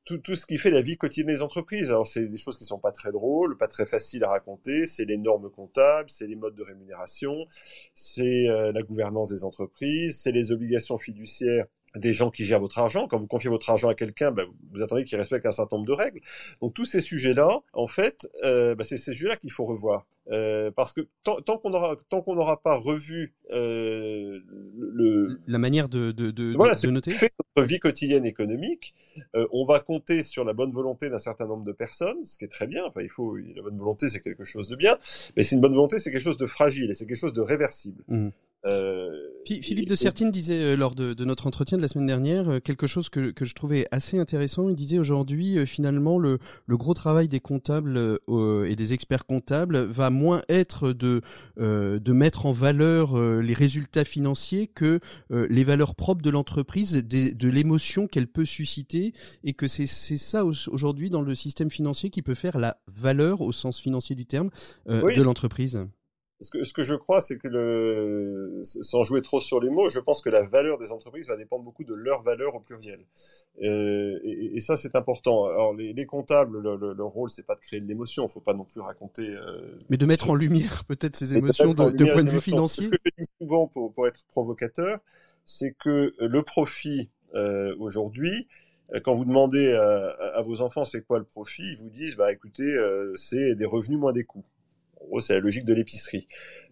tout, 0.08 0.18
tout, 0.20 0.36
ce 0.36 0.46
qui 0.46 0.58
fait 0.58 0.72
la 0.72 0.82
vie 0.82 0.98
quotidienne 0.98 1.28
des 1.28 1.42
entreprises. 1.42 1.90
Alors, 1.90 2.08
c'est 2.08 2.26
des 2.26 2.38
choses 2.38 2.58
qui 2.58 2.64
sont 2.64 2.80
pas 2.80 2.94
très 2.94 3.12
drôles, 3.12 3.58
pas 3.58 3.68
très 3.68 3.86
faciles 3.86 4.24
à 4.24 4.30
raconter. 4.30 4.86
C'est 4.86 5.04
les 5.04 5.18
normes 5.18 5.52
comptables, 5.52 6.10
c'est 6.10 6.28
les 6.28 6.36
modes 6.36 6.56
de 6.56 6.64
rémunération, 6.64 7.46
c'est 7.94 8.48
euh, 8.48 8.72
la 8.72 8.82
gouvernance 8.84 9.30
des 9.30 9.44
entreprises, 9.44 10.18
c'est 10.18 10.32
les 10.32 10.52
obligations 10.54 10.98
fiduciaires 10.98 11.66
des 11.96 12.14
gens 12.14 12.30
qui 12.30 12.44
gèrent 12.44 12.60
votre 12.60 12.80
argent. 12.80 13.08
Quand 13.08 13.18
vous 13.18 13.28
confiez 13.28 13.50
votre 13.50 13.70
argent 13.70 13.90
à 13.90 13.96
quelqu'un, 13.96 14.32
ben, 14.32 14.46
vous 14.72 14.82
attendez 14.82 15.04
qu'il 15.04 15.18
respecte 15.18 15.46
un 15.46 15.52
certain 15.52 15.78
nombre 15.78 15.88
de 15.88 15.94
règles. 15.94 16.22
Donc 16.62 16.74
tous 16.74 16.86
ces 16.86 17.02
sujets-là, 17.02 17.62
en 17.74 17.88
fait, 17.88 18.28
euh, 18.44 18.76
ben, 18.76 18.84
c'est 18.84 18.98
ces 18.98 19.14
sujets-là 19.14 19.38
qu'il 19.38 19.52
faut 19.52 19.66
revoir. 19.66 20.06
Euh, 20.30 20.72
parce 20.72 20.92
que 20.92 21.08
tant, 21.24 21.42
tant 21.42 21.58
qu'on 21.58 21.74
aura 21.74 21.96
tant 22.10 22.22
qu'on 22.22 22.36
n'aura 22.36 22.62
pas 22.62 22.76
revu 22.76 23.34
euh, 23.50 24.42
le 24.78 25.40
la 25.48 25.58
manière 25.58 25.88
de 25.88 26.12
de, 26.12 26.32
de, 26.32 26.54
voilà, 26.54 26.74
de 26.76 26.90
noter 26.90 27.12
fait 27.12 27.32
notre 27.56 27.66
vie 27.66 27.80
quotidienne 27.80 28.26
économique, 28.26 28.94
euh, 29.36 29.48
on 29.54 29.64
va 29.64 29.80
compter 29.80 30.22
sur 30.22 30.44
la 30.44 30.52
bonne 30.52 30.74
volonté 30.74 31.10
d'un 31.10 31.18
certain 31.18 31.46
nombre 31.46 31.64
de 31.64 31.72
personnes, 31.72 32.26
ce 32.26 32.38
qui 32.38 32.44
est 32.44 32.50
très 32.50 32.68
bien. 32.68 32.84
Enfin, 32.86 33.02
il 33.04 33.10
faut 33.10 33.38
la 33.38 33.62
bonne 33.62 33.78
volonté, 33.78 34.10
c'est 34.10 34.20
quelque 34.20 34.44
chose 34.44 34.68
de 34.68 34.76
bien, 34.76 34.98
mais 35.38 35.44
c'est 35.44 35.56
une 35.56 35.62
bonne 35.62 35.74
volonté, 35.74 35.98
c'est 35.98 36.12
quelque 36.12 36.20
chose 36.20 36.38
de 36.38 36.46
fragile 36.46 36.92
et 36.92 36.94
c'est 36.94 37.06
quelque 37.06 37.16
chose 37.16 37.34
de 37.34 37.42
réversible. 37.42 38.04
Mmh. 38.10 38.30
Euh, 38.68 39.10
Philippe 39.46 39.88
de 39.88 39.96
Sertine 39.96 40.30
disait 40.30 40.62
euh, 40.62 40.76
lors 40.76 40.94
de, 40.94 41.14
de, 41.14 41.24
notre 41.24 41.48
entretien 41.48 41.78
de 41.78 41.82
la 41.82 41.88
semaine 41.88 42.08
dernière 42.08 42.50
euh, 42.50 42.60
quelque 42.60 42.86
chose 42.86 43.08
que, 43.08 43.32
que 43.32 43.46
je 43.46 43.56
trouvais 43.56 43.88
assez 43.92 44.20
intéressant. 44.20 44.68
Il 44.68 44.76
disait 44.76 45.00
aujourd'hui 45.00 45.66
finalement 45.66 46.20
le, 46.20 46.40
le, 46.66 46.78
gros 46.78 46.94
travail 46.94 47.30
des 47.30 47.40
comptables 47.40 48.20
et 48.68 48.76
des 48.76 48.94
experts 48.94 49.26
comptables 49.26 49.78
va 49.78 50.10
moins 50.10 50.42
être 50.50 50.92
de, 50.92 51.22
de 51.58 52.12
mettre 52.12 52.46
en 52.46 52.52
valeur 52.52 53.18
les 53.42 53.54
résultats 53.54 54.04
financiers 54.04 54.68
que 54.68 55.00
les 55.30 55.64
valeurs 55.64 55.96
propres 55.96 56.22
de 56.22 56.30
l'entreprise, 56.30 56.94
de, 56.94 57.34
de 57.34 57.50
l'émotion 57.50 58.08
qu'elle 58.08 58.28
peut 58.28 58.46
susciter 58.46 59.14
et 59.44 59.54
que 59.54 59.68
c'est 59.68 59.88
ça 59.88 60.44
aujourd'hui 60.46 61.10
dans 61.10 61.22
le 61.22 61.36
système 61.36 61.70
financier 61.70 62.10
qui 62.10 62.22
peut 62.22 62.36
faire 62.36 62.58
la 62.58 62.78
valeur 62.88 63.42
au 63.42 63.52
sens 63.52 63.80
financier 63.80 64.16
du 64.16 64.26
terme 64.26 64.50
oui, 64.88 65.16
de 65.16 65.24
l'entreprise. 65.24 65.88
Ce 66.40 66.52
que, 66.52 66.64
ce 66.64 66.72
que 66.72 66.84
je 66.84 66.94
crois, 66.94 67.20
c'est 67.20 67.38
que 67.38 67.48
le, 67.48 68.62
sans 68.64 69.04
jouer 69.04 69.24
trop 69.24 69.40
sur 69.40 69.60
les 69.60 69.72
mots, 69.72 69.90
je 69.90 70.00
pense 70.00 70.22
que 70.22 70.30
la 70.30 70.44
valeur 70.44 70.78
des 70.78 70.92
entreprises 70.92 71.28
va 71.28 71.36
dépendre 71.36 71.64
beaucoup 71.64 71.84
de 71.84 71.96
leur 71.96 72.22
valeur 72.22 72.54
au 72.54 72.60
pluriel. 72.60 73.00
Euh, 73.64 74.20
et, 74.24 74.56
et, 74.56 74.60
ça, 74.60 74.76
c'est 74.76 74.96
important. 74.96 75.46
Alors, 75.46 75.74
les, 75.74 75.94
les 75.94 76.06
comptables, 76.06 76.60
le, 76.60 76.76
le, 76.76 76.94
leur 76.94 77.08
rôle, 77.08 77.32
c'est 77.32 77.46
pas 77.46 77.56
de 77.56 77.62
créer 77.62 77.80
de 77.80 77.88
l'émotion. 77.88 78.26
Il 78.28 78.30
faut 78.30 78.40
pas 78.40 78.54
non 78.54 78.66
plus 78.66 78.82
raconter. 78.82 79.28
Euh, 79.28 79.80
Mais 79.90 79.98
de 79.98 80.06
mettre 80.06 80.30
en 80.30 80.36
lumière 80.36 80.84
peut-être 80.86 81.16
ces 81.16 81.36
émotions 81.36 81.74
de, 81.74 81.90
de, 81.90 82.06
point 82.06 82.24
de 82.24 82.30
vue 82.30 82.40
financier. 82.40 82.84
Ce 82.84 82.90
que 82.90 82.98
je 83.04 83.12
dis 83.18 83.30
souvent 83.42 83.66
pour, 83.66 83.92
pour 83.94 84.08
être 84.08 84.24
provocateur, 84.30 85.00
c'est 85.44 85.72
que 85.72 86.14
le 86.20 86.44
profit 86.44 87.10
euh, 87.34 87.76
aujourd'hui, 87.80 88.48
euh, 88.94 89.00
quand 89.04 89.14
vous 89.14 89.26
demandez 89.26 89.74
à, 89.74 90.16
à 90.36 90.42
vos 90.42 90.62
enfants 90.62 90.84
c'est 90.84 91.06
quoi 91.06 91.20
le 91.20 91.26
profit, 91.26 91.64
ils 91.64 91.78
vous 91.78 91.90
disent 91.90 92.16
bah 92.16 92.32
écoutez, 92.32 92.64
euh, 92.64 93.14
c'est 93.16 93.56
des 93.56 93.66
revenus 93.66 94.00
moins 94.00 94.12
des 94.12 94.24
coûts. 94.24 94.46
En 95.02 95.06
gros, 95.06 95.20
c'est 95.20 95.34
la 95.34 95.40
logique 95.40 95.66
de 95.66 95.74
l'épicerie. 95.74 96.28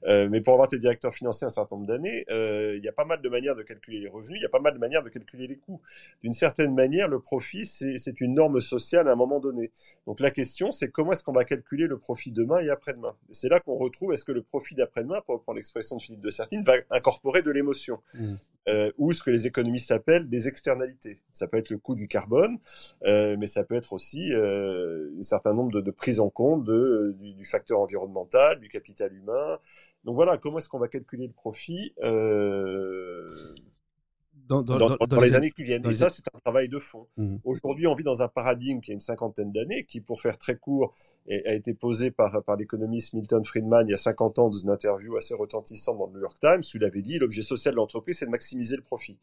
Euh, 0.05 0.27
mais 0.29 0.41
pour 0.41 0.53
avoir 0.53 0.67
été 0.67 0.77
directeur 0.77 1.13
financier 1.13 1.45
un 1.45 1.49
certain 1.49 1.75
nombre 1.75 1.87
d'années, 1.87 2.25
euh, 2.29 2.75
il 2.77 2.83
y 2.83 2.87
a 2.87 2.91
pas 2.91 3.05
mal 3.05 3.21
de 3.21 3.29
manières 3.29 3.55
de 3.55 3.63
calculer 3.63 3.99
les 3.99 4.07
revenus, 4.07 4.37
il 4.39 4.41
y 4.41 4.45
a 4.45 4.49
pas 4.49 4.59
mal 4.59 4.73
de 4.73 4.79
manières 4.79 5.03
de 5.03 5.09
calculer 5.09 5.47
les 5.47 5.57
coûts. 5.57 5.81
D'une 6.23 6.33
certaine 6.33 6.73
manière, 6.73 7.07
le 7.07 7.19
profit, 7.19 7.65
c'est 7.65 8.21
une 8.21 8.35
norme 8.35 8.59
sociale 8.59 9.07
à 9.07 9.11
un 9.11 9.15
moment 9.15 9.39
donné. 9.39 9.71
Donc 10.05 10.19
la 10.19 10.31
question, 10.31 10.71
c'est 10.71 10.89
comment 10.89 11.11
est-ce 11.11 11.23
qu'on 11.23 11.33
va 11.33 11.45
calculer 11.45 11.87
le 11.87 11.97
profit 11.97 12.31
demain 12.31 12.59
et 12.59 12.69
après-demain? 12.69 13.15
C'est 13.31 13.49
là 13.49 13.59
qu'on 13.59 13.75
retrouve, 13.75 14.13
est-ce 14.13 14.25
que 14.25 14.31
le 14.31 14.41
profit 14.41 14.75
d'après-demain, 14.75 15.21
pour 15.25 15.35
reprendre 15.35 15.57
l'expression 15.57 15.97
de 15.97 16.01
Philippe 16.01 16.21
de 16.21 16.29
Sertine, 16.29 16.63
va 16.63 16.75
incorporer 16.91 17.41
de 17.41 17.51
l'émotion? 17.51 17.99
Mmh. 18.13 18.35
Euh, 18.67 18.91
ou 18.97 19.11
ce 19.11 19.23
que 19.23 19.31
les 19.31 19.47
économistes 19.47 19.91
appellent 19.91 20.27
des 20.27 20.47
externalités. 20.47 21.19
Ça 21.31 21.47
peut 21.47 21.57
être 21.57 21.69
le 21.69 21.77
coût 21.77 21.95
du 21.95 22.07
carbone, 22.07 22.57
euh, 23.05 23.35
mais 23.39 23.47
ça 23.47 23.63
peut 23.63 23.75
être 23.75 23.93
aussi 23.93 24.33
euh, 24.33 25.09
un 25.19 25.23
certain 25.23 25.53
nombre 25.53 25.71
de, 25.71 25.81
de 25.81 25.91
prises 25.91 26.19
en 26.19 26.29
compte 26.29 26.63
de, 26.63 27.15
du, 27.19 27.33
du 27.33 27.45
facteur 27.45 27.79
environnemental, 27.79 28.59
du 28.59 28.69
capital 28.69 29.13
humain, 29.13 29.59
donc 30.05 30.15
voilà, 30.15 30.37
comment 30.37 30.59
est-ce 30.59 30.69
qu'on 30.69 30.79
va 30.79 30.87
calculer 30.87 31.25
le 31.25 31.33
profit 31.33 31.93
euh, 32.03 33.55
dans, 34.47 34.61
dans, 34.61 34.77
dans, 34.77 34.97
dans, 35.07 35.19
les, 35.19 35.35
années 35.35 35.51
qui 35.51 35.63
viennent 35.63 35.85
Et 35.89 35.93
ça, 35.93 36.09
c'est 36.09 36.23
un 36.33 36.39
travail 36.39 36.69
de 36.69 36.77
fond. 36.77 37.07
Mmh. 37.17 37.37
Aujourd'hui, 37.43 37.87
on 37.87 37.95
vit 37.95 38.03
dans 38.03 38.21
un 38.21 38.27
paradigme 38.27 38.79
qui 38.79 38.91
a 38.91 38.93
une 38.93 38.99
cinquantaine 38.99 39.51
d'années, 39.51 39.85
qui, 39.85 40.01
pour 40.01 40.21
faire 40.21 40.37
très 40.37 40.55
court, 40.55 40.93
a 41.29 41.53
été 41.53 41.73
posé 41.73 42.11
par, 42.11 42.43
par 42.43 42.55
l'économiste 42.55 43.13
Milton 43.13 43.43
Friedman 43.43 43.87
il 43.87 43.91
y 43.91 43.93
a 43.93 43.97
50 43.97 44.39
ans 44.39 44.49
dans 44.49 44.57
une 44.57 44.69
interview 44.69 45.17
assez 45.17 45.33
retentissante 45.33 45.97
dans 45.97 46.07
le 46.07 46.13
New 46.13 46.21
York 46.21 46.37
Times, 46.39 46.61
où 46.61 46.77
il 46.77 46.83
avait 46.83 47.01
dit 47.01 47.17
l'objet 47.17 47.41
social 47.41 47.73
de 47.73 47.77
l'entreprise, 47.77 48.19
c'est 48.19 48.25
de 48.25 48.31
maximiser 48.31 48.75
le 48.75 48.83
profit. 48.83 49.17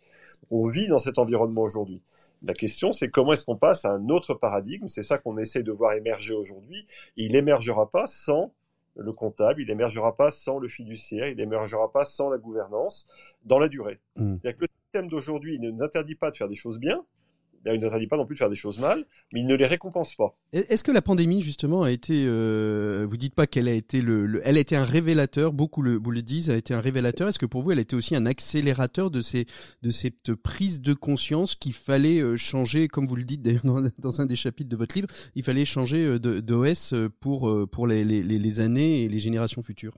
On 0.51 0.67
vit 0.67 0.89
dans 0.89 0.99
cet 0.99 1.19
environnement 1.19 1.63
aujourd'hui. 1.63 2.01
La 2.45 2.55
question, 2.55 2.93
c'est 2.93 3.09
comment 3.09 3.35
est-ce 3.35 3.45
qu'on 3.45 3.57
passe 3.57 3.85
à 3.85 3.93
un 3.93 4.09
autre 4.09 4.35
paradigme? 4.35 4.89
C'est 4.89 5.05
ça 5.05 5.19
qu'on 5.19 5.39
essaie 5.39 5.63
de 5.63 5.71
voir 5.71 5.93
émerger 5.93 6.35
aujourd'hui. 6.35 6.87
Il 7.17 7.37
émergera 7.37 7.89
pas 7.89 8.07
sans 8.07 8.53
le 8.97 9.13
comptable, 9.13 9.63
il 9.63 9.71
émergera 9.71 10.17
pas 10.17 10.31
sans 10.31 10.59
le 10.59 10.69
fiduciaire, 10.69 11.29
il 11.29 11.41
émergera 11.41 11.93
pas 11.93 12.05
sans 12.05 12.29
la 12.29 12.39
gouvernance 12.39 13.09
dans 13.45 13.59
la 13.59 13.69
durée. 13.69 14.01
Mmh. 14.17 14.39
Que 14.39 14.61
le 14.61 14.69
système 14.93 15.09
d'aujourd'hui 15.09 15.59
ne 15.59 15.71
nous 15.71 15.83
interdit 15.83 16.17
pas 16.17 16.31
de 16.31 16.37
faire 16.37 16.49
des 16.49 16.55
choses 16.55 16.79
bien, 16.79 17.03
il 17.65 17.81
ne 17.81 17.87
interdit 17.87 18.09
pas 18.09 18.19
non 18.19 18.27
plus 18.27 18.35
de 18.35 18.39
faire 18.41 18.51
des 18.51 18.57
choses 18.57 18.79
mal, 18.79 19.07
mais 19.33 19.41
il 19.41 19.47
ne 19.47 19.55
les 19.55 19.65
récompense 19.65 20.15
pas. 20.17 20.37
Est-ce 20.53 20.85
que 20.85 20.93
la 20.93 21.01
pandémie 21.01 21.41
justement 21.41 21.83
a 21.83 21.91
été, 21.91 22.25
euh, 22.27 23.07
vous 23.09 23.17
dites 23.17 23.35
pas 23.35 23.47
qu'elle 23.47 23.69
a 23.69 23.73
été 23.73 24.03
le, 24.03 24.27
le, 24.27 24.43
elle 24.45 24.59
a 24.59 24.61
été 24.61 24.77
un 24.77 24.85
révélateur, 24.85 25.55
beaucoup 25.55 25.81
le, 25.81 25.97
vous 25.97 26.11
le 26.11 26.21
disent, 26.21 26.51
a 26.51 26.57
été 26.57 26.75
un 26.75 26.81
révélateur. 26.81 27.29
Est-ce 27.29 27.39
que 27.39 27.47
pour 27.47 27.63
vous, 27.63 27.71
elle 27.71 27.79
a 27.79 27.83
été 27.83 27.97
aussi 27.97 28.15
un 28.15 28.27
accélérateur 28.27 29.11
de 29.11 29.23
ces, 29.23 29.47
de 29.81 29.91
cette 29.91 30.35
prise 30.35 30.83
de 30.83 30.93
conscience 30.93 31.55
qu'il 31.55 31.73
fallait 31.73 32.21
euh, 32.21 32.37
changer, 32.37 32.89
comme 32.89 33.07
vous 33.07 33.17
le 33.17 33.25
dites 33.25 33.41
d'ailleurs 33.41 33.65
dans, 33.65 33.81
dans, 33.99 34.21
un 34.21 34.27
des 34.27 34.37
chapitres 34.37 34.69
de 34.69 34.77
votre 34.77 34.95
livre, 34.95 35.09
il 35.37 35.43
fallait 35.43 35.65
changer 35.65 36.05
euh, 36.05 36.19
d'OS 36.19 36.95
pour 37.21 37.51
pour 37.71 37.87
les, 37.87 38.05
les, 38.05 38.23
les 38.23 38.61
années 38.61 39.05
et 39.05 39.09
les 39.09 39.21
générations 39.21 39.63
futures? 39.63 39.97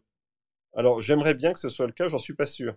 Alors 0.77 1.01
j'aimerais 1.01 1.35
bien 1.35 1.53
que 1.53 1.59
ce 1.59 1.69
soit 1.69 1.87
le 1.87 1.93
cas, 1.93 2.07
j'en 2.09 2.19
suis 2.19 2.35
pas 2.35 2.47
sûr. 2.47 2.77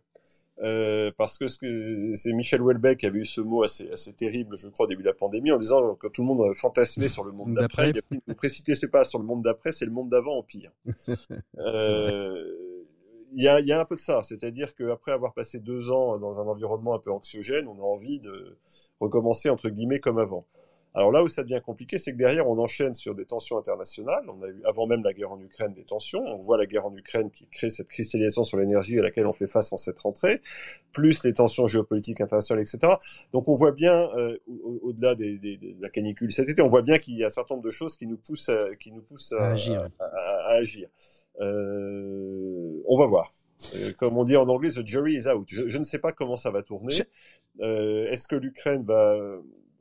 Euh, 0.63 1.11
parce 1.17 1.37
que 1.37 1.47
c'est 1.47 2.33
Michel 2.33 2.61
Houellebecq 2.61 2.99
qui 2.99 3.05
avait 3.05 3.19
eu 3.19 3.25
ce 3.25 3.41
mot 3.41 3.63
assez, 3.63 3.91
assez 3.91 4.13
terrible, 4.13 4.57
je 4.57 4.67
crois, 4.69 4.85
au 4.85 4.89
début 4.89 5.03
de 5.03 5.07
la 5.07 5.13
pandémie, 5.13 5.51
en 5.51 5.57
disant 5.57 5.95
que 5.95 6.07
tout 6.07 6.23
le 6.23 6.27
monde 6.27 6.55
fantasmait 6.55 7.07
sur 7.07 7.23
le 7.23 7.31
monde 7.31 7.53
d'après. 7.53 7.93
Ne 8.27 8.33
précipitez 8.33 8.87
pas 8.87 9.03
sur 9.03 9.19
le 9.19 9.25
monde 9.25 9.43
d'après, 9.43 9.71
c'est 9.71 9.85
le 9.85 9.91
monde 9.91 10.09
d'avant 10.09 10.37
en 10.37 10.43
pire. 10.43 10.71
euh, 11.59 12.43
il 13.33 13.43
y 13.43 13.47
a, 13.47 13.59
y 13.59 13.71
a, 13.71 13.79
un 13.79 13.85
peu 13.85 13.95
de 13.95 13.99
ça, 13.99 14.23
c'est-à-dire 14.23 14.73
qu'après 14.73 15.11
avoir 15.11 15.33
passé 15.33 15.59
deux 15.59 15.91
ans 15.91 16.17
dans 16.17 16.39
un 16.39 16.47
environnement 16.47 16.95
un 16.95 16.99
peu 16.99 17.11
anxiogène, 17.11 17.67
on 17.67 17.77
a 17.77 17.85
envie 17.85 18.19
de 18.19 18.57
recommencer 18.99 19.49
entre 19.49 19.69
guillemets 19.69 19.99
comme 19.99 20.17
avant. 20.17 20.47
Alors 20.97 21.11
là 21.11 21.21
où 21.21 21.27
ça 21.27 21.43
devient 21.43 21.61
compliqué, 21.63 21.99
c'est 21.99 22.11
que 22.11 22.17
derrière, 22.17 22.49
on 22.49 22.57
enchaîne 22.57 22.95
sur 22.95 23.13
des 23.13 23.25
tensions 23.25 23.59
internationales. 23.59 24.23
On 24.27 24.41
a 24.41 24.47
eu, 24.47 24.63
avant 24.65 24.87
même 24.87 25.03
la 25.03 25.13
guerre 25.13 25.31
en 25.31 25.39
Ukraine, 25.39 25.71
des 25.75 25.83
tensions. 25.83 26.23
On 26.25 26.41
voit 26.41 26.57
la 26.57 26.65
guerre 26.65 26.87
en 26.87 26.95
Ukraine 26.95 27.29
qui 27.29 27.45
crée 27.45 27.69
cette 27.69 27.87
cristallisation 27.87 28.43
sur 28.43 28.57
l'énergie 28.57 28.97
à 28.97 29.03
laquelle 29.03 29.27
on 29.27 29.33
fait 29.33 29.45
face 29.45 29.71
en 29.71 29.77
cette 29.77 29.99
rentrée, 29.99 30.41
plus 30.93 31.23
les 31.23 31.35
tensions 31.35 31.67
géopolitiques 31.67 32.19
internationales, 32.19 32.63
etc. 32.63 32.95
Donc 33.31 33.47
on 33.47 33.53
voit 33.53 33.73
bien, 33.73 34.09
euh, 34.15 34.39
au-delà 34.81 35.13
de 35.13 35.37
la 35.79 35.89
canicule 35.89 36.31
cet 36.31 36.49
été, 36.49 36.63
on 36.63 36.67
voit 36.67 36.81
bien 36.81 36.97
qu'il 36.97 37.15
y 37.15 37.21
a 37.21 37.27
un 37.27 37.29
certain 37.29 37.53
nombre 37.53 37.65
de 37.65 37.71
choses 37.71 37.95
qui 37.95 38.07
nous 38.07 38.17
poussent 38.17 38.49
à, 38.49 38.75
qui 38.79 38.91
nous 38.91 39.03
poussent 39.03 39.33
à, 39.33 39.51
agir. 39.51 39.87
À, 39.99 40.47
agir. 40.55 40.89
Euh, 41.39 42.81
on 42.87 42.97
va 42.97 43.05
voir. 43.05 43.31
Euh, 43.75 43.91
comme 43.99 44.17
on 44.17 44.23
dit 44.23 44.35
en 44.35 44.49
anglais, 44.49 44.69
the 44.69 44.85
jury 44.85 45.13
is 45.13 45.27
out. 45.27 45.45
Je, 45.47 45.69
je 45.69 45.77
ne 45.77 45.83
sais 45.83 45.99
pas 45.99 46.11
comment 46.11 46.35
ça 46.35 46.49
va 46.49 46.63
tourner. 46.63 47.03
Euh, 47.61 48.09
Est-ce 48.09 48.27
que 48.27 48.35
l'Ukraine 48.35 48.83
va 48.83 49.15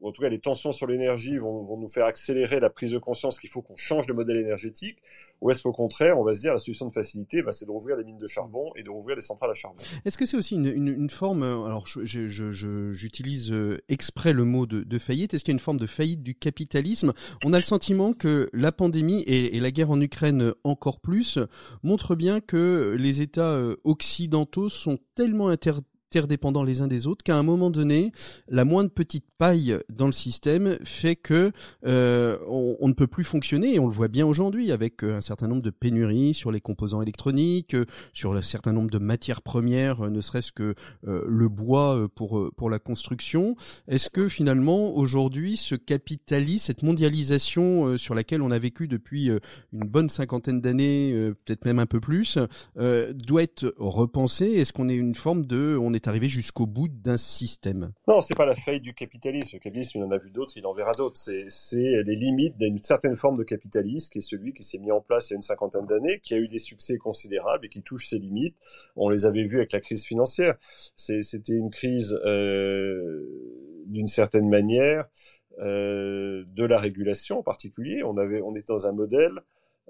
en 0.03 0.13
tout 0.13 0.23
cas 0.23 0.29
les 0.29 0.39
tensions 0.39 0.73
sur 0.73 0.87
l'énergie 0.87 1.39
vont, 1.39 1.77
nous 1.77 1.89
faire 1.89 2.07
accélérer 2.07 2.61
la 2.61 2.71
prise 2.71 2.91
de 2.91 2.99
conscience 2.99 3.39
qu'il 3.39 3.51
faut 3.51 3.63
qu'on 3.63 3.77
change 3.77 4.07
de 4.07 4.13
modèle 4.13 4.37
énergétique, 4.37 4.99
ou 5.41 5.51
est-ce 5.51 5.63
qu'au 5.63 5.73
contraire, 5.73 6.19
on 6.19 6.25
va 6.25 6.35
se 6.35 6.41
dire 6.41 6.53
la 6.53 6.59
solution 6.59 6.87
de 6.87 6.93
facilité, 6.93 7.43
bah, 7.43 7.53
c'est 7.53 7.67
de 7.67 7.71
rouvrir 7.71 7.97
les 7.97 8.05
mines 8.05 8.19
de 8.19 8.27
charbon 8.27 8.73
et 8.77 8.83
de 8.83 8.91
rouvrir 8.91 9.17
les 9.17 9.23
centrales 9.23 9.51
à 9.51 9.55
charbon. 9.55 9.83
Est-ce 10.05 10.17
que 10.19 10.27
c'est 10.27 10.37
aussi 10.37 10.55
une, 10.55 11.11
forme, 11.11 11.43
euh, 11.43 11.65
alors 11.65 11.87
j'utilise 11.87 13.53
euh, 13.53 13.79
exprès 13.89 14.33
le 14.33 14.45
mot 14.45 14.67
de, 14.67 14.99
faillite, 14.99 15.35
est-ce 15.35 15.45
qu'il 15.45 15.53
y 15.53 15.55
a 15.55 15.59
une 15.59 15.61
forme 15.61 15.79
de 15.79 15.87
faillite 15.87 16.23
du 16.23 16.35
capitalisme? 16.35 17.13
On 17.45 17.53
a 17.53 17.59
le 17.59 17.65
sentiment 17.65 18.13
que 18.13 18.49
la 18.53 18.73
pandémie 18.73 19.23
et, 19.23 19.57
et 19.57 19.61
la 19.61 19.71
guerre 19.71 19.91
en 19.91 20.01
Ukraine 20.01 20.53
encore 20.65 21.01
plus 21.01 21.39
montrent 21.83 22.15
bien 22.15 22.41
que 22.41 22.97
les 22.99 23.21
États 23.21 23.53
euh, 23.53 23.77
occidentaux 23.85 24.69
sont 24.69 24.99
tellement 25.15 25.49
interdits 25.49 25.87
interdépendants 26.11 26.63
les 26.63 26.83
uns 26.83 26.87
des 26.87 27.07
autres 27.07 27.25
qu'à 27.25 27.37
un 27.37 27.43
moment 27.43 27.71
donné, 27.71 28.13
la 28.49 28.65
moindre 28.65 28.91
petite 28.91 29.25
paille 29.39 29.79
dans 29.91 30.07
le 30.07 30.13
système 30.13 30.79
fait 30.85 31.17
que 31.17 31.51
euh, 31.85 32.39
on, 32.49 32.89
ne 32.89 32.93
peut 32.95 33.09
plus 33.09 33.25
fonctionner 33.25 33.75
et 33.75 33.79
on 33.81 33.87
le 33.87 33.93
voit 33.93 34.09
bien 34.09 34.25
aujourd'hui 34.25 34.71
avec 34.71 35.03
euh, 35.03 35.17
un 35.17 35.21
certain 35.21 35.49
nombre 35.49 35.63
de 35.63 35.71
pénuries 35.71 36.33
sur 36.33 36.53
les 36.53 36.61
composants 36.61 37.03
électroniques, 37.03 37.75
euh, 37.75 37.85
sur 38.13 38.35
un 38.35 38.43
certain 38.43 38.73
nombre 38.73 38.91
de 38.91 38.99
matières 38.99 39.43
premières, 39.43 40.09
ne 40.11 40.21
serait-ce 40.21 40.53
que 40.53 40.75
le 41.05 41.49
bois 41.49 42.09
pour 42.15 42.51
pour 42.57 42.71
la 42.71 42.79
construction. 42.79 43.57
Est-ce 43.89 44.11
que 44.11 44.29
finalement 44.29 44.95
aujourd'hui 44.95 45.57
ce 45.57 45.75
capitalisme, 45.75 46.67
cette 46.67 46.83
mondialisation 46.83 47.99
sur 47.99 48.15
laquelle 48.15 48.43
on 48.43 48.51
a 48.51 48.59
vécu 48.59 48.89
depuis 48.89 49.29
une 49.29 49.87
bonne 49.87 50.09
cinquantaine 50.09 50.61
d'années, 50.61 51.33
peut-être 51.45 51.65
même 51.65 51.79
un 51.79 51.87
peu 51.87 52.01
plus, 52.01 52.39
doit 52.77 53.43
être 53.43 53.75
repensé 53.79 54.47
Est-ce 54.47 54.73
qu'on 54.73 54.89
est 54.89 54.97
une 54.97 55.15
forme 55.15 55.47
de 55.47 55.77
est 55.97 56.09
arrivé 56.09 56.29
jusqu'au 56.29 56.67
bout 56.67 56.89
d'un 56.89 57.17
système 57.17 57.93
Non, 58.07 58.21
c'est 58.21 58.35
pas 58.35 58.47
la 58.47 58.55
faillite 58.55 58.83
du 58.83 58.95
capitalisme. 58.95 59.51
Le 59.55 59.59
capitalisme, 59.59 59.99
il 59.99 60.05
en 60.05 60.11
a 60.11 60.19
vu 60.19 60.31
d'autres, 60.31 60.53
il 60.57 60.67
en 60.67 60.73
verra 60.73 60.93
d'autres. 60.93 61.21
C'est 61.49 62.03
les 62.03 62.17
limites 62.17 62.57
d'une 62.59 62.83
certaine 62.83 63.17
forme 63.17 63.37
de 63.37 63.45
capitalisme 63.45 64.11
qui 64.11 64.19
est 64.19 64.23
celui 64.23 64.55
qui 64.55 64.63
s'est 64.63 64.79
mis 64.79 64.93
en 64.93 65.01
place 65.01 65.31
il 65.31 65.33
y 65.33 65.35
a 65.35 65.37
une 65.37 65.43
cinquantaine 65.43 65.87
d'années, 65.87 66.21
qui 66.23 66.35
a 66.35 66.39
eu 66.39 66.49
des 66.49 66.59
succès 66.59 66.99
considérables 66.99 67.67
et 67.67 67.69
qui 67.69 67.83
touche 67.83 68.07
ses 68.09 68.19
limites. 68.19 68.57
On 68.95 69.09
les 69.09 69.27
avait 69.27 69.45
vus 69.45 69.57
avec 69.57 69.73
la 69.73 69.81
crise 69.81 70.05
financière. 70.05 70.57
C'était 70.97 71.53
une 71.53 71.71
crise 71.71 72.19
euh, 72.25 73.27
d'une 73.87 74.07
certaine 74.07 74.49
manière 74.49 75.07
euh, 75.59 76.45
de 76.55 76.65
la 76.65 76.79
régulation 76.79 77.39
en 77.39 77.43
particulier. 77.43 78.03
On 78.05 78.55
était 78.55 78.65
dans 78.69 78.87
un 78.87 78.93
modèle 78.93 79.43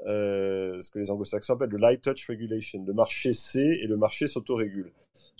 euh, 0.05 0.81
ce 0.81 0.91
que 0.91 0.99
les 0.99 1.11
anglo-saxons 1.11 1.55
appellent 1.55 1.71
le 1.71 1.79
light 1.79 2.03
touch 2.03 2.29
regulation. 2.29 2.85
Le 2.85 2.93
marché 2.93 3.33
sait 3.33 3.79
et 3.83 3.87
le 3.87 3.97
marché 3.97 4.27
s'autorégule. 4.27 4.93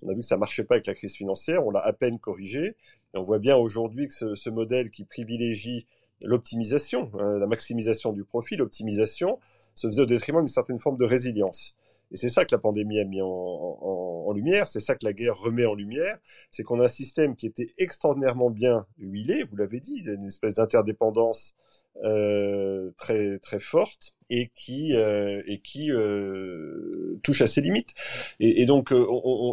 On 0.03 0.09
a 0.09 0.13
vu 0.13 0.21
que 0.21 0.27
ça 0.27 0.37
marchait 0.37 0.65
pas 0.65 0.75
avec 0.75 0.87
la 0.87 0.95
crise 0.95 1.15
financière, 1.15 1.67
on 1.67 1.71
l'a 1.71 1.81
à 1.81 1.93
peine 1.93 2.19
corrigé, 2.19 2.77
et 3.15 3.19
on 3.19 3.23
voit 3.23 3.39
bien 3.39 3.57
aujourd'hui 3.57 4.09
que 4.09 4.15
ce, 4.15 4.35
ce, 4.35 4.51
modèle 4.51 4.91
qui 4.91 5.05
privilégie 5.05 5.87
l'optimisation, 6.23 7.11
hein, 7.19 7.39
la 7.39 7.47
maximisation 7.47 8.13
du 8.13 8.25
profit, 8.25 8.57
l'optimisation, 8.57 9.39
se 9.75 9.87
faisait 9.87 10.03
au 10.03 10.07
détriment 10.07 10.41
d'une 10.41 10.47
certaine 10.47 10.81
forme 10.81 10.97
de 10.97 11.05
résilience. 11.05 11.75
Et 12.13 12.17
c'est 12.17 12.29
ça 12.29 12.45
que 12.45 12.55
la 12.55 12.59
pandémie 12.59 13.01
a 13.01 13.05
mis 13.05 13.21
en, 13.21 13.27
en, 13.27 14.25
en 14.27 14.33
lumière, 14.33 14.69
c'est 14.69 14.81
ça 14.81 14.95
que 14.95 15.05
la 15.05 15.13
guerre 15.13 15.37
remet 15.37 15.67
en 15.67 15.75
lumière, 15.75 16.19
c'est 16.51 16.63
qu'on 16.63 16.81
a 16.81 16.85
un 16.85 16.89
système 16.89 17.37
qui 17.37 17.47
était 17.47 17.75
extraordinairement 17.79 18.51
bien 18.51 18.87
huilé, 18.99 19.45
vous 19.45 19.57
l'avez 19.57 19.81
dit, 19.81 20.03
une 20.05 20.27
espèce 20.27 20.55
d'interdépendance 20.55 21.57
euh, 22.05 22.91
très 22.99 23.39
très 23.39 23.61
forte 23.61 24.16
et 24.31 24.51
qui 24.55 24.95
euh, 24.95 25.43
et 25.47 25.61
qui 25.61 25.91
euh, 25.91 27.19
touche 27.23 27.43
à 27.43 27.47
ses 27.47 27.61
limites. 27.61 27.95
Et, 28.41 28.63
et 28.63 28.67
donc, 28.67 28.93
euh, 28.93 29.07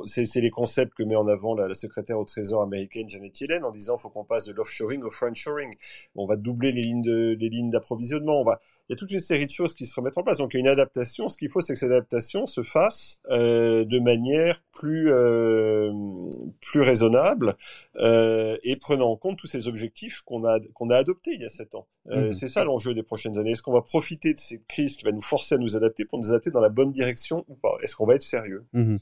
c'est 0.05 0.41
les 0.41 0.49
concepts 0.49 0.93
que 0.93 1.03
met 1.03 1.15
en 1.15 1.27
avant 1.27 1.55
la, 1.55 1.67
la, 1.67 1.73
secrétaire 1.73 2.19
au 2.19 2.25
Trésor 2.25 2.61
américaine 2.61 3.09
Janet 3.09 3.39
Yellen 3.39 3.63
en 3.63 3.71
disant 3.71 3.97
faut 3.97 4.09
qu'on 4.09 4.25
passe 4.25 4.45
de 4.45 4.53
l'offshoring 4.53 5.03
au 5.03 5.11
friendshoring. 5.11 5.75
On 6.15 6.25
va 6.25 6.35
doubler 6.35 6.71
les 6.71 6.81
lignes 6.81 7.01
de 7.01 7.37
les 7.39 7.49
lignes 7.49 7.69
d'approvisionnement. 7.69 8.39
On 8.41 8.43
va 8.43 8.61
il 8.89 8.91
y 8.91 8.95
a 8.95 8.97
toute 8.97 9.11
une 9.11 9.19
série 9.19 9.45
de 9.45 9.51
choses 9.51 9.73
qui 9.73 9.85
se 9.85 9.95
remettent 9.95 10.17
en 10.17 10.23
place. 10.23 10.39
Donc 10.39 10.53
il 10.53 10.57
y 10.57 10.59
a 10.59 10.61
une 10.61 10.67
adaptation. 10.67 11.29
Ce 11.29 11.37
qu'il 11.37 11.49
faut, 11.49 11.61
c'est 11.61 11.73
que 11.73 11.79
cette 11.79 11.91
adaptation 11.91 12.45
se 12.45 12.63
fasse 12.63 13.19
euh, 13.29 13.85
de 13.85 13.99
manière 13.99 14.61
plus 14.73 15.09
euh, 15.11 15.91
plus 16.59 16.81
raisonnable 16.81 17.55
euh, 17.95 18.57
et 18.63 18.75
prenant 18.75 19.09
en 19.09 19.15
compte 19.15 19.37
tous 19.37 19.47
ces 19.47 19.69
objectifs 19.69 20.21
qu'on 20.23 20.43
a 20.43 20.59
qu'on 20.73 20.89
a 20.89 20.97
adoptés 20.97 21.31
il 21.33 21.41
y 21.41 21.45
a 21.45 21.49
sept 21.49 21.75
ans. 21.75 21.87
Euh, 22.11 22.29
mmh. 22.29 22.33
C'est 22.33 22.47
ça 22.47 22.63
l'enjeu 22.63 22.93
des 22.93 23.03
prochaines 23.03 23.37
années. 23.37 23.51
Est-ce 23.51 23.61
qu'on 23.61 23.73
va 23.73 23.81
profiter 23.81 24.33
de 24.33 24.39
cette 24.39 24.67
crise 24.67 24.95
qui 24.95 25.03
va 25.03 25.11
nous 25.11 25.21
forcer 25.21 25.55
à 25.55 25.57
nous 25.57 25.75
adapter 25.75 26.05
pour 26.05 26.19
nous 26.19 26.29
adapter 26.29 26.51
dans 26.51 26.61
la 26.61 26.69
bonne 26.69 26.91
direction 26.91 27.45
ou 27.47 27.55
pas? 27.55 27.77
Est-ce 27.81 27.95
qu'on 27.95 28.05
va 28.05 28.15
être 28.15 28.21
sérieux? 28.21 28.65
Mmh. 28.73 28.97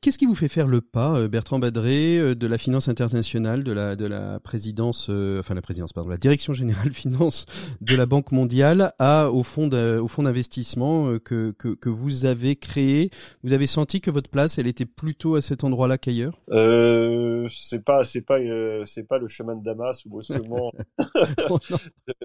Qu'est-ce 0.00 0.18
qui 0.18 0.26
vous 0.26 0.34
fait 0.34 0.48
faire 0.48 0.68
le 0.68 0.80
pas, 0.80 1.28
Bertrand 1.28 1.58
Badré, 1.58 2.34
de 2.34 2.46
la 2.46 2.58
finance 2.58 2.88
internationale, 2.88 3.64
de 3.64 3.72
la 3.72 3.96
de 3.96 4.06
la 4.06 4.40
présidence, 4.40 5.08
enfin 5.08 5.54
la 5.54 5.62
présidence, 5.62 5.92
pardon, 5.92 6.10
la 6.10 6.16
direction 6.16 6.52
générale 6.52 6.92
finance 6.92 7.46
de 7.80 7.96
la 7.96 8.06
Banque 8.06 8.32
mondiale 8.32 8.92
à 8.98 9.30
au 9.30 9.42
fond 9.42 9.68
au 9.72 10.08
fond 10.08 10.22
d'investissement 10.22 11.08
euh, 11.08 11.18
que, 11.18 11.52
que, 11.52 11.74
que 11.74 11.88
vous 11.88 12.24
avez 12.24 12.56
créé? 12.56 13.10
Vous 13.42 13.52
avez 13.52 13.66
senti 13.66 14.00
que 14.00 14.10
votre 14.10 14.30
place, 14.30 14.58
elle 14.58 14.66
était 14.66 14.86
plutôt 14.86 15.34
à 15.34 15.42
cet 15.42 15.64
endroit-là 15.64 15.98
qu'ailleurs? 15.98 16.38
Euh, 16.50 17.46
C'est 17.48 17.84
pas 17.84 18.04
c'est 18.04 18.22
pas 18.22 18.38
euh, 18.38 18.84
c'est 18.86 19.06
pas 19.06 19.18
le 19.18 19.28
chemin 19.28 19.56
de 19.56 19.62
Damas 19.62 20.04
où 20.04 20.10
brusquement 20.10 20.72
oh 21.50 21.58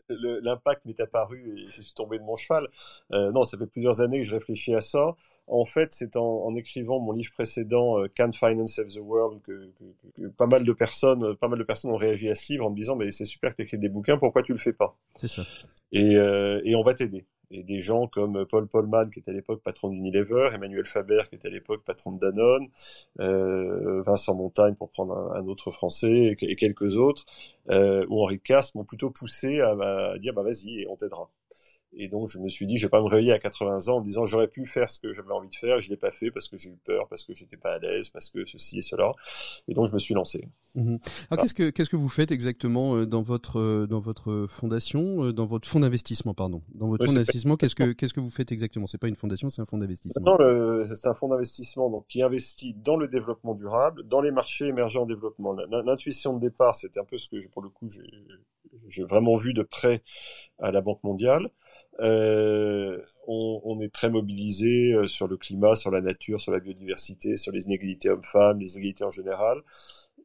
l'impact 0.09 0.85
m'est 0.85 0.99
apparu 0.99 1.53
et 1.57 1.69
je 1.69 1.81
suis 1.81 1.93
tombé 1.93 2.19
de 2.19 2.23
mon 2.23 2.35
cheval. 2.35 2.67
Euh, 3.11 3.31
non, 3.31 3.43
ça 3.43 3.57
fait 3.57 3.67
plusieurs 3.67 4.01
années 4.01 4.17
que 4.17 4.23
je 4.23 4.33
réfléchis 4.33 4.73
à 4.73 4.81
ça. 4.81 5.15
En 5.47 5.65
fait, 5.65 5.91
c'est 5.91 6.15
en, 6.15 6.45
en, 6.45 6.55
écrivant 6.55 6.99
mon 6.99 7.11
livre 7.11 7.31
précédent, 7.33 7.99
euh, 7.99 8.07
Can 8.15 8.31
Finance 8.31 8.75
Save 8.75 8.87
the 8.87 8.99
World, 9.01 9.41
que, 9.41 9.51
que, 9.51 10.21
que, 10.21 10.27
pas 10.27 10.47
mal 10.47 10.63
de 10.63 10.71
personnes, 10.71 11.35
pas 11.35 11.47
mal 11.47 11.59
de 11.59 11.63
personnes 11.63 11.91
ont 11.91 11.97
réagi 11.97 12.29
à 12.29 12.35
ce 12.35 12.53
livre 12.53 12.67
en 12.67 12.69
me 12.69 12.75
disant, 12.75 12.95
mais 12.95 13.09
c'est 13.11 13.25
super 13.25 13.51
que 13.51 13.57
tu 13.57 13.63
écrives 13.63 13.79
des 13.79 13.89
bouquins, 13.89 14.17
pourquoi 14.17 14.43
tu 14.43 14.53
le 14.53 14.59
fais 14.59 14.71
pas? 14.71 14.95
C'est 15.19 15.27
ça. 15.27 15.41
Et, 15.91 16.15
euh, 16.15 16.61
et 16.63 16.75
on 16.75 16.83
va 16.83 16.93
t'aider. 16.93 17.25
Des 17.51 17.79
gens 17.79 18.07
comme 18.07 18.45
Paul 18.45 18.67
Polman, 18.67 19.09
qui 19.09 19.19
était 19.19 19.31
à 19.31 19.33
l'époque 19.33 19.61
patron 19.61 19.89
d'Unilever, 19.89 20.51
Emmanuel 20.53 20.85
Faber, 20.85 21.23
qui 21.29 21.35
était 21.35 21.49
à 21.49 21.51
l'époque 21.51 21.83
patron 21.83 22.13
de 22.13 22.19
Danone, 22.19 22.67
euh, 23.19 24.01
Vincent 24.03 24.35
Montagne, 24.35 24.75
pour 24.75 24.89
prendre 24.89 25.33
un, 25.35 25.45
autre 25.47 25.71
français, 25.71 26.35
et, 26.41 26.51
et 26.51 26.55
quelques 26.55 26.97
autres, 26.97 27.25
euh, 27.69 28.05
ou 28.09 28.23
Henri 28.23 28.39
Casse, 28.39 28.73
m'ont 28.75 28.85
plutôt 28.85 29.09
poussé 29.11 29.59
à, 29.59 29.71
à 29.71 30.17
dire, 30.17 30.33
bah 30.33 30.43
vas-y, 30.43 30.85
on 30.89 30.95
t'aidera. 30.95 31.29
Et 31.93 32.07
donc, 32.07 32.29
je 32.29 32.39
me 32.39 32.47
suis 32.47 32.65
dit, 32.65 32.77
je 32.77 32.85
vais 32.85 32.89
pas 32.89 33.01
me 33.01 33.07
réveiller 33.07 33.33
à 33.33 33.39
80 33.39 33.89
ans 33.89 33.97
en 33.97 34.01
disant, 34.01 34.25
j'aurais 34.25 34.47
pu 34.47 34.65
faire 34.65 34.89
ce 34.89 34.99
que 34.99 35.11
j'avais 35.11 35.31
envie 35.31 35.49
de 35.49 35.55
faire, 35.55 35.81
je 35.81 35.89
l'ai 35.89 35.97
pas 35.97 36.11
fait 36.11 36.31
parce 36.31 36.47
que 36.47 36.57
j'ai 36.57 36.69
eu 36.69 36.77
peur, 36.85 37.07
parce 37.09 37.25
que 37.25 37.33
j'étais 37.33 37.57
pas 37.57 37.73
à 37.73 37.79
l'aise, 37.79 38.09
parce 38.09 38.29
que 38.29 38.45
ceci 38.45 38.77
et 38.77 38.81
cela. 38.81 39.11
Et 39.67 39.73
donc, 39.73 39.87
je 39.87 39.93
me 39.93 39.97
suis 39.97 40.13
lancé. 40.13 40.47
Mmh. 40.75 40.97
Alors, 41.29 41.43
qu'est-ce 41.43 41.53
que, 41.53 41.69
qu'est-ce 41.69 41.89
que 41.89 41.97
vous 41.97 42.07
faites 42.07 42.31
exactement 42.31 42.95
euh, 42.95 43.05
dans 43.05 43.21
votre, 43.21 43.59
euh, 43.59 43.87
dans 43.87 43.99
votre 43.99 44.45
fondation, 44.47 45.25
euh, 45.25 45.33
dans 45.33 45.45
votre 45.45 45.67
fonds 45.67 45.81
d'investissement, 45.81 46.33
pardon? 46.33 46.61
Dans 46.73 46.87
votre 46.87 47.03
oui, 47.03 47.07
fonds 47.07 47.13
d'investissement, 47.13 47.57
qu'est-ce 47.57 47.75
que, 47.75 47.91
qu'est-ce 47.91 48.13
que 48.13 48.21
vous 48.21 48.29
faites 48.29 48.53
exactement? 48.53 48.87
C'est 48.87 48.97
pas 48.97 49.09
une 49.09 49.17
fondation, 49.17 49.49
c'est 49.49 49.61
un 49.61 49.65
fonds 49.65 49.77
d'investissement. 49.77 50.37
Non, 50.37 50.85
c'est 50.85 51.07
un 51.07 51.13
fonds 51.13 51.27
d'investissement, 51.27 51.89
donc, 51.89 52.07
qui 52.07 52.21
investit 52.21 52.73
dans 52.73 52.95
le 52.95 53.09
développement 53.09 53.53
durable, 53.53 54.03
dans 54.03 54.21
les 54.21 54.31
marchés 54.31 54.67
émergents 54.67 55.03
en 55.03 55.05
développement. 55.05 55.53
L'intuition 55.85 56.33
de 56.33 56.39
départ, 56.39 56.73
c'était 56.73 57.01
un 57.01 57.05
peu 57.05 57.17
ce 57.17 57.27
que, 57.27 57.45
pour 57.49 57.61
le 57.61 57.69
coup, 57.69 57.89
j'ai 58.87 59.03
vraiment 59.03 59.35
vu 59.35 59.53
de 59.53 59.63
près 59.63 60.03
à 60.59 60.71
la 60.71 60.79
Banque 60.79 61.03
mondiale. 61.03 61.49
Euh, 62.01 62.99
on, 63.27 63.79
est 63.79 63.93
très 63.93 64.09
mobilisé 64.09 64.93
euh, 64.93 65.07
sur 65.07 65.27
le 65.27 65.37
climat, 65.37 65.75
sur 65.75 65.91
la 65.91 66.01
nature, 66.01 66.41
sur 66.41 66.51
la 66.51 66.59
biodiversité, 66.59 67.35
sur 67.35 67.51
les 67.51 67.65
inégalités 67.65 68.09
hommes-femmes, 68.09 68.59
les 68.59 68.73
inégalités 68.73 69.03
en 69.03 69.11
général. 69.11 69.61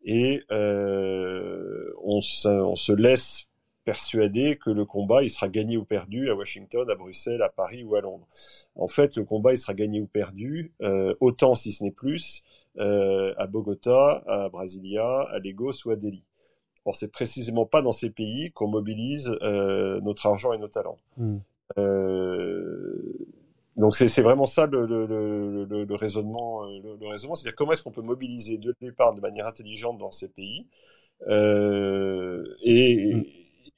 Et 0.04 0.42
euh, 0.50 1.92
on, 2.02 2.20
se, 2.20 2.92
laisse 2.92 3.46
persuadé 3.84 4.56
que 4.56 4.70
le 4.70 4.84
combat 4.84 5.22
il 5.22 5.30
sera 5.30 5.48
gagné 5.48 5.76
ou 5.76 5.84
perdu 5.84 6.30
à 6.30 6.34
Washington, 6.34 6.88
à 6.90 6.94
Bruxelles, 6.94 7.42
à 7.42 7.48
Paris 7.48 7.84
ou 7.84 7.94
à 7.94 8.00
Londres. 8.00 8.26
En 8.74 8.88
fait, 8.88 9.14
le 9.16 9.24
combat 9.24 9.52
il 9.52 9.58
sera 9.58 9.74
gagné 9.74 10.00
ou 10.00 10.06
perdu 10.06 10.72
autant 11.20 11.54
si 11.54 11.72
ce 11.72 11.84
n'est 11.84 11.92
plus 11.92 12.44
à 12.78 13.46
Bogota, 13.46 14.24
à 14.26 14.48
Brasilia, 14.48 15.22
à 15.30 15.38
Lagos 15.38 15.86
ou 15.86 15.90
à 15.90 15.96
Delhi. 15.96 16.24
Or, 16.84 16.96
c'est 16.96 17.10
précisément 17.10 17.66
pas 17.66 17.82
dans 17.82 17.92
ces 17.92 18.10
pays 18.10 18.50
qu'on 18.52 18.68
mobilise 18.68 19.30
notre 19.40 20.26
argent 20.26 20.52
et 20.52 20.58
nos 20.58 20.68
talents. 20.68 20.98
Hmm. 21.16 21.38
Donc 23.76 23.94
c'est 23.94 24.22
vraiment 24.22 24.46
ça 24.46 24.66
le, 24.66 24.86
le, 24.86 25.06
le, 25.06 25.84
le 25.84 25.94
raisonnement, 25.94 26.64
euh, 26.64 26.96
le, 26.98 27.06
raisonnement, 27.08 27.34
c'est-à-dire 27.34 27.56
comment 27.56 27.72
est-ce 27.72 27.82
qu'on 27.82 27.90
peut 27.90 28.00
mobiliser 28.00 28.56
de 28.56 28.74
l'épargne 28.80 29.16
de 29.16 29.20
manière 29.20 29.46
intelligente 29.46 29.98
dans 29.98 30.10
ces 30.10 30.28
pays 30.30 30.66
euh, 31.28 32.44
et, 32.62 33.14
mm 33.14 33.24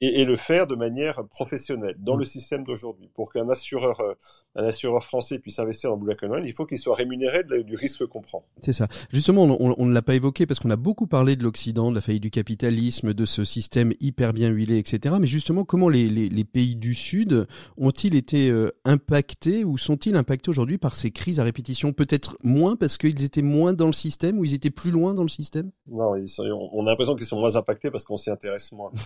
et, 0.01 0.21
et, 0.21 0.25
le 0.25 0.35
faire 0.35 0.67
de 0.67 0.75
manière 0.75 1.25
professionnelle 1.27 1.95
dans 1.99 2.15
mm. 2.15 2.19
le 2.19 2.25
système 2.25 2.63
d'aujourd'hui. 2.63 3.09
Pour 3.13 3.31
qu'un 3.31 3.49
assureur, 3.49 3.99
euh, 3.99 4.13
un 4.55 4.63
assureur 4.63 5.03
français 5.03 5.39
puisse 5.39 5.59
investir 5.59 5.89
dans 5.89 5.97
Black 5.97 6.21
White, 6.23 6.43
il 6.45 6.53
faut 6.53 6.65
qu'il 6.65 6.77
soit 6.77 6.95
rémunéré 6.95 7.43
du 7.43 7.75
risque 7.75 8.05
qu'on 8.07 8.21
prend. 8.21 8.45
C'est 8.61 8.73
ça. 8.73 8.87
Justement, 9.13 9.43
on, 9.43 9.85
ne 9.85 9.93
l'a 9.93 10.01
pas 10.01 10.15
évoqué 10.15 10.45
parce 10.45 10.59
qu'on 10.59 10.71
a 10.71 10.75
beaucoup 10.75 11.07
parlé 11.07 11.35
de 11.35 11.43
l'Occident, 11.43 11.91
de 11.91 11.95
la 11.95 12.01
faillite 12.01 12.23
du 12.23 12.31
capitalisme, 12.31 13.13
de 13.13 13.25
ce 13.25 13.45
système 13.45 13.93
hyper 13.99 14.33
bien 14.33 14.49
huilé, 14.49 14.77
etc. 14.77 15.15
Mais 15.19 15.27
justement, 15.27 15.65
comment 15.65 15.89
les, 15.89 16.09
les, 16.09 16.29
les 16.29 16.43
pays 16.43 16.75
du 16.75 16.93
Sud 16.93 17.47
ont-ils 17.77 18.15
été 18.15 18.49
euh, 18.49 18.71
impactés 18.85 19.63
ou 19.63 19.77
sont-ils 19.77 20.15
impactés 20.15 20.49
aujourd'hui 20.49 20.77
par 20.77 20.95
ces 20.95 21.11
crises 21.11 21.39
à 21.39 21.43
répétition? 21.43 21.93
Peut-être 21.93 22.37
moins 22.43 22.75
parce 22.75 22.97
qu'ils 22.97 23.23
étaient 23.23 23.41
moins 23.41 23.73
dans 23.73 23.87
le 23.87 23.93
système 23.93 24.39
ou 24.39 24.45
ils 24.45 24.53
étaient 24.53 24.69
plus 24.69 24.91
loin 24.91 25.13
dans 25.13 25.23
le 25.23 25.29
système? 25.29 25.71
Non, 25.87 26.15
ils 26.15 26.29
sont, 26.29 26.43
on 26.73 26.85
a 26.85 26.89
l'impression 26.89 27.15
qu'ils 27.15 27.27
sont 27.27 27.39
moins 27.39 27.55
impactés 27.55 27.91
parce 27.91 28.05
qu'on 28.05 28.17
s'y 28.17 28.29
intéresse 28.29 28.71
moins. 28.71 28.91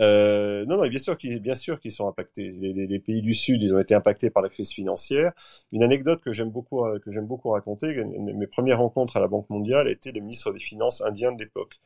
Euh, 0.00 0.64
non, 0.66 0.76
non, 0.76 0.88
bien 0.88 0.98
sûr 0.98 1.16
qu'ils, 1.16 1.40
bien 1.40 1.54
sûr 1.54 1.78
qu'ils 1.78 1.92
sont 1.92 2.08
impactés. 2.08 2.50
Les, 2.50 2.98
pays 2.98 3.22
du 3.22 3.32
Sud, 3.32 3.62
ils 3.62 3.73
ont 3.74 3.80
été 3.80 3.94
impactés 3.94 4.30
par 4.30 4.42
la 4.42 4.48
crise 4.48 4.70
financière. 4.70 5.32
Une 5.72 5.82
anecdote 5.82 6.20
que 6.20 6.32
j'aime 6.32 6.50
beaucoup, 6.50 6.84
euh, 6.84 6.98
que 6.98 7.10
j'aime 7.10 7.26
beaucoup 7.26 7.50
raconter. 7.50 7.94
Mes 8.04 8.46
premières 8.46 8.78
rencontres 8.78 9.16
à 9.16 9.20
la 9.20 9.28
Banque 9.28 9.48
mondiale 9.50 9.88
étaient 9.88 10.12
le 10.12 10.20
ministre 10.20 10.52
des 10.52 10.60
Finances 10.60 11.02
indien 11.02 11.32
de 11.32 11.38
l'époque, 11.38 11.80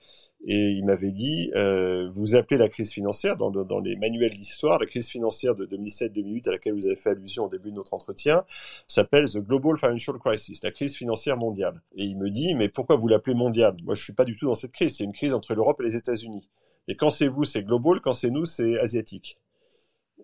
et 0.47 0.71
il 0.71 0.85
m'avait 0.85 1.11
dit, 1.11 1.51
euh, 1.57 2.09
vous 2.13 2.37
appelez 2.37 2.59
la 2.59 2.69
crise 2.69 2.93
financière 2.93 3.37
dans, 3.37 3.51
dans 3.51 3.81
les 3.81 3.97
manuels 3.97 4.37
d'histoire, 4.37 4.79
la 4.79 4.87
crise 4.87 5.09
financière 5.09 5.57
de 5.57 5.67
2007-2008 5.67 6.49
à 6.49 6.53
laquelle 6.53 6.75
vous 6.75 6.87
avez 6.87 6.97
fait 6.97 7.11
allusion 7.11 7.47
au 7.47 7.49
début 7.49 7.71
de 7.71 7.77
notre 7.77 7.93
entretien, 7.93 8.45
s'appelle 8.87 9.25
the 9.25 9.39
Global 9.39 9.77
Financial 9.77 10.17
Crisis, 10.19 10.63
la 10.63 10.71
crise 10.71 10.95
financière 10.95 11.37
mondiale. 11.37 11.83
Et 11.97 12.05
il 12.05 12.17
me 12.17 12.31
dit, 12.31 12.55
mais 12.55 12.69
pourquoi 12.69 12.97
vous 12.97 13.09
l'appelez 13.09 13.35
mondiale? 13.35 13.77
Moi, 13.83 13.95
je 13.95 14.03
suis 14.03 14.13
pas 14.13 14.25
du 14.25 14.37
tout 14.37 14.47
dans 14.47 14.55
cette 14.55 14.73
crise. 14.73 14.97
C'est 14.97 15.05
une 15.05 15.13
crise 15.13 15.35
entre 15.35 15.55
l'Europe 15.55 15.81
et 15.81 15.85
les 15.85 15.97
États-Unis. 15.97 16.49
Et 16.87 16.97
quand 16.97 17.11
c'est 17.11 17.29
vous, 17.29 17.45
c'est 17.45 17.63
global, 17.63 18.01
quand 18.01 18.13
c'est 18.13 18.31
nous, 18.31 18.45
c'est 18.45 18.79
asiatique. 18.79 19.39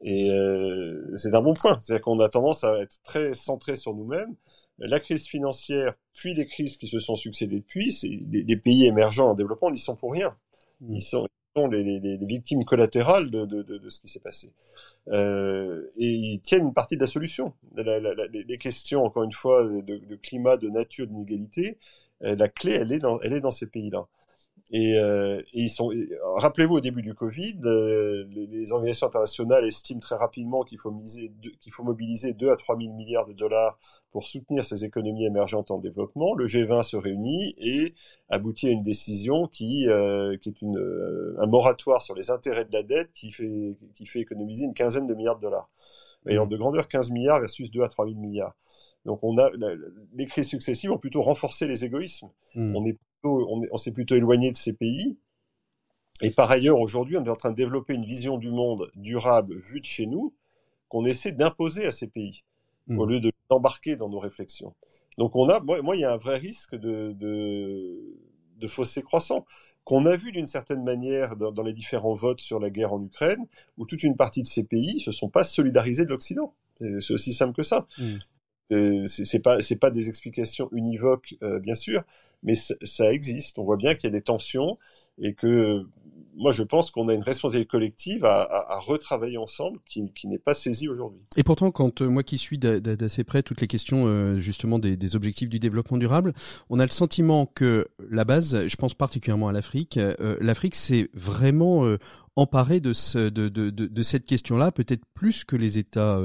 Et 0.05 0.31
euh, 0.31 1.17
c'est 1.17 1.35
un 1.35 1.41
bon 1.41 1.55
point. 1.55 1.79
C'est-à-dire 1.81 2.05
qu'on 2.05 2.19
a 2.19 2.29
tendance 2.29 2.63
à 2.63 2.79
être 2.79 3.01
très 3.03 3.35
centré 3.35 3.75
sur 3.75 3.95
nous-mêmes. 3.95 4.37
La 4.79 5.01
crise 5.01 5.27
financière, 5.27 5.95
puis 6.15 6.35
les 6.35 6.47
crises 6.47 6.77
qui 6.77 6.89
se 6.89 6.99
sont 6.99 7.17
succédées 7.17 7.61
depuis, 7.61 7.91
c'est 7.91 8.11
des, 8.11 8.57
pays 8.57 8.87
émergents 8.87 9.31
en 9.31 9.35
développement 9.35 9.71
n'y 9.71 9.79
sont 9.79 9.97
pour 9.97 10.13
rien. 10.13 10.37
Mm. 10.81 10.95
Ils 10.95 11.01
sont, 11.01 11.27
les, 11.71 12.19
victimes 12.27 12.65
collatérales 12.65 13.31
de, 13.31 13.89
ce 13.89 14.01
qui 14.01 14.09
s'est 14.09 14.21
passé. 14.21 14.53
Euh, 15.09 15.91
et 15.97 16.11
ils 16.11 16.41
tiennent 16.41 16.67
une 16.67 16.75
partie 16.75 16.97
de 16.97 17.01
la 17.01 17.07
solution. 17.07 17.55
les 17.77 18.59
questions, 18.59 19.05
encore 19.05 19.23
une 19.23 19.33
fois, 19.33 19.65
de, 19.65 20.17
climat, 20.17 20.57
de 20.57 20.69
nature, 20.69 21.07
d'inégalité, 21.07 21.79
euh, 22.25 22.35
la 22.37 22.49
clé, 22.49 22.73
elle 22.73 22.93
est 22.93 22.99
dans, 22.99 23.21
elle 23.21 23.33
est 23.33 23.41
dans 23.41 23.53
ces 23.53 23.69
pays-là. 23.69 24.07
Et, 24.77 24.99
euh, 24.99 25.41
ils 25.53 25.69
sont. 25.69 25.93
Rappelez-vous 26.35 26.75
au 26.75 26.81
début 26.81 27.03
du 27.03 27.15
Covid, 27.15 27.61
euh, 27.65 28.25
les, 28.29 28.73
organisations 28.73 29.07
internationales 29.07 29.65
estiment 29.65 30.01
très 30.01 30.17
rapidement 30.17 30.65
qu'il 30.65 30.81
faut, 30.81 30.93
qu'il 31.61 31.73
faut 31.73 31.85
mobiliser 31.85 32.33
2 32.33 32.51
à 32.51 32.57
3 32.57 32.77
000 32.77 32.93
milliards 32.93 33.25
de 33.25 33.35
dollars 33.35 33.79
pour 34.11 34.25
soutenir 34.25 34.65
ces 34.65 34.85
économies 34.85 35.27
émergentes 35.27 35.71
en 35.71 35.79
développement. 35.79 36.35
Le 36.35 36.47
G20 36.47 36.83
se 36.83 36.97
réunit 36.97 37.55
et 37.57 37.95
aboutit 38.29 38.67
à 38.67 38.71
une 38.73 38.83
décision 38.83 39.47
qui, 39.47 39.87
euh, 39.87 40.37
qui 40.39 40.49
est 40.49 40.61
une, 40.61 41.37
un 41.39 41.47
moratoire 41.47 42.03
sur 42.03 42.17
les 42.17 42.33
intérêts 42.33 42.65
de 42.65 42.73
la 42.73 42.83
dette 42.83 43.13
qui 43.15 43.31
fait, 43.31 43.77
qui 43.95 44.07
fait 44.07 44.19
économiser 44.19 44.65
une 44.65 44.75
quinzaine 44.75 45.07
de 45.07 45.15
milliards 45.15 45.37
de 45.37 45.43
dollars. 45.43 45.71
Et 46.29 46.37
en 46.37 46.47
mmh. 46.47 46.49
de 46.49 46.57
grandeur 46.57 46.89
15 46.89 47.13
milliards 47.13 47.39
versus 47.39 47.71
2 47.71 47.81
à 47.83 47.89
3 47.89 48.07
000 48.07 48.19
milliards. 48.19 48.57
Donc 49.05 49.21
on 49.23 49.39
a 49.39 49.51
les 50.15 50.27
crises 50.27 50.49
successives 50.49 50.91
ont 50.91 50.99
plutôt 50.99 51.23
renforcé 51.23 51.69
les 51.69 51.85
égoïsmes. 51.85 52.31
Mmh. 52.57 52.75
On 52.75 52.85
est 52.87 52.99
on, 53.25 53.77
s'est 53.77 53.93
plutôt 53.93 54.15
éloigné 54.15 54.53
de 54.53 54.57
ces 54.57 54.73
pays. 54.73 55.17
Et 56.21 56.31
par 56.31 56.51
ailleurs, 56.51 56.79
aujourd'hui, 56.79 57.17
on 57.17 57.25
est 57.25 57.29
en 57.29 57.37
train 57.37 57.51
de 57.51 57.57
développer 57.57 57.95
une 57.95 58.05
vision 58.05 58.39
du 58.39 58.51
monde 58.51 58.91
durable 58.95 59.59
vue 59.59 59.81
de 59.81 59.87
chez 59.87 60.07
nous, 60.07 60.35
qu'on 60.89 61.05
essaie 61.05 61.33
d'imposer 61.33 61.87
à 61.87 61.91
ces 61.91 62.07
pays, 62.07 62.45
hmm. 62.87 62.99
au 62.99 63.07
lieu 63.07 63.21
de 63.21 63.33
l'embarquer 63.51 63.97
dans 63.97 64.09
nos 64.09 64.21
réflexions. 64.21 64.75
Donc 65.19 65.35
on 65.37 65.49
a, 65.49 65.61
moi, 65.61 65.97
il 65.97 66.01
y 66.01 66.05
a 66.05 66.13
un 66.13 66.17
vrai 66.17 66.39
risque 66.39 66.75
de, 66.75 67.13
de, 67.13 68.67
fossé 68.67 69.03
croissant 69.03 69.45
qu'on 69.85 70.07
a 70.07 70.17
vu 70.17 70.33
d'une 70.33 70.47
certaine 70.47 70.83
manière 70.83 71.37
dans, 71.37 71.63
les 71.63 71.75
différents 71.75 72.15
votes 72.15 72.41
sur 72.41 72.59
la 72.59 72.71
guerre 72.71 72.95
en 72.95 73.03
Ukraine, 73.03 73.47
où 73.77 73.85
toute 73.85 74.03
une 74.03 74.17
partie 74.17 74.43
de 74.43 74.47
ces 74.47 74.65
pays 74.65 75.01
se 75.01 75.13
sont 75.13 75.29
pas 75.29 75.45
solidarisés 75.45 76.07
de 76.07 76.11
l'Occident. 76.11 76.55
C'est 76.81 77.13
aussi 77.13 77.35
simple 77.35 77.53
que 77.53 77.63
ça. 77.63 77.87
Hmm. 77.99 78.17
Euh, 78.73 79.05
c'est 79.07 79.41
pas 79.41 79.61
c'est 79.61 79.79
pas 79.79 79.91
des 79.91 80.09
explications 80.09 80.71
univoques 80.73 81.35
euh, 81.43 81.59
bien 81.59 81.75
sûr, 81.75 82.03
mais 82.45 82.55
ça 82.55 83.13
existe. 83.13 83.59
On 83.59 83.65
voit 83.65 83.77
bien 83.77 83.95
qu'il 83.95 84.05
y 84.05 84.13
a 84.13 84.17
des 84.17 84.23
tensions 84.23 84.79
et 85.19 85.35
que 85.35 85.85
moi, 86.37 86.53
je 86.53 86.63
pense 86.63 86.91
qu'on 86.91 87.09
a 87.09 87.15
une 87.15 87.23
responsabilité 87.23 87.69
collective 87.69 88.25
à, 88.25 88.43
à, 88.43 88.75
à 88.75 88.81
retravailler 88.81 89.39
ensemble 89.39 89.79
qui, 89.87 90.13
qui 90.15 90.27
n'est 90.27 90.39
pas 90.39 90.55
saisie 90.55 90.89
aujourd'hui. 90.89 91.21
Et 91.37 91.43
pourtant, 91.43 91.71
quand 91.71 92.03
euh, 92.03 92.09
moi 92.09 92.23
qui 92.23 92.39
suis 92.39 92.59
d'assez 92.59 93.25
près 93.25 93.43
toutes 93.43 93.61
les 93.61 93.67
questions 93.67 94.07
euh, 94.07 94.39
justement 94.39 94.79
des, 94.79 94.97
des, 94.97 95.17
objectifs 95.17 95.49
du 95.49 95.59
développement 95.59 95.99
durable, 95.99 96.35
on 96.71 96.79
a 96.79 96.85
le 96.85 96.91
sentiment 96.91 97.47
que 97.47 97.89
la 98.11 98.25
base, 98.25 98.67
je 98.67 98.77
pense 98.77 98.95
particulièrement 98.95 99.49
à 99.49 99.53
l'Afrique, 99.53 99.97
euh, 99.97 100.37
l'Afrique 100.41 100.75
s'est 100.75 101.09
vraiment 101.15 101.85
emparée 102.37 102.81
de, 102.81 102.93
ce, 102.93 103.29
de, 103.29 103.49
de, 103.49 103.71
de, 103.71 104.03
cette 104.03 104.25
question-là, 104.25 104.73
peut-être 104.73 105.05
plus 105.15 105.45
que 105.45 105.57
les 105.57 105.79
États, 105.79 106.21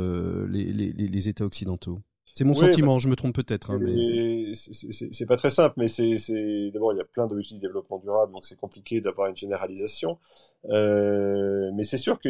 les, 0.49 0.73
les, 0.73 0.91
les 0.91 1.29
États 1.29 1.45
occidentaux. 1.45 2.01
C'est 2.39 2.45
mon 2.45 2.53
sentiment, 2.53 2.93
bah, 2.95 2.99
je 2.99 3.09
me 3.09 3.17
trompe 3.17 3.35
peut-être. 3.35 3.69
Hein, 3.69 3.79
mais... 3.81 4.53
C'est 4.53 5.25
pas 5.25 5.35
très 5.35 5.49
simple, 5.49 5.73
mais 5.75 5.87
c'est 5.87 6.71
d'abord 6.73 6.93
il 6.93 6.97
y 6.97 7.01
a 7.01 7.03
plein 7.03 7.27
d'objectifs 7.27 7.57
de 7.57 7.67
développement 7.67 7.97
durable, 7.97 8.31
donc 8.31 8.45
c'est 8.45 8.55
compliqué 8.55 9.01
d'avoir 9.01 9.27
une 9.27 9.35
généralisation. 9.35 10.19
Euh, 10.69 11.69
mais 11.73 11.83
c'est 11.83 11.97
sûr 11.97 12.17
que 12.17 12.29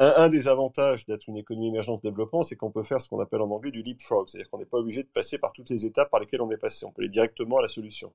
un, 0.00 0.28
des 0.30 0.48
avantages 0.48 1.06
d'être 1.06 1.28
une 1.28 1.36
économie 1.36 1.68
émergente 1.68 2.02
de 2.02 2.08
développement, 2.08 2.42
c'est 2.42 2.56
qu'on 2.56 2.72
peut 2.72 2.82
faire 2.82 3.00
ce 3.00 3.08
qu'on 3.08 3.20
appelle 3.20 3.40
en 3.40 3.50
anglais 3.52 3.70
du 3.70 3.84
leapfrog, 3.84 4.28
c'est-à-dire 4.28 4.50
qu'on 4.50 4.58
n'est 4.58 4.64
pas 4.64 4.78
obligé 4.78 5.04
de 5.04 5.08
passer 5.14 5.38
par 5.38 5.52
toutes 5.52 5.70
les 5.70 5.86
étapes 5.86 6.10
par 6.10 6.18
lesquelles 6.18 6.42
on 6.42 6.50
est 6.50 6.56
passé, 6.56 6.84
on 6.84 6.90
peut 6.90 7.02
aller 7.02 7.08
directement 7.08 7.58
à 7.58 7.62
la 7.62 7.68
solution. 7.68 8.12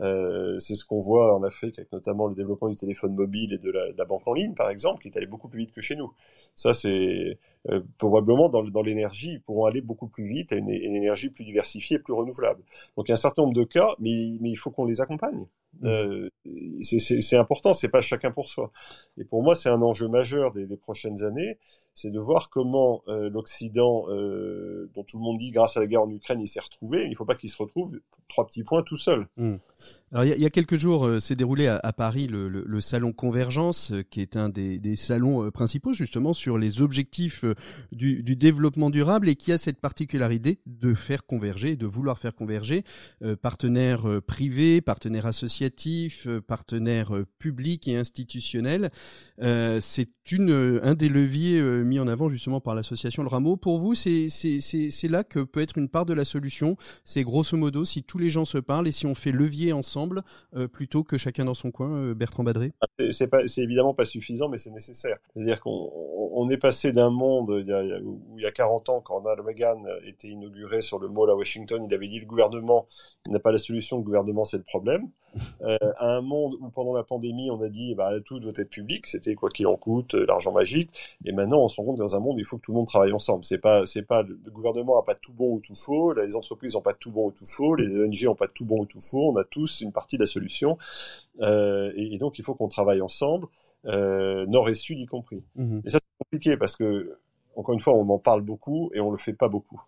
Euh, 0.00 0.58
c'est 0.58 0.74
ce 0.74 0.84
qu'on 0.84 0.98
voit 0.98 1.36
en 1.36 1.42
Afrique 1.44 1.78
avec 1.78 1.92
notamment 1.92 2.26
le 2.26 2.34
développement 2.34 2.68
du 2.68 2.74
téléphone 2.74 3.14
mobile 3.14 3.52
et 3.52 3.58
de 3.58 3.70
la, 3.70 3.92
de 3.92 3.96
la 3.96 4.04
banque 4.04 4.26
en 4.26 4.32
ligne, 4.32 4.54
par 4.54 4.70
exemple, 4.70 5.02
qui 5.02 5.08
est 5.08 5.16
allé 5.16 5.26
beaucoup 5.26 5.48
plus 5.48 5.60
vite 5.60 5.72
que 5.72 5.80
chez 5.80 5.94
nous. 5.94 6.12
Ça, 6.56 6.74
c'est 6.74 7.38
euh, 7.70 7.80
probablement 7.98 8.48
dans, 8.48 8.62
dans 8.64 8.82
l'énergie, 8.82 9.34
ils 9.34 9.40
pourront 9.40 9.66
aller 9.66 9.80
beaucoup 9.80 10.08
plus 10.08 10.24
vite 10.24 10.52
à 10.52 10.56
une, 10.56 10.68
énergie 10.70 11.30
plus 11.30 11.44
diversifiée, 11.44 11.98
plus 11.98 12.12
renouvelable. 12.12 12.62
Donc 12.96 13.06
il 13.08 13.10
y 13.10 13.12
a 13.12 13.14
un 13.14 13.16
certain 13.16 13.42
nombre 13.42 13.54
de 13.54 13.64
cas, 13.64 13.94
mais, 14.00 14.36
mais 14.40 14.50
il 14.50 14.56
faut 14.56 14.70
qu'on 14.70 14.84
les 14.84 15.00
accompagne. 15.00 15.46
Mmh. 15.80 15.86
Euh, 15.86 16.28
c'est 16.82 17.36
important, 17.36 17.72
c'est 17.72 17.88
pas 17.88 18.00
chacun 18.00 18.32
pour 18.32 18.48
soi. 18.48 18.72
Et 19.16 19.24
pour 19.24 19.42
moi, 19.42 19.54
c'est 19.54 19.68
un 19.68 19.80
enjeu 19.80 20.08
majeur 20.08 20.52
des, 20.52 20.66
des 20.66 20.76
prochaines 20.76 21.22
années 21.22 21.58
c'est 21.94 22.10
de 22.10 22.18
voir 22.18 22.50
comment 22.50 23.02
euh, 23.06 23.30
l'Occident, 23.30 24.06
euh, 24.08 24.90
dont 24.94 25.04
tout 25.04 25.16
le 25.16 25.22
monde 25.22 25.38
dit 25.38 25.52
grâce 25.52 25.76
à 25.76 25.80
la 25.80 25.86
guerre 25.86 26.02
en 26.02 26.10
Ukraine, 26.10 26.40
il 26.40 26.48
s'est 26.48 26.60
retrouvé. 26.60 27.04
Il 27.04 27.10
ne 27.10 27.14
faut 27.14 27.24
pas 27.24 27.36
qu'il 27.36 27.48
se 27.48 27.56
retrouve 27.56 27.98
trois 28.28 28.46
petits 28.46 28.64
points 28.64 28.82
tout 28.82 28.96
seul. 28.96 29.28
Hmm. 29.36 29.56
Alors 30.14 30.24
il 30.24 30.40
y, 30.40 30.46
a 30.46 30.50
quelques 30.50 30.76
jours, 30.76 31.08
euh, 31.08 31.18
s'est 31.18 31.34
déroulé 31.34 31.66
à, 31.66 31.92
Paris 31.92 32.28
le, 32.30 32.80
salon 32.80 33.12
Convergence, 33.12 33.92
qui 34.10 34.20
est 34.20 34.36
un 34.36 34.48
des, 34.48 34.94
salons 34.94 35.50
principaux 35.50 35.92
justement 35.92 36.32
sur 36.32 36.56
les 36.56 36.80
objectifs 36.80 37.44
du, 37.90 38.22
développement 38.36 38.90
durable 38.90 39.28
et 39.28 39.34
qui 39.34 39.50
a 39.50 39.58
cette 39.58 39.80
particularité 39.80 40.60
de 40.66 40.94
faire 40.94 41.26
converger, 41.26 41.74
de 41.74 41.86
vouloir 41.86 42.20
faire 42.20 42.32
converger 42.32 42.84
partenaires 43.42 44.04
privés, 44.24 44.80
partenaires 44.80 45.26
associatifs, 45.26 46.28
partenaires 46.46 47.12
publics 47.40 47.88
et 47.88 47.96
institutionnels. 47.96 48.90
C'est 49.40 50.10
une 50.30 50.80
un 50.82 50.94
des 50.94 51.08
leviers 51.08 51.60
mis 51.84 51.98
en 51.98 52.06
avant 52.06 52.28
justement 52.28 52.60
par 52.60 52.76
l'association 52.76 53.24
Le 53.24 53.28
Rameau. 53.28 53.56
Pour 53.56 53.80
vous, 53.80 53.94
c'est 53.96 55.08
là 55.08 55.24
que 55.24 55.40
peut 55.40 55.60
être 55.60 55.76
une 55.76 55.88
part 55.88 56.06
de 56.06 56.14
la 56.14 56.24
solution. 56.24 56.76
C'est 57.04 57.24
grosso 57.24 57.56
modo 57.56 57.84
si 57.84 58.04
tous 58.04 58.18
les 58.18 58.30
gens 58.30 58.44
se 58.44 58.58
parlent 58.58 58.86
et 58.86 58.92
si 58.92 59.06
on 59.06 59.16
fait 59.16 59.32
levier 59.32 59.72
ensemble 59.72 60.03
euh, 60.54 60.68
plutôt 60.68 61.04
que 61.04 61.18
chacun 61.18 61.44
dans 61.44 61.54
son 61.54 61.70
coin, 61.70 61.90
euh, 61.90 62.14
Bertrand 62.14 62.44
Badré? 62.44 62.72
Ah, 62.80 62.86
C'est 63.10 63.62
évidemment 63.62 63.94
pas 63.94 64.04
suffisant, 64.04 64.48
mais 64.48 64.58
c'est 64.58 64.70
nécessaire. 64.70 65.18
C'est-à-dire 65.32 65.60
qu'on 65.60 65.90
on, 66.32 66.48
est 66.50 66.58
passé 66.58 66.92
d'un 66.92 67.10
monde 67.10 67.50
où 67.50 68.38
il 68.38 68.42
y 68.42 68.46
a 68.46 68.52
40 68.52 68.88
ans, 68.88 69.00
quand 69.00 69.14
Ronald 69.14 69.40
Reagan 69.40 69.82
était 70.06 70.28
inauguré 70.28 70.80
sur 70.80 70.98
le 70.98 71.08
mall 71.08 71.30
à 71.30 71.36
Washington, 71.36 71.84
il 71.88 71.94
avait 71.94 72.08
dit 72.08 72.20
le 72.20 72.26
gouvernement 72.26 72.86
n'a 73.28 73.38
pas 73.38 73.52
la 73.52 73.58
solution, 73.58 73.98
le 73.98 74.04
gouvernement 74.04 74.44
c'est 74.44 74.58
le 74.58 74.64
problème, 74.64 75.08
euh, 75.62 75.76
à 75.98 76.16
un 76.16 76.20
monde 76.20 76.54
où 76.60 76.68
pendant 76.70 76.94
la 76.94 77.02
pandémie 77.02 77.50
on 77.50 77.60
a 77.62 77.68
dit 77.68 77.94
bah, 77.94 78.12
tout 78.24 78.40
doit 78.40 78.52
être 78.56 78.70
public, 78.70 79.06
c'était 79.06 79.34
quoi 79.34 79.50
qu'il 79.50 79.66
en 79.66 79.76
coûte, 79.76 80.14
euh, 80.14 80.26
l'argent 80.26 80.52
magique, 80.52 80.90
et 81.24 81.32
maintenant 81.32 81.60
on 81.62 81.68
se 81.68 81.76
rend 81.76 81.84
compte 81.84 81.98
dans 81.98 82.16
un 82.16 82.20
monde 82.20 82.36
où 82.36 82.40
il 82.40 82.44
faut 82.44 82.58
que 82.58 82.62
tout 82.62 82.72
le 82.72 82.78
monde 82.78 82.86
travaille 82.86 83.12
ensemble. 83.12 83.44
C'est 83.44 83.58
pas, 83.58 83.86
c'est 83.86 84.02
pas 84.02 84.22
le 84.22 84.50
gouvernement 84.50 84.96
n'a 84.96 85.02
pas 85.02 85.14
tout 85.14 85.32
bon 85.32 85.54
ou 85.54 85.60
tout 85.60 85.74
faux, 85.74 86.12
les 86.12 86.36
entreprises 86.36 86.74
n'ont 86.74 86.82
pas 86.82 86.94
tout 86.94 87.10
bon 87.10 87.28
ou 87.28 87.32
tout 87.32 87.46
faux, 87.46 87.74
les 87.74 87.98
ONG 87.98 88.24
n'ont 88.24 88.34
pas 88.34 88.48
tout 88.48 88.64
bon 88.64 88.80
ou 88.80 88.86
tout 88.86 89.00
faux, 89.00 89.30
on 89.30 89.36
a 89.36 89.44
tous 89.44 89.80
une 89.80 89.92
partie 89.92 90.16
de 90.16 90.22
la 90.22 90.26
solution, 90.26 90.78
euh, 91.40 91.92
et, 91.96 92.14
et, 92.14 92.18
donc 92.18 92.38
il 92.38 92.44
faut 92.44 92.54
qu'on 92.54 92.68
travaille 92.68 93.00
ensemble 93.00 93.48
euh, 93.86 94.46
nord 94.46 94.68
et 94.68 94.74
sud 94.74 94.98
y 94.98 95.06
compris. 95.06 95.42
Mhm. 95.56 95.82
Et 95.84 95.90
ça, 95.90 95.98
c'est 95.98 96.24
compliqué 96.24 96.56
parce 96.56 96.76
que 96.76 97.18
encore 97.56 97.74
une 97.74 97.80
fois, 97.80 97.94
on 97.94 98.08
en 98.08 98.18
parle 98.18 98.42
beaucoup 98.42 98.90
et 98.94 99.00
on 99.00 99.10
le 99.10 99.16
fait 99.16 99.32
pas 99.32 99.48
beaucoup. 99.48 99.80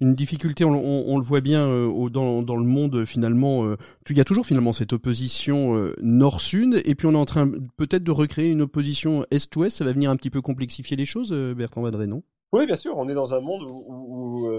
Une 0.00 0.14
difficulté, 0.14 0.64
on, 0.64 1.18
le 1.18 1.24
voit 1.24 1.40
bien 1.40 1.66
euh, 1.66 2.08
dans, 2.10 2.42
dans, 2.42 2.56
le 2.56 2.64
monde 2.64 3.04
finalement. 3.04 3.64
Euh, 3.64 3.76
il 4.08 4.16
y 4.16 4.20
a 4.20 4.24
toujours 4.24 4.44
finalement 4.44 4.72
cette 4.72 4.92
opposition 4.92 5.76
euh, 5.76 5.94
nord-sud, 6.02 6.82
et 6.84 6.94
puis 6.94 7.06
on 7.06 7.12
est 7.12 7.16
en 7.16 7.24
train 7.24 7.50
peut-être 7.76 8.04
de 8.04 8.10
recréer 8.10 8.50
une 8.50 8.62
opposition 8.62 9.24
est-ouest. 9.30 9.76
Ça 9.78 9.84
va 9.84 9.92
venir 9.92 10.10
un 10.10 10.16
petit 10.16 10.30
peu 10.30 10.42
complexifier 10.42 10.96
les 10.96 11.06
choses, 11.06 11.32
Bertrand 11.56 11.82
Vadré, 11.82 12.06
non? 12.06 12.22
Oui, 12.52 12.66
bien 12.66 12.74
sûr. 12.74 12.96
On 12.96 13.08
est 13.08 13.14
dans 13.14 13.34
un 13.34 13.40
monde 13.40 13.62
où, 13.62 13.84
où 13.86 14.50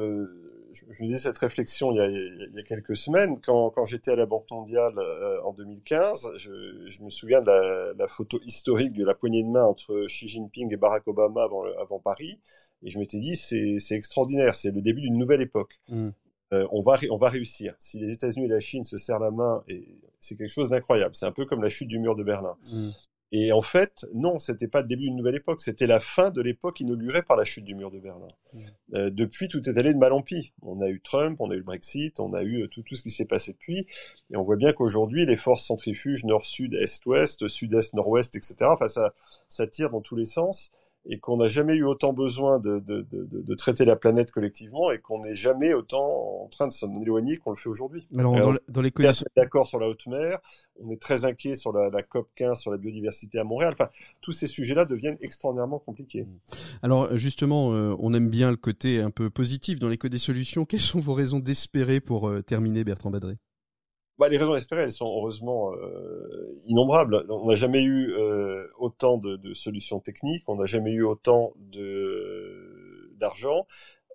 je, 0.73 0.85
me 1.03 1.07
disais 1.07 1.29
cette 1.29 1.37
réflexion 1.37 1.91
il 1.91 1.97
y 1.97 1.99
a, 1.99 2.07
il 2.07 2.51
y 2.55 2.59
a 2.59 2.63
quelques 2.63 2.95
semaines, 2.95 3.39
quand, 3.41 3.69
quand 3.71 3.85
j'étais 3.85 4.11
à 4.11 4.15
la 4.15 4.25
Banque 4.25 4.49
mondiale 4.51 4.97
euh, 4.97 5.41
en 5.43 5.53
2015, 5.53 6.31
je, 6.35 6.85
je, 6.87 7.01
me 7.03 7.09
souviens 7.09 7.41
de 7.41 7.47
la, 7.47 7.93
la, 7.93 8.07
photo 8.07 8.39
historique 8.45 8.93
de 8.93 9.05
la 9.05 9.13
poignée 9.13 9.43
de 9.43 9.49
main 9.49 9.63
entre 9.63 10.05
Xi 10.07 10.27
Jinping 10.27 10.71
et 10.73 10.77
Barack 10.77 11.07
Obama 11.07 11.43
avant, 11.43 11.63
avant 11.79 11.99
Paris, 11.99 12.39
et 12.83 12.89
je 12.89 12.99
m'étais 12.99 13.19
dit 13.19 13.35
c'est 13.35 13.95
extraordinaire, 13.95 14.55
c'est 14.55 14.71
le 14.71 14.81
début 14.81 15.01
d'une 15.01 15.17
nouvelle 15.17 15.41
époque. 15.41 15.79
Mm. 15.87 16.09
Euh, 16.53 16.67
on, 16.71 16.81
va, 16.81 16.99
on 17.09 17.15
va 17.15 17.29
réussir. 17.29 17.73
Si 17.77 17.97
les 17.99 18.11
États-Unis 18.11 18.45
et 18.45 18.49
la 18.49 18.59
Chine 18.59 18.83
se 18.83 18.97
serrent 18.97 19.19
la 19.19 19.31
main, 19.31 19.63
c'est 20.19 20.35
quelque 20.35 20.51
chose 20.51 20.69
d'incroyable. 20.69 21.15
C'est 21.15 21.25
un 21.25 21.31
peu 21.31 21.45
comme 21.45 21.63
la 21.63 21.69
chute 21.69 21.87
du 21.87 21.97
mur 21.97 22.15
de 22.15 22.23
Berlin. 22.23 22.57
Mm. 22.65 22.89
Et 23.33 23.53
en 23.53 23.61
fait, 23.61 24.05
non, 24.13 24.39
c'était 24.39 24.67
pas 24.67 24.81
le 24.81 24.87
début 24.87 25.03
d'une 25.03 25.15
nouvelle 25.15 25.35
époque, 25.35 25.61
c'était 25.61 25.87
la 25.87 26.01
fin 26.01 26.31
de 26.31 26.41
l'époque 26.41 26.81
inaugurée 26.81 27.23
par 27.23 27.37
la 27.37 27.45
chute 27.45 27.63
du 27.63 27.75
mur 27.75 27.89
de 27.89 27.99
Berlin. 27.99 28.27
Mmh. 28.53 28.59
Euh, 28.95 29.09
depuis, 29.09 29.47
tout 29.47 29.61
est 29.69 29.77
allé 29.77 29.93
de 29.93 29.97
mal 29.97 30.11
en 30.11 30.21
pis. 30.21 30.51
On 30.61 30.81
a 30.81 30.89
eu 30.89 30.99
Trump, 30.99 31.39
on 31.39 31.49
a 31.49 31.53
eu 31.53 31.59
le 31.59 31.63
Brexit, 31.63 32.19
on 32.19 32.33
a 32.33 32.43
eu 32.43 32.63
euh, 32.63 32.67
tout, 32.67 32.83
tout 32.83 32.95
ce 32.95 33.01
qui 33.01 33.09
s'est 33.09 33.25
passé 33.25 33.53
depuis, 33.53 33.87
et 34.31 34.35
on 34.35 34.43
voit 34.43 34.57
bien 34.57 34.73
qu'aujourd'hui, 34.73 35.25
les 35.25 35.37
forces 35.37 35.65
centrifuges 35.65 36.25
nord-sud, 36.25 36.73
est-ouest, 36.73 37.47
sud-est, 37.47 37.93
nord-ouest, 37.93 38.35
etc., 38.35 38.55
enfin, 38.63 38.87
ça, 38.87 39.13
ça 39.47 39.65
tire 39.65 39.91
dans 39.91 40.01
tous 40.01 40.17
les 40.17 40.25
sens 40.25 40.71
et 41.05 41.19
qu'on 41.19 41.37
n'a 41.37 41.47
jamais 41.47 41.73
eu 41.73 41.83
autant 41.83 42.13
besoin 42.13 42.59
de, 42.59 42.79
de, 42.79 43.01
de, 43.11 43.27
de, 43.31 43.55
traiter 43.55 43.85
la 43.85 43.95
planète 43.95 44.31
collectivement 44.31 44.91
et 44.91 44.99
qu'on 44.99 45.19
n'est 45.19 45.33
jamais 45.33 45.73
autant 45.73 46.43
en 46.43 46.47
train 46.47 46.67
de 46.67 46.71
s'en 46.71 47.01
éloigner 47.01 47.37
qu'on 47.37 47.49
le 47.49 47.55
fait 47.55 47.69
aujourd'hui. 47.69 48.07
Alors, 48.17 48.35
dans, 48.35 48.53
dans 48.67 48.81
les 48.81 48.91
d'accord 49.35 49.65
sur 49.65 49.79
la 49.79 49.87
haute 49.87 50.05
mer, 50.05 50.39
on 50.79 50.91
est 50.91 51.01
très 51.01 51.25
inquiet 51.25 51.55
sur 51.55 51.73
la, 51.73 51.89
la, 51.89 52.03
COP 52.03 52.29
15 52.35 52.59
sur 52.59 52.71
la 52.71 52.77
biodiversité 52.77 53.39
à 53.39 53.43
Montréal. 53.43 53.73
Enfin, 53.73 53.89
tous 54.21 54.31
ces 54.31 54.47
sujets-là 54.47 54.85
deviennent 54.85 55.17
extraordinairement 55.21 55.79
compliqués. 55.79 56.27
Alors 56.83 57.17
justement, 57.17 57.73
euh, 57.73 57.95
on 57.99 58.13
aime 58.13 58.29
bien 58.29 58.51
le 58.51 58.57
côté 58.57 58.99
un 58.99 59.11
peu 59.11 59.29
positif 59.29 59.79
dans 59.79 59.89
l'éco 59.89 60.07
des 60.07 60.19
solutions. 60.19 60.65
Quelles 60.65 60.79
sont 60.79 60.99
vos 60.99 61.13
raisons 61.13 61.39
d'espérer 61.39 61.99
pour 61.99 62.29
euh, 62.29 62.41
terminer, 62.41 62.83
Bertrand 62.83 63.09
Badré? 63.09 63.37
Bah, 64.21 64.29
les 64.29 64.37
raisons 64.37 64.53
d'espérer, 64.53 64.83
elles 64.83 64.91
sont 64.91 65.07
heureusement 65.07 65.73
euh, 65.73 66.61
innombrables. 66.67 67.25
On 67.27 67.47
n'a 67.47 67.55
jamais 67.55 67.81
eu 67.81 68.11
euh, 68.11 68.67
autant 68.77 69.17
de, 69.17 69.35
de, 69.35 69.51
solutions 69.55 69.99
techniques, 69.99 70.43
on 70.47 70.57
n'a 70.57 70.67
jamais 70.67 70.91
eu 70.91 71.01
autant 71.01 71.53
de 71.57 73.09
d'argent. 73.17 73.65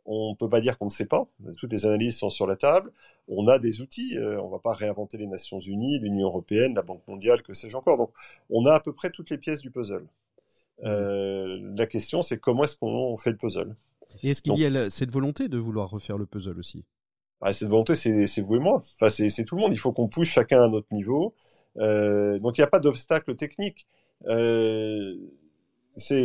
On 0.05 0.37
peut 0.37 0.49
pas 0.49 0.61
dire 0.61 0.79
qu'on 0.79 0.85
ne 0.85 0.91
sait 0.91 1.07
pas. 1.07 1.27
Toutes 1.59 1.73
les 1.73 1.87
analyses 1.87 2.17
sont 2.17 2.31
sur 2.31 2.47
la 2.47 2.55
table. 2.55 2.93
On 3.27 3.49
a 3.49 3.59
des 3.59 3.81
outils. 3.81 4.17
Euh, 4.17 4.41
on 4.41 4.49
va 4.49 4.61
pas 4.61 4.75
réinventer 4.75 5.19
les 5.19 5.27
Nations 5.27 5.59
Unies, 5.59 5.99
l'Union 5.99 6.29
européenne, 6.29 6.77
la 6.77 6.83
Banque 6.83 7.03
mondiale, 7.09 7.43
que 7.43 7.53
sais-je 7.53 7.77
encore. 7.77 7.97
Donc, 7.97 8.13
on 8.49 8.65
a 8.65 8.75
à 8.75 8.81
peu 8.81 8.93
près 8.93 9.11
toutes 9.11 9.31
les 9.31 9.39
pièces 9.39 9.61
du 9.61 9.73
puzzle. 9.73 10.07
La 10.83 11.87
question, 11.87 12.23
c'est 12.23 12.39
comment 12.39 12.63
est-ce 12.63 12.79
qu'on 12.79 13.17
fait 13.17 13.31
le 13.31 13.39
puzzle? 13.39 13.75
Et 14.23 14.31
est-ce 14.31 14.41
qu'il 14.41 14.57
y 14.57 14.67
a 14.67 14.89
cette 14.89 15.11
volonté 15.11 15.49
de 15.49 15.59
vouloir 15.59 15.91
refaire 15.91 16.17
le 16.17 16.27
puzzle 16.27 16.61
aussi? 16.61 16.85
Bah, 17.41 17.53
cette 17.53 17.69
volonté, 17.69 17.95
c'est 17.95 18.41
vous 18.41 18.57
et 18.57 18.59
moi. 18.59 18.81
Enfin, 19.01 19.09
c'est 19.09 19.45
tout 19.45 19.57
le 19.57 19.63
monde. 19.63 19.73
Il 19.73 19.79
faut 19.79 19.93
qu'on 19.93 20.09
pousse 20.09 20.29
chacun 20.29 20.63
à 20.63 20.69
notre 20.69 20.89
niveau. 20.93 21.35
Euh, 21.79 22.39
donc, 22.39 22.59
il 22.59 22.61
n'y 22.61 22.65
a 22.65 22.69
pas 22.69 22.81
d'obstacle 22.81 23.35
technique. 23.37 23.87
Euh, 24.27 25.15
c'est 25.97 26.25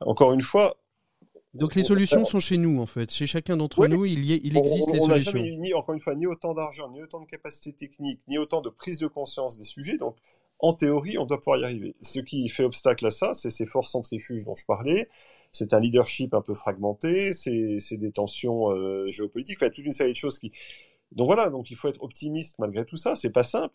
encore 0.00 0.32
une 0.32 0.40
fois. 0.40 0.76
Donc, 1.54 1.74
les 1.74 1.84
solutions 1.84 2.24
sont 2.24 2.38
chez 2.38 2.58
nous, 2.58 2.80
en 2.80 2.86
fait. 2.86 3.10
Chez 3.10 3.26
chacun 3.26 3.56
d'entre 3.56 3.86
nous, 3.86 4.04
il, 4.04 4.24
y 4.24 4.40
il 4.44 4.56
existe 4.58 4.92
les 4.92 5.00
solutions. 5.00 5.04
On 5.04 5.08
n'a 5.08 5.18
jamais 5.18 5.56
ni, 5.56 5.74
encore 5.74 5.94
une 5.94 6.00
fois, 6.00 6.14
ni 6.14 6.26
autant 6.26 6.52
d'argent, 6.52 6.90
ni 6.90 7.02
autant 7.02 7.20
de 7.20 7.26
capacité 7.26 7.72
technique, 7.72 8.20
ni 8.28 8.38
autant 8.38 8.60
de 8.60 8.68
prise 8.68 8.98
de 8.98 9.06
conscience 9.06 9.56
des 9.56 9.64
sujets. 9.64 9.96
Donc, 9.96 10.16
en 10.58 10.72
théorie, 10.72 11.18
on 11.18 11.26
doit 11.26 11.38
pouvoir 11.38 11.58
y 11.58 11.64
arriver. 11.64 11.94
Ce 12.02 12.20
qui 12.20 12.48
fait 12.48 12.64
obstacle 12.64 13.06
à 13.06 13.10
ça, 13.10 13.32
c'est 13.34 13.50
ces 13.50 13.66
forces 13.66 13.90
centrifuges 13.90 14.44
dont 14.44 14.54
je 14.54 14.64
parlais, 14.66 15.08
c'est 15.56 15.74
un 15.74 15.80
leadership 15.80 16.34
un 16.34 16.42
peu 16.42 16.54
fragmenté, 16.54 17.32
c'est 17.32 17.96
des 17.96 18.12
tensions 18.12 18.70
euh, 18.70 19.08
géopolitiques, 19.08 19.58
toute 19.58 19.78
une 19.78 19.90
série 19.90 20.12
de 20.12 20.16
choses 20.16 20.38
qui. 20.38 20.52
Donc 21.12 21.26
voilà, 21.26 21.50
donc 21.50 21.70
il 21.70 21.76
faut 21.76 21.88
être 21.88 22.02
optimiste 22.02 22.58
malgré 22.58 22.84
tout 22.84 22.96
ça. 22.96 23.14
C'est 23.14 23.30
pas 23.30 23.42
simple, 23.42 23.74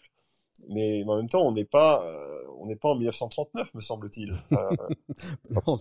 mais 0.70 1.03
en 1.05 1.18
même 1.18 1.30
temps, 1.30 1.41
on 1.45 1.51
n'est 1.51 1.66
pas, 1.66 2.05
euh, 2.05 2.43
on 2.59 2.68
n'est 2.68 2.76
pas 2.76 2.89
en 2.89 2.95
1939, 2.95 3.74
me 3.74 3.82
semble-t-il. 3.82 4.34
non, 4.51 5.78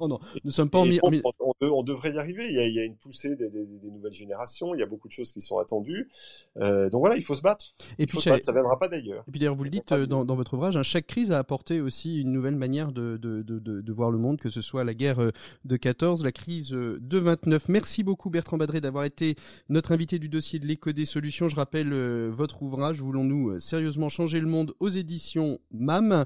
non, 0.00 0.08
non, 0.08 0.20
nous 0.44 0.50
sommes 0.50 0.70
pas 0.70 0.80
en, 0.80 0.86
on, 1.60 1.82
devrait 1.82 2.12
y 2.12 2.18
arriver. 2.18 2.48
Il 2.48 2.54
y 2.54 2.58
a, 2.58 2.66
il 2.66 2.74
y 2.74 2.80
a 2.80 2.84
une 2.84 2.96
poussée 2.96 3.36
des, 3.36 3.48
des, 3.48 3.64
des, 3.64 3.90
nouvelles 3.90 4.12
générations. 4.12 4.74
Il 4.74 4.80
y 4.80 4.82
a 4.82 4.86
beaucoup 4.86 5.08
de 5.08 5.12
choses 5.12 5.32
qui 5.32 5.40
sont 5.40 5.58
attendues. 5.58 6.10
Euh, 6.58 6.90
donc 6.90 7.00
voilà, 7.00 7.16
il 7.16 7.22
faut 7.22 7.34
se 7.34 7.42
battre. 7.42 7.74
Et 7.98 8.06
puis, 8.06 8.20
ça 8.20 8.36
viendra 8.52 8.78
pas 8.78 8.88
d'ailleurs. 8.88 9.24
Et 9.28 9.30
puis 9.30 9.40
d'ailleurs, 9.40 9.56
vous 9.56 9.64
le 9.64 9.70
dites 9.70 9.92
dans, 9.92 10.24
dans, 10.24 10.36
votre 10.36 10.54
ouvrage, 10.54 10.76
hein, 10.76 10.82
chaque 10.82 11.06
crise 11.06 11.32
a 11.32 11.38
apporté 11.38 11.80
aussi 11.80 12.20
une 12.20 12.32
nouvelle 12.32 12.56
manière 12.56 12.92
de, 12.92 13.16
de, 13.16 13.42
de, 13.42 13.58
de, 13.58 13.92
voir 13.92 14.10
le 14.10 14.18
monde, 14.18 14.38
que 14.38 14.50
ce 14.50 14.60
soit 14.60 14.84
la 14.84 14.94
guerre 14.94 15.20
euh, 15.20 15.30
de 15.64 15.76
14, 15.76 16.24
la 16.24 16.32
crise 16.32 16.70
de 16.70 17.18
29. 17.18 17.68
Merci 17.68 18.04
beaucoup 18.04 18.30
Bertrand 18.30 18.58
Badré 18.58 18.80
d'avoir 18.80 19.04
été 19.04 19.36
notre 19.68 19.92
invité 19.92 20.18
du 20.18 20.28
dossier 20.28 20.58
de 20.58 20.66
l'éco 20.66 20.92
des 20.92 21.06
solutions. 21.06 21.48
Je 21.48 21.56
rappelle 21.56 21.92
votre 22.30 22.62
ouvrage, 22.62 23.00
voulons-nous 23.00 23.58
sérieusement 23.60 24.08
changer 24.16 24.40
le 24.40 24.46
monde 24.46 24.72
aux 24.80 24.88
éditions 24.88 25.58
MAM. 25.70 26.24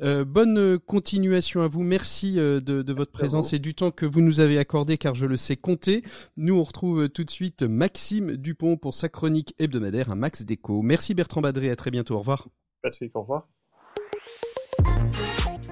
Euh, 0.00 0.24
bonne 0.24 0.76
continuation 0.80 1.62
à 1.62 1.68
vous. 1.68 1.84
Merci 1.84 2.40
euh, 2.40 2.60
de, 2.60 2.82
de, 2.82 2.92
votre 2.92 3.12
présence 3.12 3.52
et 3.52 3.60
du 3.60 3.74
temps 3.74 3.92
que 3.92 4.06
vous 4.06 4.20
nous 4.20 4.40
avez 4.40 4.58
accordé 4.58 4.98
car 4.98 5.14
je 5.14 5.24
le 5.24 5.36
sais 5.36 5.54
compter. 5.54 6.02
Nous 6.36 6.56
on 6.56 6.64
retrouve 6.64 7.08
tout 7.08 7.22
de 7.22 7.30
suite 7.30 7.62
Maxime 7.62 8.36
Dupont 8.36 8.76
pour 8.76 8.92
sa 8.94 9.08
chronique 9.08 9.54
hebdomadaire, 9.60 10.10
un 10.10 10.16
max 10.16 10.42
déco. 10.44 10.82
Merci 10.82 11.14
Bertrand 11.14 11.40
Badré, 11.40 11.70
à 11.70 11.76
très 11.76 11.92
bientôt. 11.92 12.16
Au 12.16 12.18
revoir. 12.18 12.48
Patrick, 12.82 13.14
au 13.14 13.20
revoir. 13.20 13.48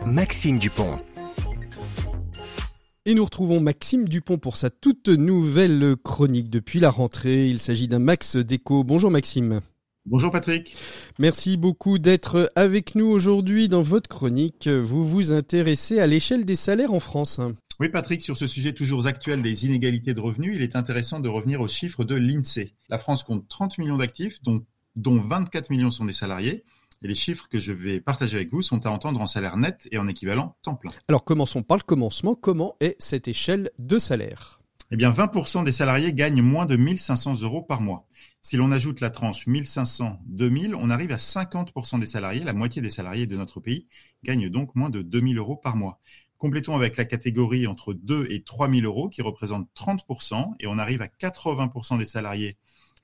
Maxime 0.07 0.61
Dupont. 0.61 1.01
Et 3.07 3.15
nous 3.15 3.25
retrouvons 3.25 3.59
Maxime 3.59 4.09
Dupont 4.09 4.39
pour 4.39 4.57
sa 4.57 4.71
toute 4.71 5.09
nouvelle 5.09 5.97
chronique 5.97 6.49
depuis 6.49 6.79
la 6.79 6.91
rentrée. 6.91 7.49
Il 7.49 7.59
s'agit 7.59 7.89
d'un 7.89 7.99
max 7.99 8.37
déco. 8.37 8.85
Bonjour 8.85 9.11
Maxime. 9.11 9.63
Bonjour 10.09 10.31
Patrick. 10.31 10.77
Merci 11.19 11.57
beaucoup 11.57 11.99
d'être 11.99 12.53
avec 12.55 12.95
nous 12.95 13.07
aujourd'hui 13.07 13.69
dans 13.69 13.83
votre 13.83 14.09
chronique. 14.09 14.69
Vous 14.69 15.05
vous 15.05 15.33
intéressez 15.33 15.99
à 15.99 16.07
l'échelle 16.07 16.45
des 16.45 16.55
salaires 16.55 16.93
en 16.93 17.01
France. 17.01 17.41
Oui 17.81 17.89
Patrick, 17.89 18.23
sur 18.23 18.37
ce 18.37 18.47
sujet 18.47 18.73
toujours 18.73 19.09
actuel 19.09 19.43
des 19.43 19.67
inégalités 19.67 20.15
de 20.15 20.21
revenus, 20.21 20.55
il 20.55 20.63
est 20.63 20.77
intéressant 20.77 21.19
de 21.19 21.29
revenir 21.29 21.61
aux 21.61 21.67
chiffres 21.67 22.05
de 22.05 22.15
l'INSEE. 22.15 22.73
La 22.89 22.99
France 22.99 23.25
compte 23.25 23.49
30 23.49 23.79
millions 23.79 23.99
d'actifs, 23.99 24.41
dont, 24.43 24.65
dont 24.95 25.21
24 25.21 25.71
millions 25.71 25.91
sont 25.91 26.05
des 26.05 26.13
salariés. 26.13 26.65
Et 27.03 27.09
les 27.09 27.17
chiffres 27.17 27.49
que 27.51 27.59
je 27.59 27.73
vais 27.73 28.01
partager 28.01 28.37
avec 28.37 28.53
vous 28.53 28.63
sont 28.63 28.87
à 28.87 28.91
entendre 28.91 29.21
en 29.21 29.27
salaire 29.27 29.57
net 29.57 29.89
et 29.91 29.99
en 29.99 30.07
équivalent 30.07 30.57
temps 30.63 30.77
plein. 30.77 30.93
Alors 31.09 31.25
commençons 31.25 31.65
par 31.65 31.79
le 31.79 31.83
commencement. 31.83 32.37
Comment 32.37 32.77
est 32.79 32.95
cette 33.01 33.27
échelle 33.27 33.71
de 33.81 33.99
salaire? 33.99 34.61
Eh 34.93 34.97
bien, 34.97 35.11
20% 35.11 35.65
des 35.65 35.73
salariés 35.73 36.13
gagnent 36.13 36.43
moins 36.43 36.67
de 36.67 36.77
1500 36.77 37.43
euros 37.43 37.63
par 37.63 37.81
mois. 37.81 38.07
Si 38.41 38.57
l'on 38.57 38.71
ajoute 38.71 39.01
la 39.01 39.11
tranche 39.11 39.47
1500-2000, 39.49 40.75
on 40.75 40.91
arrive 40.91 41.11
à 41.11 41.17
50% 41.17 41.99
des 41.99 42.07
salariés, 42.07 42.45
la 42.45 42.53
moitié 42.53 42.81
des 42.83 42.91
salariés 42.91 43.27
de 43.27 43.37
notre 43.37 43.59
pays 43.59 43.89
gagnent 44.23 44.49
donc 44.49 44.77
moins 44.77 44.91
de 44.91 45.03
2000 45.03 45.39
euros 45.39 45.57
par 45.57 45.75
mois. 45.75 46.01
Complétons 46.39 46.77
avec 46.77 46.97
la 46.97 47.05
catégorie 47.05 47.67
entre 47.67 47.95
2 47.95 48.29
et 48.31 48.43
3000 48.43 48.85
euros 48.85 49.09
qui 49.09 49.23
représente 49.23 49.69
30% 49.75 50.55
et 50.61 50.67
on 50.67 50.79
arrive 50.79 51.03
à 51.03 51.09
80% 51.09 51.99
des 51.99 52.05
salariés 52.05 52.57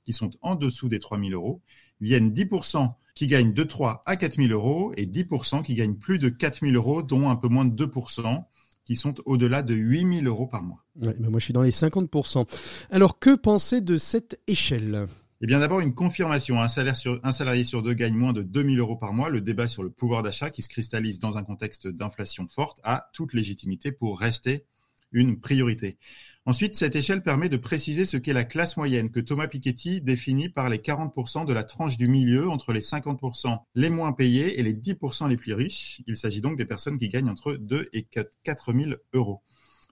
qui 0.05 0.13
sont 0.13 0.31
en 0.41 0.55
dessous 0.55 0.89
des 0.89 0.99
3000 0.99 1.35
euros, 1.35 1.63
viennent 2.01 2.31
10% 2.31 2.95
qui 3.15 3.27
gagnent 3.27 3.53
de 3.53 3.63
3 3.63 4.03
à 4.07 4.17
4000 4.17 4.53
euros 4.53 4.93
et 4.97 5.07
10% 5.07 5.63
qui 5.63 5.75
gagnent 5.75 5.97
plus 5.97 6.19
de 6.19 6.29
4000 6.29 6.77
euros, 6.77 7.03
dont 7.03 7.29
un 7.29 7.37
peu 7.37 7.49
moins 7.49 7.65
de 7.65 7.75
2% 7.75 8.45
qui 8.85 8.97
sont 8.97 9.15
au-delà 9.27 9.63
de 9.63 9.75
8 9.75 10.21
000 10.21 10.27
euros 10.27 10.47
par 10.47 10.63
mois. 10.63 10.85
moi, 10.97 11.39
je 11.39 11.45
suis 11.45 11.53
dans 11.53 11.63
les 11.63 11.71
50%. 11.71 12.47
Alors, 12.91 13.19
que 13.19 13.35
penser 13.35 13.81
de 13.81 13.97
cette 13.97 14.41
échelle? 14.47 15.07
Eh 15.45 15.47
bien 15.47 15.59
d'abord 15.59 15.81
une 15.81 15.93
confirmation, 15.93 16.63
un, 16.63 16.69
salaire 16.69 16.95
sur, 16.95 17.19
un 17.25 17.33
salarié 17.33 17.65
sur 17.65 17.83
deux 17.83 17.95
gagne 17.95 18.15
moins 18.15 18.33
de 18.33 18.43
2000 18.43 18.79
euros 18.79 18.97
par 18.97 19.13
mois. 19.13 19.29
Le 19.29 19.41
débat 19.41 19.67
sur 19.67 19.83
le 19.83 19.91
pouvoir 19.91 20.23
d'achat 20.23 20.51
qui 20.51 20.63
se 20.63 20.69
cristallise 20.69 21.19
dans 21.19 21.37
un 21.37 21.43
contexte 21.43 21.89
d'inflation 21.89 22.47
forte 22.47 22.81
a 22.85 23.11
toute 23.13 23.35
légitimité 23.35 23.91
pour 23.91 24.21
rester 24.21 24.67
une 25.11 25.41
priorité. 25.41 25.99
Ensuite, 26.45 26.75
cette 26.75 26.97
échelle 26.97 27.23
permet 27.23 27.49
de 27.49 27.57
préciser 27.57 28.05
ce 28.05 28.17
qu'est 28.17 28.33
la 28.33 28.43
classe 28.43 28.77
moyenne 28.77 29.11
que 29.11 29.21
Thomas 29.21 29.47
Piketty 29.47 30.01
définit 30.01 30.49
par 30.49 30.69
les 30.69 30.79
40% 30.79 31.47
de 31.47 31.53
la 31.53 31.63
tranche 31.63 31.99
du 31.99 32.09
milieu 32.09 32.51
entre 32.51 32.73
les 32.73 32.81
50% 32.81 33.61
les 33.77 33.91
moins 33.91 34.13
payés 34.13 34.59
et 34.59 34.65
les 34.65 34.75
10% 34.75 35.29
les 35.29 35.37
plus 35.37 35.55
riches. 35.55 36.03
Il 36.09 36.17
s'agit 36.17 36.41
donc 36.41 36.57
des 36.57 36.65
personnes 36.65 36.99
qui 36.99 37.09
gagnent 37.09 37.29
entre 37.29 37.53
2 37.55 37.91
et 37.93 38.09
4 38.43 38.73
000 38.73 38.91
euros. 39.13 39.43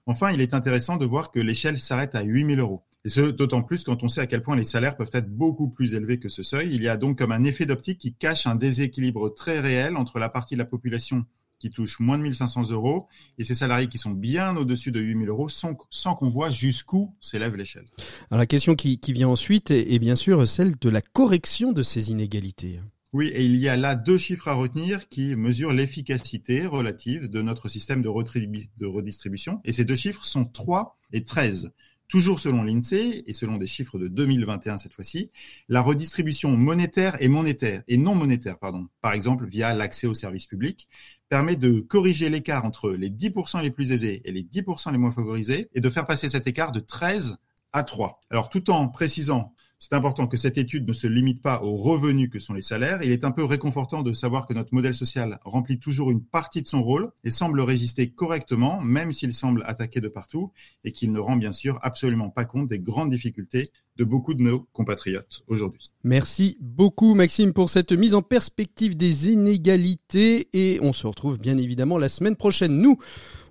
Enfin, 0.07 0.33
il 0.33 0.41
est 0.41 0.53
intéressant 0.53 0.97
de 0.97 1.07
voir 1.07 1.31
que 1.31 1.39
l'échelle 1.39 1.79
s'arrête 1.79 2.17
à 2.17 2.23
8 2.23 2.47
000 2.57 2.61
euros. 2.61 2.85
Et 3.05 3.11
ce, 3.11 3.21
d'autant 3.21 3.63
plus 3.63 3.85
quand 3.85 4.03
on 4.03 4.09
sait 4.09 4.21
à 4.21 4.27
quel 4.27 4.43
point 4.43 4.57
les 4.57 4.65
salaires 4.65 4.97
peuvent 4.97 5.11
être 5.13 5.31
beaucoup 5.31 5.71
plus 5.71 5.95
élevés 5.95 6.19
que 6.19 6.29
ce 6.29 6.43
seuil. 6.43 6.75
Il 6.75 6.83
y 6.83 6.89
a 6.89 6.97
donc 6.97 7.19
comme 7.19 7.31
un 7.31 7.45
effet 7.45 7.65
d'optique 7.65 7.99
qui 7.99 8.15
cache 8.15 8.49
un 8.49 8.57
déséquilibre 8.57 9.33
très 9.33 9.61
réel 9.61 9.97
entre 9.97 10.19
la 10.19 10.29
partie 10.29 10.55
de 10.55 10.59
la 10.59 10.67
population 10.67 11.25
qui 11.61 11.71
touchent 11.71 12.01
moins 12.01 12.19
de 12.19 12.25
1500 12.25 12.71
euros 12.71 13.07
et 13.39 13.45
ces 13.45 13.55
salariés 13.55 13.89
qui 13.89 13.99
sont 13.99 14.11
bien 14.11 14.57
au-dessus 14.57 14.91
de 14.91 15.01
8000 15.01 15.29
euros 15.29 15.49
sans, 15.49 15.77
sans 15.91 16.17
qu'on 16.17 16.29
voit 16.29 16.49
jusqu'où 16.49 17.15
s'élève 17.21 17.55
l'échelle. 17.55 17.85
Alors 18.31 18.39
la 18.39 18.47
question 18.47 18.75
qui, 18.75 18.99
qui 18.99 19.13
vient 19.13 19.29
ensuite 19.29 19.71
est, 19.71 19.93
est, 19.93 19.99
bien 19.99 20.17
sûr 20.17 20.49
celle 20.49 20.77
de 20.79 20.89
la 20.89 21.01
correction 21.01 21.73
de 21.73 21.83
ces 21.83 22.11
inégalités. 22.11 22.81
Oui, 23.13 23.29
et 23.29 23.45
il 23.45 23.57
y 23.57 23.69
a 23.69 23.77
là 23.77 23.97
deux 23.97 24.19
chiffres 24.19 24.49
à 24.49 24.55
retenir 24.55 25.09
qui 25.09 25.35
mesurent 25.35 25.73
l'efficacité 25.73 26.65
relative 26.67 27.29
de 27.29 27.43
notre 27.43 27.69
système 27.69 28.03
de, 28.03 28.09
de 28.09 28.87
redistribution. 28.87 29.61
Et 29.65 29.73
ces 29.73 29.85
deux 29.85 29.97
chiffres 29.97 30.25
sont 30.25 30.45
3 30.45 30.97
et 31.13 31.25
13. 31.25 31.73
Toujours 32.11 32.41
selon 32.41 32.65
l'INSEE 32.65 33.23
et 33.25 33.33
selon 33.33 33.57
des 33.57 33.69
chiffres 33.69 33.97
de 33.97 34.09
2021 34.09 34.79
cette 34.79 34.93
fois-ci, 34.93 35.31
la 35.69 35.81
redistribution 35.81 36.51
monétaire 36.57 37.17
et 37.23 37.29
monétaire 37.29 37.85
et 37.87 37.97
non 37.99 38.17
monétaire, 38.17 38.59
pardon, 38.59 38.89
par 39.01 39.13
exemple 39.13 39.47
via 39.47 39.73
l'accès 39.75 40.09
aux 40.09 40.15
services 40.15 40.47
publics, 40.47 40.89
permet 41.29 41.55
de 41.55 41.79
corriger 41.79 42.29
l'écart 42.29 42.65
entre 42.65 42.91
les 42.91 43.11
10% 43.11 43.63
les 43.63 43.71
plus 43.71 43.93
aisés 43.93 44.23
et 44.25 44.33
les 44.33 44.43
10% 44.43 44.91
les 44.91 44.99
moins 44.99 45.13
favorisés 45.13 45.69
et 45.73 45.81
de 45.81 45.89
faire 45.89 46.05
passer 46.05 46.29
cet 46.29 46.49
écart 46.49 46.73
de 46.73 46.81
13 46.81 47.37
à 47.73 47.85
3. 47.85 48.21
Alors 48.29 48.49
tout 48.49 48.71
en 48.71 48.89
précisant 48.89 49.55
c'est 49.81 49.95
important 49.95 50.27
que 50.27 50.37
cette 50.37 50.59
étude 50.59 50.87
ne 50.87 50.93
se 50.93 51.07
limite 51.07 51.41
pas 51.41 51.63
aux 51.63 51.75
revenus 51.75 52.29
que 52.29 52.39
sont 52.39 52.53
les 52.53 52.61
salaires. 52.61 53.03
Il 53.03 53.13
est 53.13 53.25
un 53.25 53.31
peu 53.31 53.45
réconfortant 53.45 54.03
de 54.03 54.13
savoir 54.13 54.47
que 54.47 54.53
notre 54.53 54.75
modèle 54.75 54.93
social 54.93 55.39
remplit 55.43 55.79
toujours 55.79 56.11
une 56.11 56.23
partie 56.23 56.61
de 56.61 56.69
son 56.69 56.83
rôle 56.83 57.11
et 57.25 57.31
semble 57.31 57.63
résister 57.63 58.11
correctement, 58.11 58.83
même 58.83 59.11
s'il 59.11 59.33
semble 59.33 59.65
attaqué 59.67 60.03
de 60.03 60.09
partout, 60.09 60.53
et 60.85 60.93
qu'il 60.93 61.13
ne 61.13 61.19
rend 61.19 61.37
bien 61.37 61.53
sûr 61.53 61.79
absolument 61.81 62.29
pas 62.29 62.45
compte 62.45 62.69
des 62.69 62.79
grandes 62.79 63.11
difficultés 63.11 63.71
beaucoup 64.05 64.35
de 64.35 64.43
nos 64.43 64.67
compatriotes 64.73 65.43
aujourd'hui. 65.49 65.91
Merci 66.05 66.57
beaucoup 66.61 67.15
Maxime 67.15 67.53
pour 67.53 67.71
cette 67.71 67.93
mise 67.93 68.15
en 68.15 68.23
perspective 68.23 68.97
des 68.97 69.31
inégalités 69.31 70.49
et 70.53 70.79
on 70.83 70.93
se 70.93 71.07
retrouve 71.07 71.39
bien 71.39 71.59
évidemment 71.59 71.99
la 71.99 72.09
semaine 72.09 72.37
prochaine. 72.37 72.79
Nous, 72.79 72.99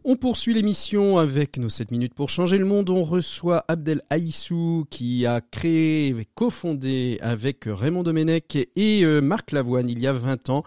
on 0.03 0.15
poursuit 0.15 0.53
l'émission 0.53 1.17
avec 1.17 1.57
nos 1.57 1.69
7 1.69 1.91
minutes 1.91 2.13
pour 2.13 2.29
changer 2.29 2.57
le 2.57 2.65
monde. 2.65 2.89
On 2.89 3.03
reçoit 3.03 3.65
Abdel 3.67 4.01
Aïssou 4.09 4.85
qui 4.89 5.25
a 5.25 5.41
créé, 5.41 6.15
cofondé 6.35 7.19
avec 7.21 7.65
Raymond 7.65 8.03
Domenech 8.03 8.55
et 8.75 9.03
euh, 9.03 9.21
Marc 9.21 9.51
Lavoine 9.51 9.89
il 9.89 9.99
y 9.99 10.07
a 10.07 10.13
20 10.13 10.49
ans 10.49 10.63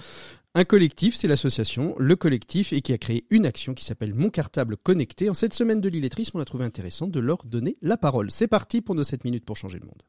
un 0.54 0.64
collectif, 0.64 1.16
c'est 1.16 1.28
l'association 1.28 1.94
Le 1.98 2.14
Collectif, 2.14 2.74
et 2.74 2.82
qui 2.82 2.92
a 2.92 2.98
créé 2.98 3.24
une 3.30 3.46
action 3.46 3.72
qui 3.72 3.84
s'appelle 3.84 4.12
Mon 4.14 4.28
Cartable 4.28 4.76
Connecté. 4.76 5.30
En 5.30 5.34
cette 5.34 5.54
semaine 5.54 5.80
de 5.80 5.88
l'illettrisme, 5.88 6.36
on 6.36 6.40
a 6.40 6.44
trouvé 6.44 6.66
intéressant 6.66 7.06
de 7.06 7.20
leur 7.20 7.44
donner 7.44 7.78
la 7.80 7.96
parole. 7.96 8.30
C'est 8.30 8.48
parti 8.48 8.82
pour 8.82 8.94
nos 8.94 9.04
7 9.04 9.24
minutes 9.24 9.46
pour 9.46 9.56
changer 9.56 9.78
le 9.78 9.86
monde. 9.86 10.02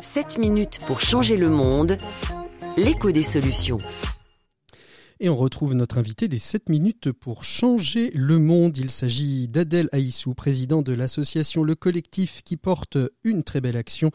7 0.00 0.38
minutes 0.38 0.80
pour 0.86 1.00
changer 1.00 1.36
le 1.36 1.48
monde, 1.48 1.96
l'écho 2.76 3.12
des 3.12 3.22
solutions. 3.22 3.78
Et 5.22 5.28
on 5.28 5.36
retrouve 5.36 5.74
notre 5.74 5.98
invité 5.98 6.28
des 6.28 6.38
7 6.38 6.70
minutes 6.70 7.12
pour 7.12 7.44
changer 7.44 8.10
le 8.14 8.38
monde. 8.38 8.78
Il 8.78 8.90
s'agit 8.90 9.48
d'Adèle 9.48 9.90
Aïssou, 9.92 10.32
président 10.32 10.80
de 10.80 10.94
l'association 10.94 11.62
Le 11.62 11.74
Collectif 11.74 12.42
qui 12.42 12.56
porte 12.56 12.96
une 13.22 13.44
très 13.44 13.60
belle 13.60 13.76
action 13.76 14.10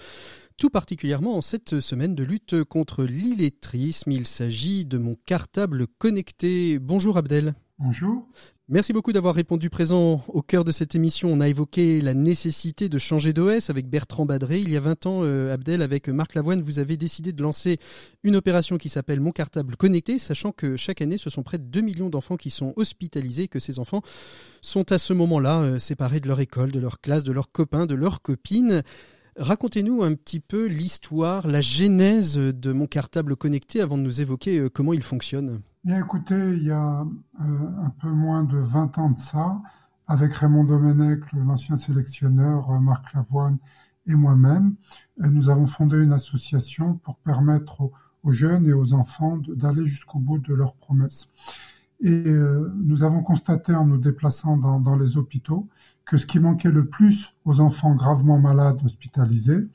tout 0.58 0.70
particulièrement 0.70 1.36
en 1.36 1.42
cette 1.42 1.80
semaine 1.80 2.16
de 2.16 2.24
lutte 2.24 2.64
contre 2.64 3.04
l'illettrisme. 3.04 4.12
Il 4.12 4.26
s'agit 4.26 4.86
de 4.86 4.98
mon 4.98 5.16
cartable 5.26 5.88
connecté. 5.98 6.80
Bonjour 6.80 7.18
Abdel. 7.18 7.56
Bonjour. 7.78 8.26
Merci 8.68 8.94
beaucoup 8.94 9.12
d'avoir 9.12 9.36
répondu 9.36 9.70
présent 9.70 10.24
au 10.28 10.42
cœur 10.42 10.64
de 10.64 10.72
cette 10.72 10.96
émission. 10.96 11.30
On 11.32 11.40
a 11.40 11.50
évoqué 11.50 12.02
la 12.02 12.14
nécessité 12.14 12.90
de 12.90 12.98
changer 12.98 13.32
d'OS 13.32 13.70
avec 13.70 13.88
Bertrand 13.88 14.26
Badré. 14.26 14.60
Il 14.60 14.72
y 14.72 14.78
a 14.78 14.80
20 14.80 15.06
ans, 15.06 15.20
euh, 15.24 15.54
Abdel, 15.54 15.84
avec 15.84 16.08
Marc 16.08 16.34
Lavoine, 16.34 16.62
vous 16.62 16.80
avez 16.80 16.98
décidé 16.98 17.32
de 17.32 17.44
lancer 17.44 17.78
une 18.24 18.36
opération 18.36 18.78
qui 18.78 18.90
s'appelle 18.90 19.20
Mon 19.20 19.32
cartable 19.32 19.76
connecté, 19.76 20.18
sachant 20.18 20.52
que 20.52 20.78
chaque 20.78 21.02
année, 21.02 21.20
ce 21.20 21.30
sont 21.30 21.44
près 21.44 21.60
de 21.60 21.66
2 21.66 21.82
millions 21.82 22.10
d'enfants 22.10 22.38
qui 22.38 22.50
sont 22.50 22.74
hospitalisés, 22.76 23.50
que 23.50 23.60
ces 23.60 23.78
enfants 23.78 24.02
sont 24.64 24.92
à 24.92 24.98
ce 24.98 25.14
moment-là 25.14 25.62
euh, 25.62 25.78
séparés 25.78 26.20
de 26.20 26.28
leur 26.28 26.40
école, 26.40 26.72
de 26.72 26.80
leur 26.80 27.02
classe, 27.02 27.24
de 27.24 27.34
leurs 27.34 27.52
copains, 27.52 27.86
de 27.86 27.94
leurs 27.94 28.24
copines. 28.24 28.82
Racontez-nous 29.38 30.02
un 30.02 30.14
petit 30.14 30.40
peu 30.40 30.66
l'histoire, 30.66 31.46
la 31.46 31.60
genèse 31.60 32.38
de 32.38 32.72
mon 32.72 32.88
cartable 32.88 33.36
connecté 33.36 33.82
avant 33.82 33.98
de 33.98 34.04
nous 34.04 34.22
évoquer 34.22 34.60
euh, 34.60 34.70
comment 34.70 34.94
il 34.94 35.04
fonctionne. 35.04 35.60
Bien 35.84 36.00
écoutez, 36.00 36.54
il 36.56 36.64
y 36.64 36.72
a 36.72 37.02
euh, 37.02 37.44
un 37.84 37.90
peu 38.02 38.08
moins 38.08 38.46
de 38.46 38.58
20 38.58 38.98
ans 38.98 39.10
de 39.10 39.18
ça, 39.18 39.62
avec 40.08 40.34
Raymond 40.34 40.64
Domenech, 40.64 41.20
l'ancien 41.34 41.76
sélectionneur, 41.76 42.72
euh, 42.72 42.80
Marc 42.80 43.14
Lavoine 43.14 43.58
et 44.08 44.16
moi-même, 44.16 44.76
nous 45.18 45.50
avons 45.50 45.66
fondé 45.66 45.98
une 45.98 46.14
association 46.14 46.94
pour 46.94 47.18
permettre 47.18 47.82
aux, 48.24 48.32
jeunes 48.32 48.68
et 48.68 48.74
aux 48.74 48.94
enfants 48.94 49.38
d'aller 49.48 49.84
jusqu'au 49.86 50.20
bout 50.20 50.38
de 50.38 50.54
leurs 50.54 50.76
promesses. 50.76 51.28
Et 52.02 52.24
nous 52.84 53.04
avons 53.04 53.24
constaté 53.24 53.74
en 53.74 53.88
nous 53.88 53.98
déplaçant 53.98 54.58
dans, 54.58 54.80
dans 54.80 54.96
les 54.96 55.18
hôpitaux 55.18 55.68
que 56.06 56.18
ce 56.18 56.26
qui 56.26 56.40
manquait 56.40 56.72
le 56.72 56.86
plus 56.88 57.34
aux 57.46 57.62
enfants 57.62 57.96
gravement 57.96 58.40
malades 58.40 58.82
hospitalisés, 58.84 59.68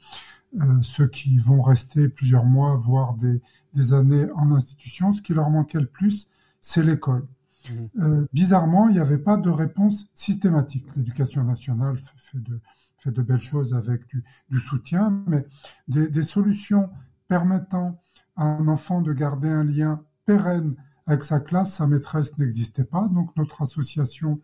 euh, 0.60 0.82
ceux 0.82 1.06
qui 1.06 1.38
vont 1.38 1.62
rester 1.62 2.08
plusieurs 2.08 2.44
mois, 2.44 2.74
voire 2.74 3.14
des, 3.14 3.40
des, 3.74 3.92
années 3.92 4.26
en 4.34 4.52
institution, 4.52 5.12
ce 5.12 5.22
qui 5.22 5.32
leur 5.32 5.50
manquait 5.50 5.78
le 5.78 5.86
plus, 5.86 6.28
c'est 6.60 6.82
l'école. 6.82 7.26
Mmh. 7.68 8.00
Euh, 8.00 8.26
bizarrement, 8.32 8.88
il 8.88 8.94
n'y 8.94 9.00
avait 9.00 9.18
pas 9.18 9.36
de 9.36 9.50
réponse 9.50 10.06
systématique. 10.14 10.86
L'éducation 10.96 11.44
nationale 11.44 11.98
fait, 11.98 12.38
de, 12.38 12.60
fait, 12.98 13.12
de, 13.12 13.22
belles 13.22 13.40
choses 13.40 13.74
avec 13.74 14.06
du, 14.08 14.24
du 14.48 14.58
soutien, 14.58 15.22
mais 15.26 15.46
des, 15.86 16.08
des, 16.08 16.22
solutions 16.22 16.90
permettant 17.28 18.00
à 18.34 18.44
un 18.44 18.66
enfant 18.66 19.02
de 19.02 19.12
garder 19.12 19.48
un 19.48 19.64
lien 19.64 20.02
pérenne 20.24 20.74
avec 21.06 21.22
sa 21.22 21.40
classe, 21.40 21.74
sa 21.74 21.86
maîtresse 21.86 22.36
n'existait 22.38 22.84
pas. 22.84 23.08
Donc 23.12 23.36
notre 23.36 23.62
association 23.62 24.40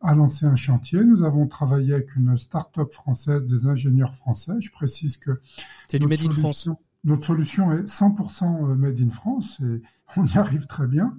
a 0.00 0.14
lancé 0.14 0.46
un 0.46 0.56
chantier. 0.56 1.00
Nous 1.00 1.22
avons 1.22 1.46
travaillé 1.46 1.94
avec 1.94 2.14
une 2.16 2.36
start-up 2.36 2.92
française, 2.92 3.44
des 3.44 3.66
ingénieurs 3.66 4.14
français. 4.14 4.52
Je 4.60 4.70
précise 4.70 5.16
que 5.16 5.40
c'est 5.88 5.98
du 5.98 6.06
Made 6.06 6.22
in 6.24 6.30
France. 6.30 6.68
Notre 7.04 7.24
solution 7.24 7.72
est 7.72 7.84
100% 7.84 8.74
Made 8.74 9.00
in 9.00 9.10
France 9.10 9.60
et 9.60 9.82
on 10.16 10.24
y 10.24 10.38
arrive 10.38 10.66
très 10.66 10.86
bien. 10.86 11.14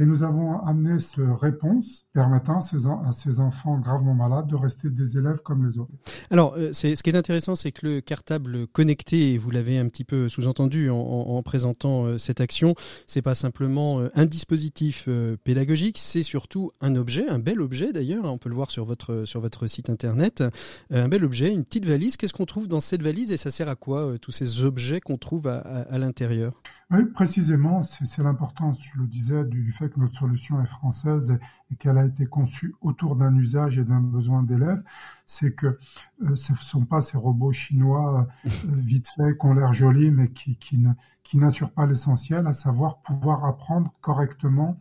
Et 0.00 0.06
nous 0.06 0.22
avons 0.22 0.58
amené 0.60 0.98
cette 0.98 1.18
réponse 1.18 2.06
permettant 2.14 2.56
à 2.56 2.60
ces, 2.62 2.86
à 2.86 3.12
ces 3.12 3.38
enfants 3.38 3.78
gravement 3.78 4.14
malades 4.14 4.46
de 4.46 4.54
rester 4.54 4.88
des 4.88 5.18
élèves 5.18 5.40
comme 5.44 5.66
les 5.66 5.78
autres. 5.78 5.92
Alors, 6.30 6.54
euh, 6.56 6.72
ce 6.72 7.02
qui 7.02 7.10
est 7.10 7.16
intéressant, 7.16 7.54
c'est 7.54 7.70
que 7.70 7.86
le 7.86 8.00
cartable 8.00 8.66
connecté, 8.68 9.36
vous 9.36 9.50
l'avez 9.50 9.76
un 9.76 9.88
petit 9.88 10.04
peu 10.04 10.30
sous-entendu 10.30 10.88
en, 10.88 10.96
en, 10.96 11.42
présentant 11.42 12.06
euh, 12.06 12.16
cette 12.16 12.40
action, 12.40 12.74
c'est 13.06 13.20
pas 13.20 13.34
simplement 13.34 14.00
euh, 14.00 14.08
un 14.14 14.24
dispositif 14.24 15.06
pédagogique, 15.44 15.98
c'est 15.98 16.22
surtout 16.22 16.70
un 16.80 16.96
objet, 16.96 17.28
un 17.28 17.38
bel 17.38 17.60
objet 17.60 17.92
d'ailleurs, 17.92 18.24
on 18.24 18.38
peut 18.38 18.48
le 18.48 18.54
voir 18.54 18.70
sur 18.70 18.86
votre, 18.86 19.24
sur 19.26 19.40
votre 19.40 19.66
site 19.66 19.90
internet, 19.90 20.42
un 20.90 21.08
bel 21.08 21.24
objet, 21.24 21.52
une 21.52 21.64
petite 21.64 21.84
valise. 21.84 22.16
Qu'est-ce 22.16 22.32
qu'on 22.32 22.46
trouve 22.46 22.68
dans 22.68 22.80
cette 22.80 23.02
valise 23.02 23.32
et 23.32 23.36
ça 23.36 23.50
sert 23.50 23.68
à 23.68 23.76
quoi, 23.76 24.14
tous 24.20 24.30
ces 24.30 24.64
objets 24.64 25.00
qu'on 25.00 25.18
trouve 25.18 25.46
à, 25.46 25.58
à, 25.58 25.80
à 25.82 25.98
l'intérieur? 25.98 26.62
Oui, 26.90 27.04
précisément, 27.12 27.82
c'est, 27.82 28.04
c'est 28.04 28.22
l'importance, 28.30 28.80
je 28.82 28.98
le 28.98 29.06
disais, 29.06 29.44
du 29.44 29.72
fait 29.72 29.88
que 29.88 29.98
notre 29.98 30.14
solution 30.14 30.62
est 30.62 30.66
française 30.66 31.38
et, 31.70 31.76
qu'elle 31.76 31.98
a 31.98 32.04
été 32.04 32.26
conçue 32.26 32.74
autour 32.80 33.16
d'un 33.16 33.34
usage 33.36 33.78
et 33.78 33.84
d'un 33.84 34.00
besoin 34.00 34.42
d'élèves, 34.42 34.82
c'est 35.26 35.54
que 35.54 35.78
euh, 36.22 36.34
ce 36.34 36.52
ne 36.52 36.58
sont 36.58 36.84
pas 36.84 37.00
ces 37.00 37.18
robots 37.18 37.52
chinois 37.52 38.28
euh, 38.46 38.48
vite 38.68 39.08
faits 39.16 39.38
qui 39.38 39.46
ont 39.46 39.54
l'air 39.54 39.72
jolis 39.72 40.10
mais 40.10 40.28
qui, 40.28 40.56
qui 40.56 40.78
ne 40.78 40.90
qui 41.22 41.38
n'assurent 41.38 41.72
pas 41.72 41.86
l'essentiel, 41.86 42.46
à 42.46 42.52
savoir 42.52 43.02
pouvoir 43.02 43.44
apprendre 43.44 43.92
correctement 44.00 44.78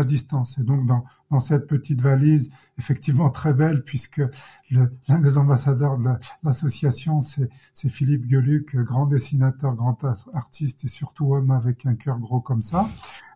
à 0.00 0.04
distance. 0.04 0.58
Et 0.58 0.62
donc 0.62 0.86
dans, 0.86 1.04
dans 1.30 1.38
cette 1.38 1.66
petite 1.66 2.00
valise, 2.00 2.50
effectivement 2.78 3.30
très 3.30 3.54
belle, 3.54 3.82
puisque 3.82 4.22
l'un 4.70 5.18
des 5.18 5.38
ambassadeurs 5.38 5.98
de 5.98 6.10
l'association, 6.42 7.20
c'est 7.20 7.88
Philippe 7.88 8.26
Gueluc, 8.26 8.76
grand 8.76 9.06
dessinateur, 9.06 9.74
grand 9.74 9.98
artiste 10.34 10.84
et 10.84 10.88
surtout 10.88 11.34
homme 11.34 11.50
avec 11.50 11.86
un 11.86 11.94
cœur 11.94 12.18
gros 12.18 12.40
comme 12.40 12.62
ça 12.62 12.88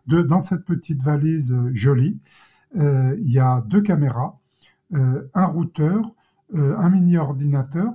de, 0.07 0.21
dans 0.21 0.39
cette 0.39 0.65
petite 0.65 1.01
valise 1.01 1.51
euh, 1.51 1.71
jolie, 1.73 2.19
euh, 2.77 3.15
il 3.19 3.31
y 3.31 3.39
a 3.39 3.61
deux 3.67 3.81
caméras, 3.81 4.39
euh, 4.93 5.27
un 5.33 5.45
routeur, 5.45 6.01
un 6.53 6.89
mini 6.89 7.17
ordinateur 7.17 7.91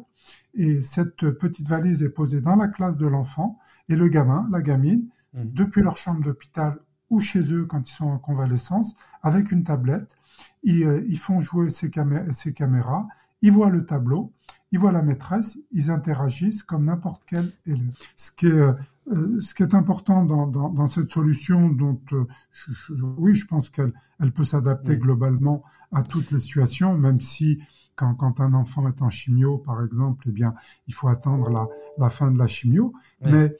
Et 0.54 0.82
cette 0.82 1.30
petite 1.30 1.68
valise 1.68 2.02
est 2.02 2.10
posée 2.10 2.40
dans 2.40 2.56
la 2.56 2.66
classe 2.66 2.98
de 2.98 3.06
l'enfant 3.06 3.58
et 3.88 3.94
le 3.94 4.08
gamin, 4.08 4.48
la 4.50 4.60
gamine, 4.60 5.06
mmh. 5.34 5.44
depuis 5.44 5.82
leur 5.82 5.96
chambre 5.96 6.20
d'hôpital 6.20 6.80
ou 7.10 7.20
chez 7.20 7.52
eux 7.52 7.66
quand 7.66 7.88
ils 7.88 7.92
sont 7.92 8.06
en 8.06 8.18
convalescence, 8.18 8.94
avec 9.22 9.52
une 9.52 9.64
tablette, 9.64 10.16
ils, 10.62 10.84
euh, 10.84 11.16
font 11.16 11.40
jouer 11.40 11.70
ces, 11.70 11.90
caméras, 11.90 13.08
ils 13.42 13.52
voient 13.52 13.70
le 13.70 13.84
tableau, 13.84 14.32
ils 14.72 14.78
voient 14.78 14.92
la 14.92 15.02
maîtresse, 15.02 15.58
ils 15.72 15.90
interagissent 15.90 16.62
comme 16.62 16.84
n'importe 16.84 17.24
quel 17.26 17.52
élève. 17.66 17.94
Ce 18.16 18.30
qui 18.30 18.46
est, 18.46 18.52
euh, 18.52 18.72
euh, 19.08 19.40
ce 19.40 19.54
qui 19.54 19.62
est 19.62 19.74
important 19.74 20.24
dans, 20.24 20.86
cette 20.86 21.10
solution, 21.10 21.68
dont 21.68 22.00
oui, 23.18 23.34
je 23.34 23.46
pense 23.46 23.70
qu'elle 23.70 23.92
elle 24.20 24.32
peut 24.32 24.44
s'adapter 24.44 24.96
globalement 24.96 25.62
à 25.92 26.02
toutes 26.02 26.30
les 26.30 26.38
situations, 26.38 26.96
même 26.96 27.20
si 27.20 27.60
quand, 27.96 28.40
un 28.40 28.54
enfant 28.54 28.88
est 28.88 29.02
en 29.02 29.10
chimio, 29.10 29.58
par 29.58 29.84
exemple, 29.84 30.24
eh 30.28 30.32
bien, 30.32 30.54
il 30.86 30.94
faut 30.94 31.08
attendre 31.08 31.68
la, 31.98 32.10
fin 32.10 32.30
de 32.30 32.38
la 32.38 32.46
chimio. 32.46 32.94
Mais 33.22 33.56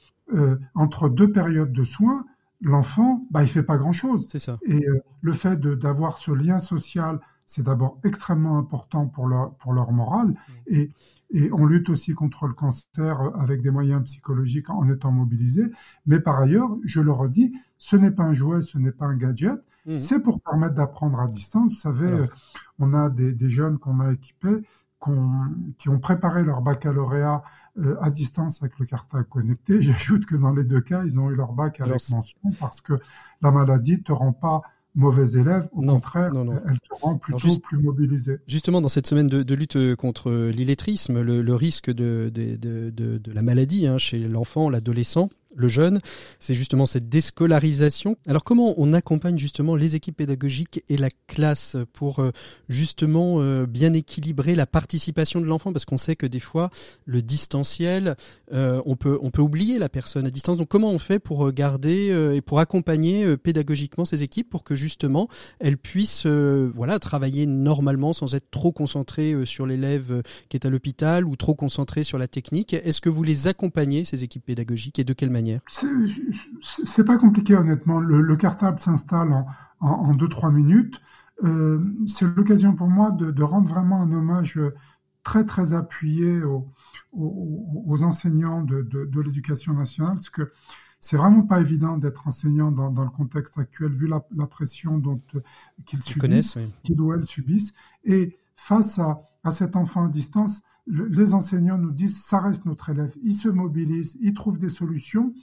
entre 0.75 1.09
deux 1.09 1.31
périodes 1.33 1.73
de 1.73 1.85
soins, 1.85 2.25
l'enfant, 2.61 3.27
bah, 3.31 3.43
il 3.43 3.49
fait 3.49 3.63
pas 3.63 3.77
grand-chose. 3.77 4.27
C'est 4.29 4.39
ça. 4.39 4.59
Et 4.63 4.87
euh, 4.87 5.01
le 5.21 5.33
fait 5.33 5.61
d'avoir 5.61 6.19
ce 6.19 6.31
lien 6.31 6.59
social, 6.59 7.21
c'est 7.47 7.63
d'abord 7.63 7.99
extrêmement 8.05 8.59
important 8.59 9.07
pour 9.07 9.27
leur, 9.27 9.55
pour 9.55 9.73
leur 9.73 9.93
morale. 9.93 10.29
Mm. 10.29 10.53
Et, 10.69 10.91
et 11.33 11.53
on 11.53 11.65
lutte 11.67 11.91
aussi 11.91 12.15
contre 12.15 12.47
le 12.47 12.55
cancer 12.55 13.21
avec 13.39 13.63
des 13.63 13.71
moyens 13.71 14.03
psychologiques 14.05 14.71
en 14.71 14.89
étant 14.89 15.13
mobilisés. 15.13 15.71
Mais 16.07 16.21
par 16.21 16.39
ailleurs, 16.39 16.77
je 16.85 17.01
le 17.01 17.13
redis, 17.13 17.55
ce 17.79 17.97
n'est 17.97 18.11
pas 18.11 18.25
un 18.25 18.35
jouet, 18.35 18.63
ce 18.63 18.79
n'est 18.79 18.93
pas 18.93 19.07
un 19.07 19.17
gadget. 19.17 19.59
Mm. 19.87 19.97
C'est 19.97 20.21
pour 20.21 20.41
permettre 20.41 20.75
d'apprendre 20.75 21.21
à 21.21 21.29
distance. 21.29 21.73
Vous 21.73 21.79
savez, 21.79 22.27
on 22.79 22.93
a 22.95 23.09
des, 23.11 23.51
jeunes 23.51 23.79
qu'on 23.79 24.01
a 24.01 24.13
équipés 24.13 24.63
qui 25.79 25.89
ont 25.89 25.99
préparé 25.99 26.45
leur 26.45 26.61
baccalauréat 26.61 27.43
euh, 27.79 27.97
à 28.01 28.11
distance 28.11 28.63
avec 28.63 28.79
le 28.79 28.87
cartable 28.87 29.25
connecté. 29.25 29.81
J'ajoute 29.83 30.27
que 30.27 30.37
dans 30.37 30.53
les 30.53 30.65
deux 30.65 30.81
cas, 30.81 31.03
ils 31.05 31.19
ont 31.19 31.31
eu 31.31 31.35
leur 31.35 31.53
bac 31.53 31.81
avec 31.81 32.09
mention 32.11 32.39
parce 32.59 32.81
que 32.81 32.95
la 33.43 33.51
maladie 33.51 33.99
ne 33.99 34.03
te 34.03 34.13
rend 34.13 34.33
pas 34.33 34.63
mauvais 34.97 35.39
élève, 35.39 35.69
au 35.73 35.83
contraire, 35.83 36.33
elle 36.67 36.81
te 36.81 36.95
rend 37.01 37.17
plutôt 37.17 37.59
plus 37.61 37.79
mobilisé. 37.79 38.39
Justement, 38.49 38.81
dans 38.81 38.89
cette 38.89 39.07
semaine 39.07 39.29
de, 39.29 39.55
lutte 39.55 39.95
contre 39.95 40.33
l'illettrisme, 40.51 41.21
le, 41.21 41.55
risque 41.55 41.93
de, 41.93 42.29
de, 42.35 43.33
la 43.33 43.43
maladie 43.43 43.87
hein, 43.87 43.99
chez 43.99 44.19
l'enfant, 44.19 44.69
l'adolescent, 44.69 45.29
le 45.55 45.69
jeune, 45.69 46.01
c'est 46.39 46.55
justement 46.55 46.87
cette 46.87 47.09
déscolarisation. 47.09 48.17
Alors 48.27 48.45
comment 48.45 48.75
on 48.77 48.93
accompagne 48.93 49.37
justement 49.37 49.75
les 49.75 49.97
équipes 49.97 50.17
pédagogiques 50.17 50.85
et 50.89 50.97
la 50.97 51.09
classe 51.27 51.77
pour 51.93 52.21
euh, 52.21 52.31
justement 52.69 53.37
euh, 53.39 53.67
bien 53.67 53.93
équilibrer 53.93 54.55
la 54.55 54.67
participation 54.67 55.41
de 55.41 55.47
l'enfant? 55.47 55.73
Parce 55.73 55.85
qu'on 55.85 55.99
sait 55.99 56.17
que 56.17 56.27
des 56.27 56.41
fois 56.41 56.71
le 57.05 57.21
distanciel, 57.21 58.17
euh, 58.53 58.81
on 58.87 58.95
peut 58.95 59.19
on 59.23 59.31
peut 59.31 59.43
oublier 59.43 59.79
la 59.79 59.89
personne 59.89 60.27
à 60.27 60.31
distance. 60.31 60.57
Donc 60.59 60.69
comment 60.69 60.91
on 60.91 60.99
fait 60.99 61.19
pour 61.19 61.51
garder 61.53 62.11
et 62.35 62.41
pour 62.41 62.61
accompagner 62.61 63.37
pédagogiquement 63.37 64.05
ces 64.05 64.23
équipes 64.23 64.49
pour 64.49 64.63
que 64.63 64.77
justement 64.77 65.29
elles 65.59 65.79
puissent 65.79 66.27
voilà 66.27 66.99
travailler 66.99 67.47
normalement 67.47 68.13
sans 68.13 68.35
être 68.35 68.51
trop 68.51 68.73
concentrées 68.73 69.45
sur 69.47 69.67
l'élève 69.67 70.23
qui 70.49 70.57
est 70.57 70.67
à 70.67 70.71
l'hôpital 70.71 71.27
ou 71.27 71.37
trop 71.37 71.55
concentrées 71.55 72.05
sur 72.05 72.19
la 72.19 72.29
technique? 72.29 72.75
Est-ce 72.75 73.01
que 73.01 73.09
vous 73.09 73.23
les 73.23 73.49
accompagnez 73.49 74.05
ces 74.05 74.23
équipes 74.23 74.45
pédagogiques 74.45 74.99
et 74.99 75.05
de 75.05 75.13
quelle 75.13 75.31
manière 75.31 75.40
c'est 75.67 77.05
pas 77.05 77.19
compliqué 77.19 77.57
honnêtement. 77.57 78.01
Le, 78.01 78.37
cartable 78.37 78.79
s'installe 78.79 79.45
en 79.81 80.15
2-3 80.15 80.53
minutes. 80.53 81.01
Euh, 81.45 81.83
c'est 82.07 82.27
l'occasion 82.37 82.75
pour 82.75 82.89
moi 82.89 83.11
de, 83.11 83.43
rendre 83.43 83.69
vraiment 83.69 84.03
un 84.03 84.13
hommage 84.13 84.61
très 85.23 85.45
très 85.45 85.75
appuyé 85.75 86.43
aux, 86.43 88.03
enseignants 88.03 88.63
de, 88.63 89.21
l'éducation 89.21 89.75
nationale, 89.75 90.15
parce 90.15 90.31
que 90.31 90.53
c'est 90.99 91.17
vraiment 91.17 91.43
pas 91.43 91.61
évident 91.61 91.97
d'être 91.97 92.29
enseignant 92.29 92.71
dans, 92.71 92.91
le 92.91 93.11
contexte 93.11 93.59
actuel, 93.59 93.93
vu 93.93 94.07
la, 94.07 94.21
pression 94.47 94.99
dont 94.99 95.21
euh, 95.35 95.41
qu'ils 95.87 96.03
subissent, 96.03 96.59
qu'ils 96.83 97.01
ou 97.01 97.13
elles 97.15 97.25
subissent. 97.25 97.73
Et 98.05 98.39
face 98.57 98.99
à, 98.99 99.31
à 99.43 99.51
cet 99.51 99.77
enfant 99.77 100.07
à 100.07 100.09
distance, 100.09 100.63
les 100.87 101.35
enseignants 101.35 101.79
nous 101.79 101.93
disent 101.93 102.23
ça 102.23 102.41
reste 102.41 102.65
notre 102.67 102.91
élève. 102.91 103.15
Ils 103.23 103.35
se 103.35 103.49
mobilisent, 103.49 104.17
ils 104.21 104.35
trouvent 104.35 104.59
des 104.59 104.69
solutions. 104.69 105.35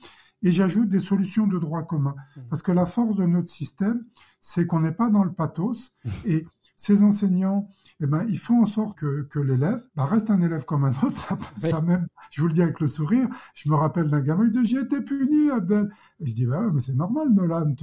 Et 0.43 0.51
j'ajoute 0.51 0.87
des 0.87 0.99
solutions 0.99 1.47
de 1.47 1.57
droit 1.57 1.81
commun. 1.81 2.13
Mmh. 2.35 2.41
Parce 2.49 2.61
que 2.61 2.71
la 2.71 2.85
force 2.85 3.15
de 3.15 3.25
notre 3.25 3.49
système, 3.49 4.05
c'est 4.39 4.67
qu'on 4.67 4.81
n'est 4.81 4.91
pas 4.91 5.09
dans 5.09 5.23
le 5.23 5.33
pathos. 5.33 5.95
Mmh. 6.05 6.09
Et 6.25 6.45
ces 6.75 7.01
enseignants, 7.01 7.67
eh 7.99 8.05
ben, 8.05 8.23
ils 8.29 8.37
font 8.37 8.61
en 8.61 8.65
sorte 8.65 8.99
que, 8.99 9.39
l'élève 9.39 9.83
bah, 9.95 10.05
reste 10.05 10.29
un 10.29 10.39
élève 10.41 10.63
comme 10.63 10.85
un 10.85 10.93
autre. 11.03 11.35
Ça, 11.57 11.81
même, 11.81 12.07
je 12.29 12.41
vous 12.41 12.47
le 12.47 12.53
dis 12.53 12.61
avec 12.61 12.79
le 12.79 12.87
sourire, 12.87 13.27
je 13.55 13.67
me 13.69 13.75
rappelle 13.75 14.09
d'un 14.09 14.21
gamin, 14.21 14.45
il 14.45 14.51
dit 14.51 14.63
J'ai 14.63 14.81
été 14.81 15.01
puni, 15.01 15.49
Abdel. 15.49 15.89
Et 16.19 16.27
je 16.27 16.35
dis 16.35 16.45
bah, 16.45 16.69
Mais 16.71 16.79
c'est 16.79 16.93
normal, 16.93 17.29
Nolan, 17.29 17.73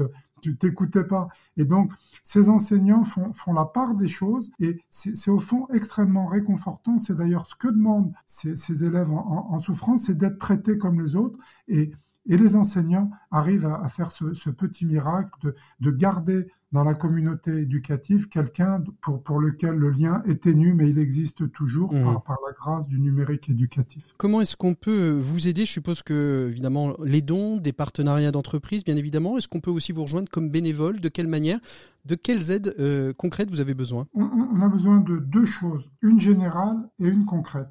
tu 0.45 0.57
t'écoutais 0.57 1.05
pas. 1.05 1.29
Et 1.57 1.65
donc, 1.65 1.91
ces 2.23 2.49
enseignants 2.51 3.03
font, 3.03 3.33
font 3.33 3.55
la 3.55 3.65
part 3.65 3.95
des 3.95 4.09
choses 4.09 4.51
et 4.61 4.81
c'est 4.91 5.31
au 5.31 5.39
fond 5.39 5.67
extrêmement 5.73 6.27
réconfortant. 6.27 6.99
C'est 6.99 7.17
d'ailleurs 7.17 7.47
ce 7.47 7.55
que 7.55 7.69
demandent 7.69 8.13
ces, 8.27 8.85
élèves 8.85 9.11
en, 9.11 9.59
souffrance, 9.59 10.03
c'est 10.03 10.19
d'être 10.19 10.39
traités 10.39 10.77
comme 10.77 11.01
les 11.01 11.17
autres. 11.17 11.39
Et, 11.69 11.93
et 12.27 12.37
les 12.37 12.57
enseignants 12.57 13.11
arrivent 13.31 13.67
à, 13.67 13.89
faire 13.89 14.11
ce, 14.11 14.51
petit 14.51 14.87
miracle 14.87 15.31
de, 15.43 15.55
de 15.81 15.91
garder 15.91 16.47
dans 16.75 16.83
la 16.83 16.95
communauté 16.95 17.53
éducative 17.53 18.29
quelqu'un 18.29 18.83
pour, 19.01 19.23
pour 19.23 19.39
lequel 19.39 19.77
le 19.77 19.91
lien 19.91 20.23
est 20.27 20.43
ténu, 20.43 20.75
mais 20.75 20.91
il 20.91 20.99
existe 20.99 21.53
toujours 21.53 21.95
mmh. 21.95 22.19
par, 22.27 22.39
la 22.45 22.53
grâce 22.53 22.89
du 22.89 22.99
numérique 22.99 23.49
éducatif. 23.49 24.13
Comment 24.17 24.41
est-ce 24.41 24.57
qu'on 24.57 24.75
peut 24.75 25.11
vous 25.11 25.47
aider? 25.47 25.67
Je 25.67 25.71
suppose 25.71 26.03
que, 26.03 26.49
évidemment, 26.51 26.95
les 27.05 27.23
dons, 27.23 27.59
des 27.59 27.73
partenariats 27.73 28.33
d'entreprise, 28.33 28.83
bien 28.83 28.97
évidemment. 28.97 29.39
Est-ce 29.39 29.47
qu'on 29.47 29.61
peut 29.61 29.71
aussi 29.71 29.93
vous 29.93 30.03
rejoindre 30.03 30.29
comme 30.29 30.51
bénévole? 30.51 31.01
De 31.01 31.09
quelle 31.09 31.29
manière? 31.29 31.61
De 32.07 32.17
quelles 32.17 32.51
aides 32.51 32.75
euh, 32.81 33.13
concrètes 33.13 33.53
vous 33.53 33.61
avez 33.61 33.75
besoin? 33.75 34.09
On, 34.13 34.61
a 34.61 34.69
besoin 34.69 34.99
de 34.99 35.19
deux 35.19 35.47
choses, 35.47 35.91
une 36.03 36.19
générale 36.19 36.89
et 36.99 37.07
une 37.07 37.25
concrète. 37.25 37.71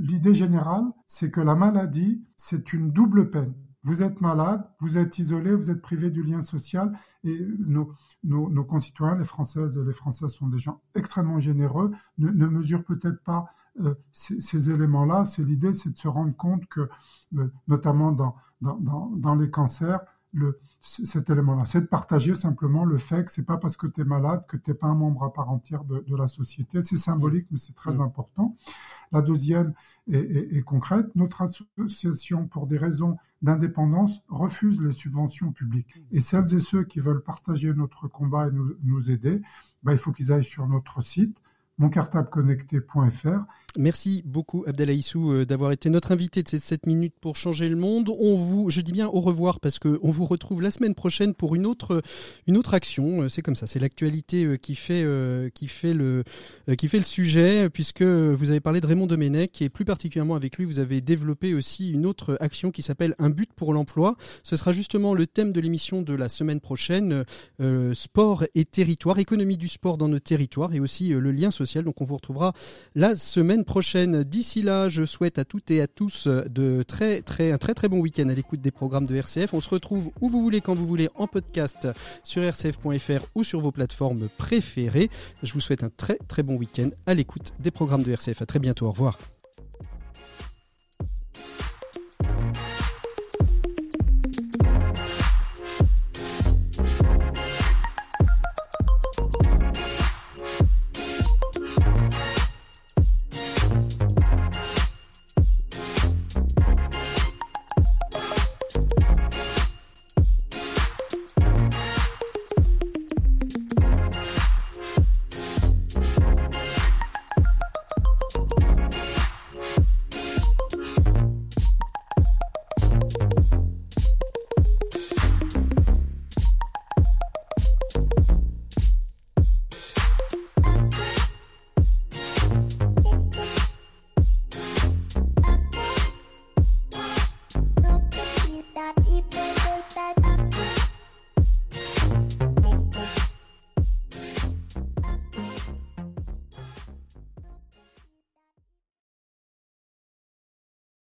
L'idée 0.00 0.34
générale, 0.34 0.86
c'est 1.06 1.30
que 1.30 1.40
la 1.40 1.54
maladie, 1.54 2.24
c'est 2.36 2.72
une 2.72 2.90
double 2.90 3.30
peine. 3.30 3.54
Vous 3.86 4.02
êtes 4.02 4.20
malade, 4.20 4.68
vous 4.80 4.98
êtes 4.98 5.16
isolé, 5.20 5.54
vous 5.54 5.70
êtes 5.70 5.80
privé 5.80 6.10
du 6.10 6.24
lien 6.24 6.40
social 6.40 6.98
et 7.22 7.38
nos, 7.60 7.92
nos, 8.24 8.64
concitoyens, 8.64 9.14
les 9.14 9.24
Françaises 9.24 9.78
et 9.78 9.84
les 9.84 9.92
Français 9.92 10.26
sont 10.26 10.48
des 10.48 10.58
gens 10.58 10.80
extrêmement 10.96 11.38
généreux, 11.38 11.92
ne, 12.18 12.46
mesurent 12.48 12.82
peut-être 12.82 13.22
pas 13.22 13.46
euh, 13.80 13.94
ces, 14.12 14.72
éléments-là. 14.72 15.24
C'est 15.24 15.44
l'idée, 15.44 15.72
c'est 15.72 15.90
de 15.90 15.96
se 15.96 16.08
rendre 16.08 16.34
compte 16.34 16.66
que, 16.66 16.88
euh, 17.36 17.48
notamment 17.68 18.10
dans, 18.10 18.34
dans, 18.60 19.12
dans, 19.14 19.36
les 19.36 19.50
cancers, 19.50 20.00
le, 20.32 20.58
cet 20.80 21.30
élément-là. 21.30 21.64
C'est 21.64 21.82
de 21.82 21.86
partager 21.86 22.34
simplement 22.34 22.84
le 22.84 22.98
fait 22.98 23.24
que 23.24 23.30
c'est 23.30 23.44
pas 23.44 23.56
parce 23.56 23.76
que 23.76 23.86
tu 23.86 24.00
es 24.00 24.04
malade 24.04 24.44
que 24.48 24.56
tu 24.56 24.70
n'es 24.70 24.74
pas 24.74 24.88
un 24.88 24.96
membre 24.96 25.22
à 25.22 25.32
part 25.32 25.48
entière 25.48 25.84
de, 25.84 26.00
de 26.00 26.16
la 26.16 26.26
société. 26.26 26.82
C'est 26.82 26.96
symbolique, 26.96 27.46
mais 27.52 27.56
c'est 27.56 27.76
très 27.76 28.00
important. 28.00 28.56
La 29.12 29.22
deuxième 29.22 29.74
est, 30.10 30.62
concrète. 30.62 31.06
Notre 31.14 31.42
association, 31.42 32.46
pour 32.46 32.66
des 32.66 32.78
raisons 32.78 33.16
d'indépendance, 33.46 34.22
refuse 34.28 34.82
les 34.82 34.90
subventions 34.90 35.52
publiques. 35.52 36.02
Et 36.10 36.20
celles 36.20 36.52
et 36.52 36.58
ceux 36.58 36.82
qui 36.82 36.98
veulent 36.98 37.22
partager 37.22 37.72
notre 37.72 38.08
combat 38.08 38.48
et 38.48 38.50
nous, 38.82 39.10
aider, 39.10 39.40
bah, 39.84 39.92
il 39.92 39.98
faut 39.98 40.10
qu'ils 40.10 40.32
aillent 40.32 40.44
sur 40.44 40.66
notre 40.66 41.00
site 41.00 41.40
moncartableconnecté.fr 41.78 43.44
Merci 43.78 44.22
beaucoup 44.24 44.64
Abdelaïssou 44.66 45.32
euh, 45.32 45.44
d'avoir 45.44 45.70
été 45.70 45.90
notre 45.90 46.12
invité 46.12 46.42
de 46.42 46.48
ces 46.48 46.58
7 46.58 46.86
minutes 46.86 47.14
pour 47.20 47.36
changer 47.36 47.68
le 47.68 47.76
monde. 47.76 48.10
On 48.18 48.34
vous, 48.34 48.70
je 48.70 48.80
dis 48.80 48.92
bien 48.92 49.06
au 49.06 49.20
revoir 49.20 49.60
parce 49.60 49.78
que 49.78 49.98
on 50.02 50.10
vous 50.10 50.24
retrouve 50.24 50.62
la 50.62 50.70
semaine 50.70 50.94
prochaine 50.94 51.34
pour 51.34 51.54
une 51.54 51.66
autre, 51.66 52.02
une 52.46 52.56
autre 52.56 52.72
action. 52.72 53.22
Euh, 53.22 53.28
c'est 53.28 53.42
comme 53.42 53.54
ça, 53.54 53.66
c'est 53.66 53.78
l'actualité 53.78 54.44
euh, 54.44 54.56
qui 54.56 54.74
fait, 54.76 55.04
qui 55.52 55.68
fait 55.68 55.92
le, 55.92 56.24
qui 56.78 56.88
fait 56.88 56.98
le 56.98 57.04
sujet 57.04 57.68
puisque 57.68 58.02
vous 58.02 58.50
avez 58.50 58.60
parlé 58.60 58.80
de 58.80 58.86
Raymond 58.86 59.06
Domenech 59.06 59.60
et 59.60 59.68
plus 59.68 59.84
particulièrement 59.84 60.36
avec 60.36 60.56
lui, 60.56 60.64
vous 60.64 60.78
avez 60.78 61.02
développé 61.02 61.52
aussi 61.54 61.92
une 61.92 62.06
autre 62.06 62.38
action 62.40 62.70
qui 62.70 62.80
s'appelle 62.80 63.14
Un 63.18 63.30
but 63.30 63.52
pour 63.52 63.74
l'emploi. 63.74 64.16
Ce 64.42 64.56
sera 64.56 64.72
justement 64.72 65.12
le 65.12 65.26
thème 65.26 65.52
de 65.52 65.60
l'émission 65.60 66.02
de 66.02 66.14
la 66.14 66.28
semaine 66.28 66.60
prochaine, 66.60 67.24
sport 67.92 68.44
et 68.54 68.64
territoire, 68.64 69.18
économie 69.18 69.56
du 69.56 69.68
sport 69.68 69.98
dans 69.98 70.08
nos 70.08 70.18
territoires 70.18 70.72
et 70.74 70.80
aussi 70.80 71.10
le 71.10 71.30
lien 71.30 71.50
social. 71.50 71.65
Donc 71.74 72.00
on 72.00 72.04
vous 72.04 72.16
retrouvera 72.16 72.52
la 72.94 73.14
semaine 73.14 73.64
prochaine. 73.64 74.22
D'ici 74.24 74.62
là, 74.62 74.88
je 74.88 75.04
souhaite 75.04 75.38
à 75.38 75.44
toutes 75.44 75.70
et 75.70 75.80
à 75.80 75.86
tous 75.86 76.26
euh, 76.26 76.44
de 76.48 76.82
très 76.82 77.22
très 77.22 77.52
un 77.52 77.58
très 77.58 77.74
très 77.74 77.88
bon 77.88 77.98
week-end 77.98 78.28
à 78.28 78.34
l'écoute 78.34 78.60
des 78.60 78.70
programmes 78.70 79.06
de 79.06 79.14
RCF. 79.14 79.54
On 79.54 79.60
se 79.60 79.68
retrouve 79.68 80.10
où 80.20 80.28
vous 80.28 80.42
voulez, 80.42 80.60
quand 80.60 80.74
vous 80.74 80.86
voulez, 80.86 81.08
en 81.14 81.26
podcast 81.26 81.88
sur 82.24 82.42
rcf.fr 82.42 83.26
ou 83.34 83.44
sur 83.44 83.60
vos 83.60 83.70
plateformes 83.70 84.28
préférées. 84.38 85.10
Je 85.42 85.52
vous 85.52 85.60
souhaite 85.60 85.84
un 85.84 85.90
très 85.90 86.18
très 86.28 86.42
bon 86.42 86.56
week-end 86.56 86.90
à 87.06 87.14
l'écoute 87.14 87.52
des 87.58 87.70
programmes 87.70 88.02
de 88.02 88.12
RCF. 88.12 88.42
À 88.42 88.46
très 88.46 88.58
bientôt. 88.58 88.86
Au 88.86 88.92
revoir. 88.92 89.18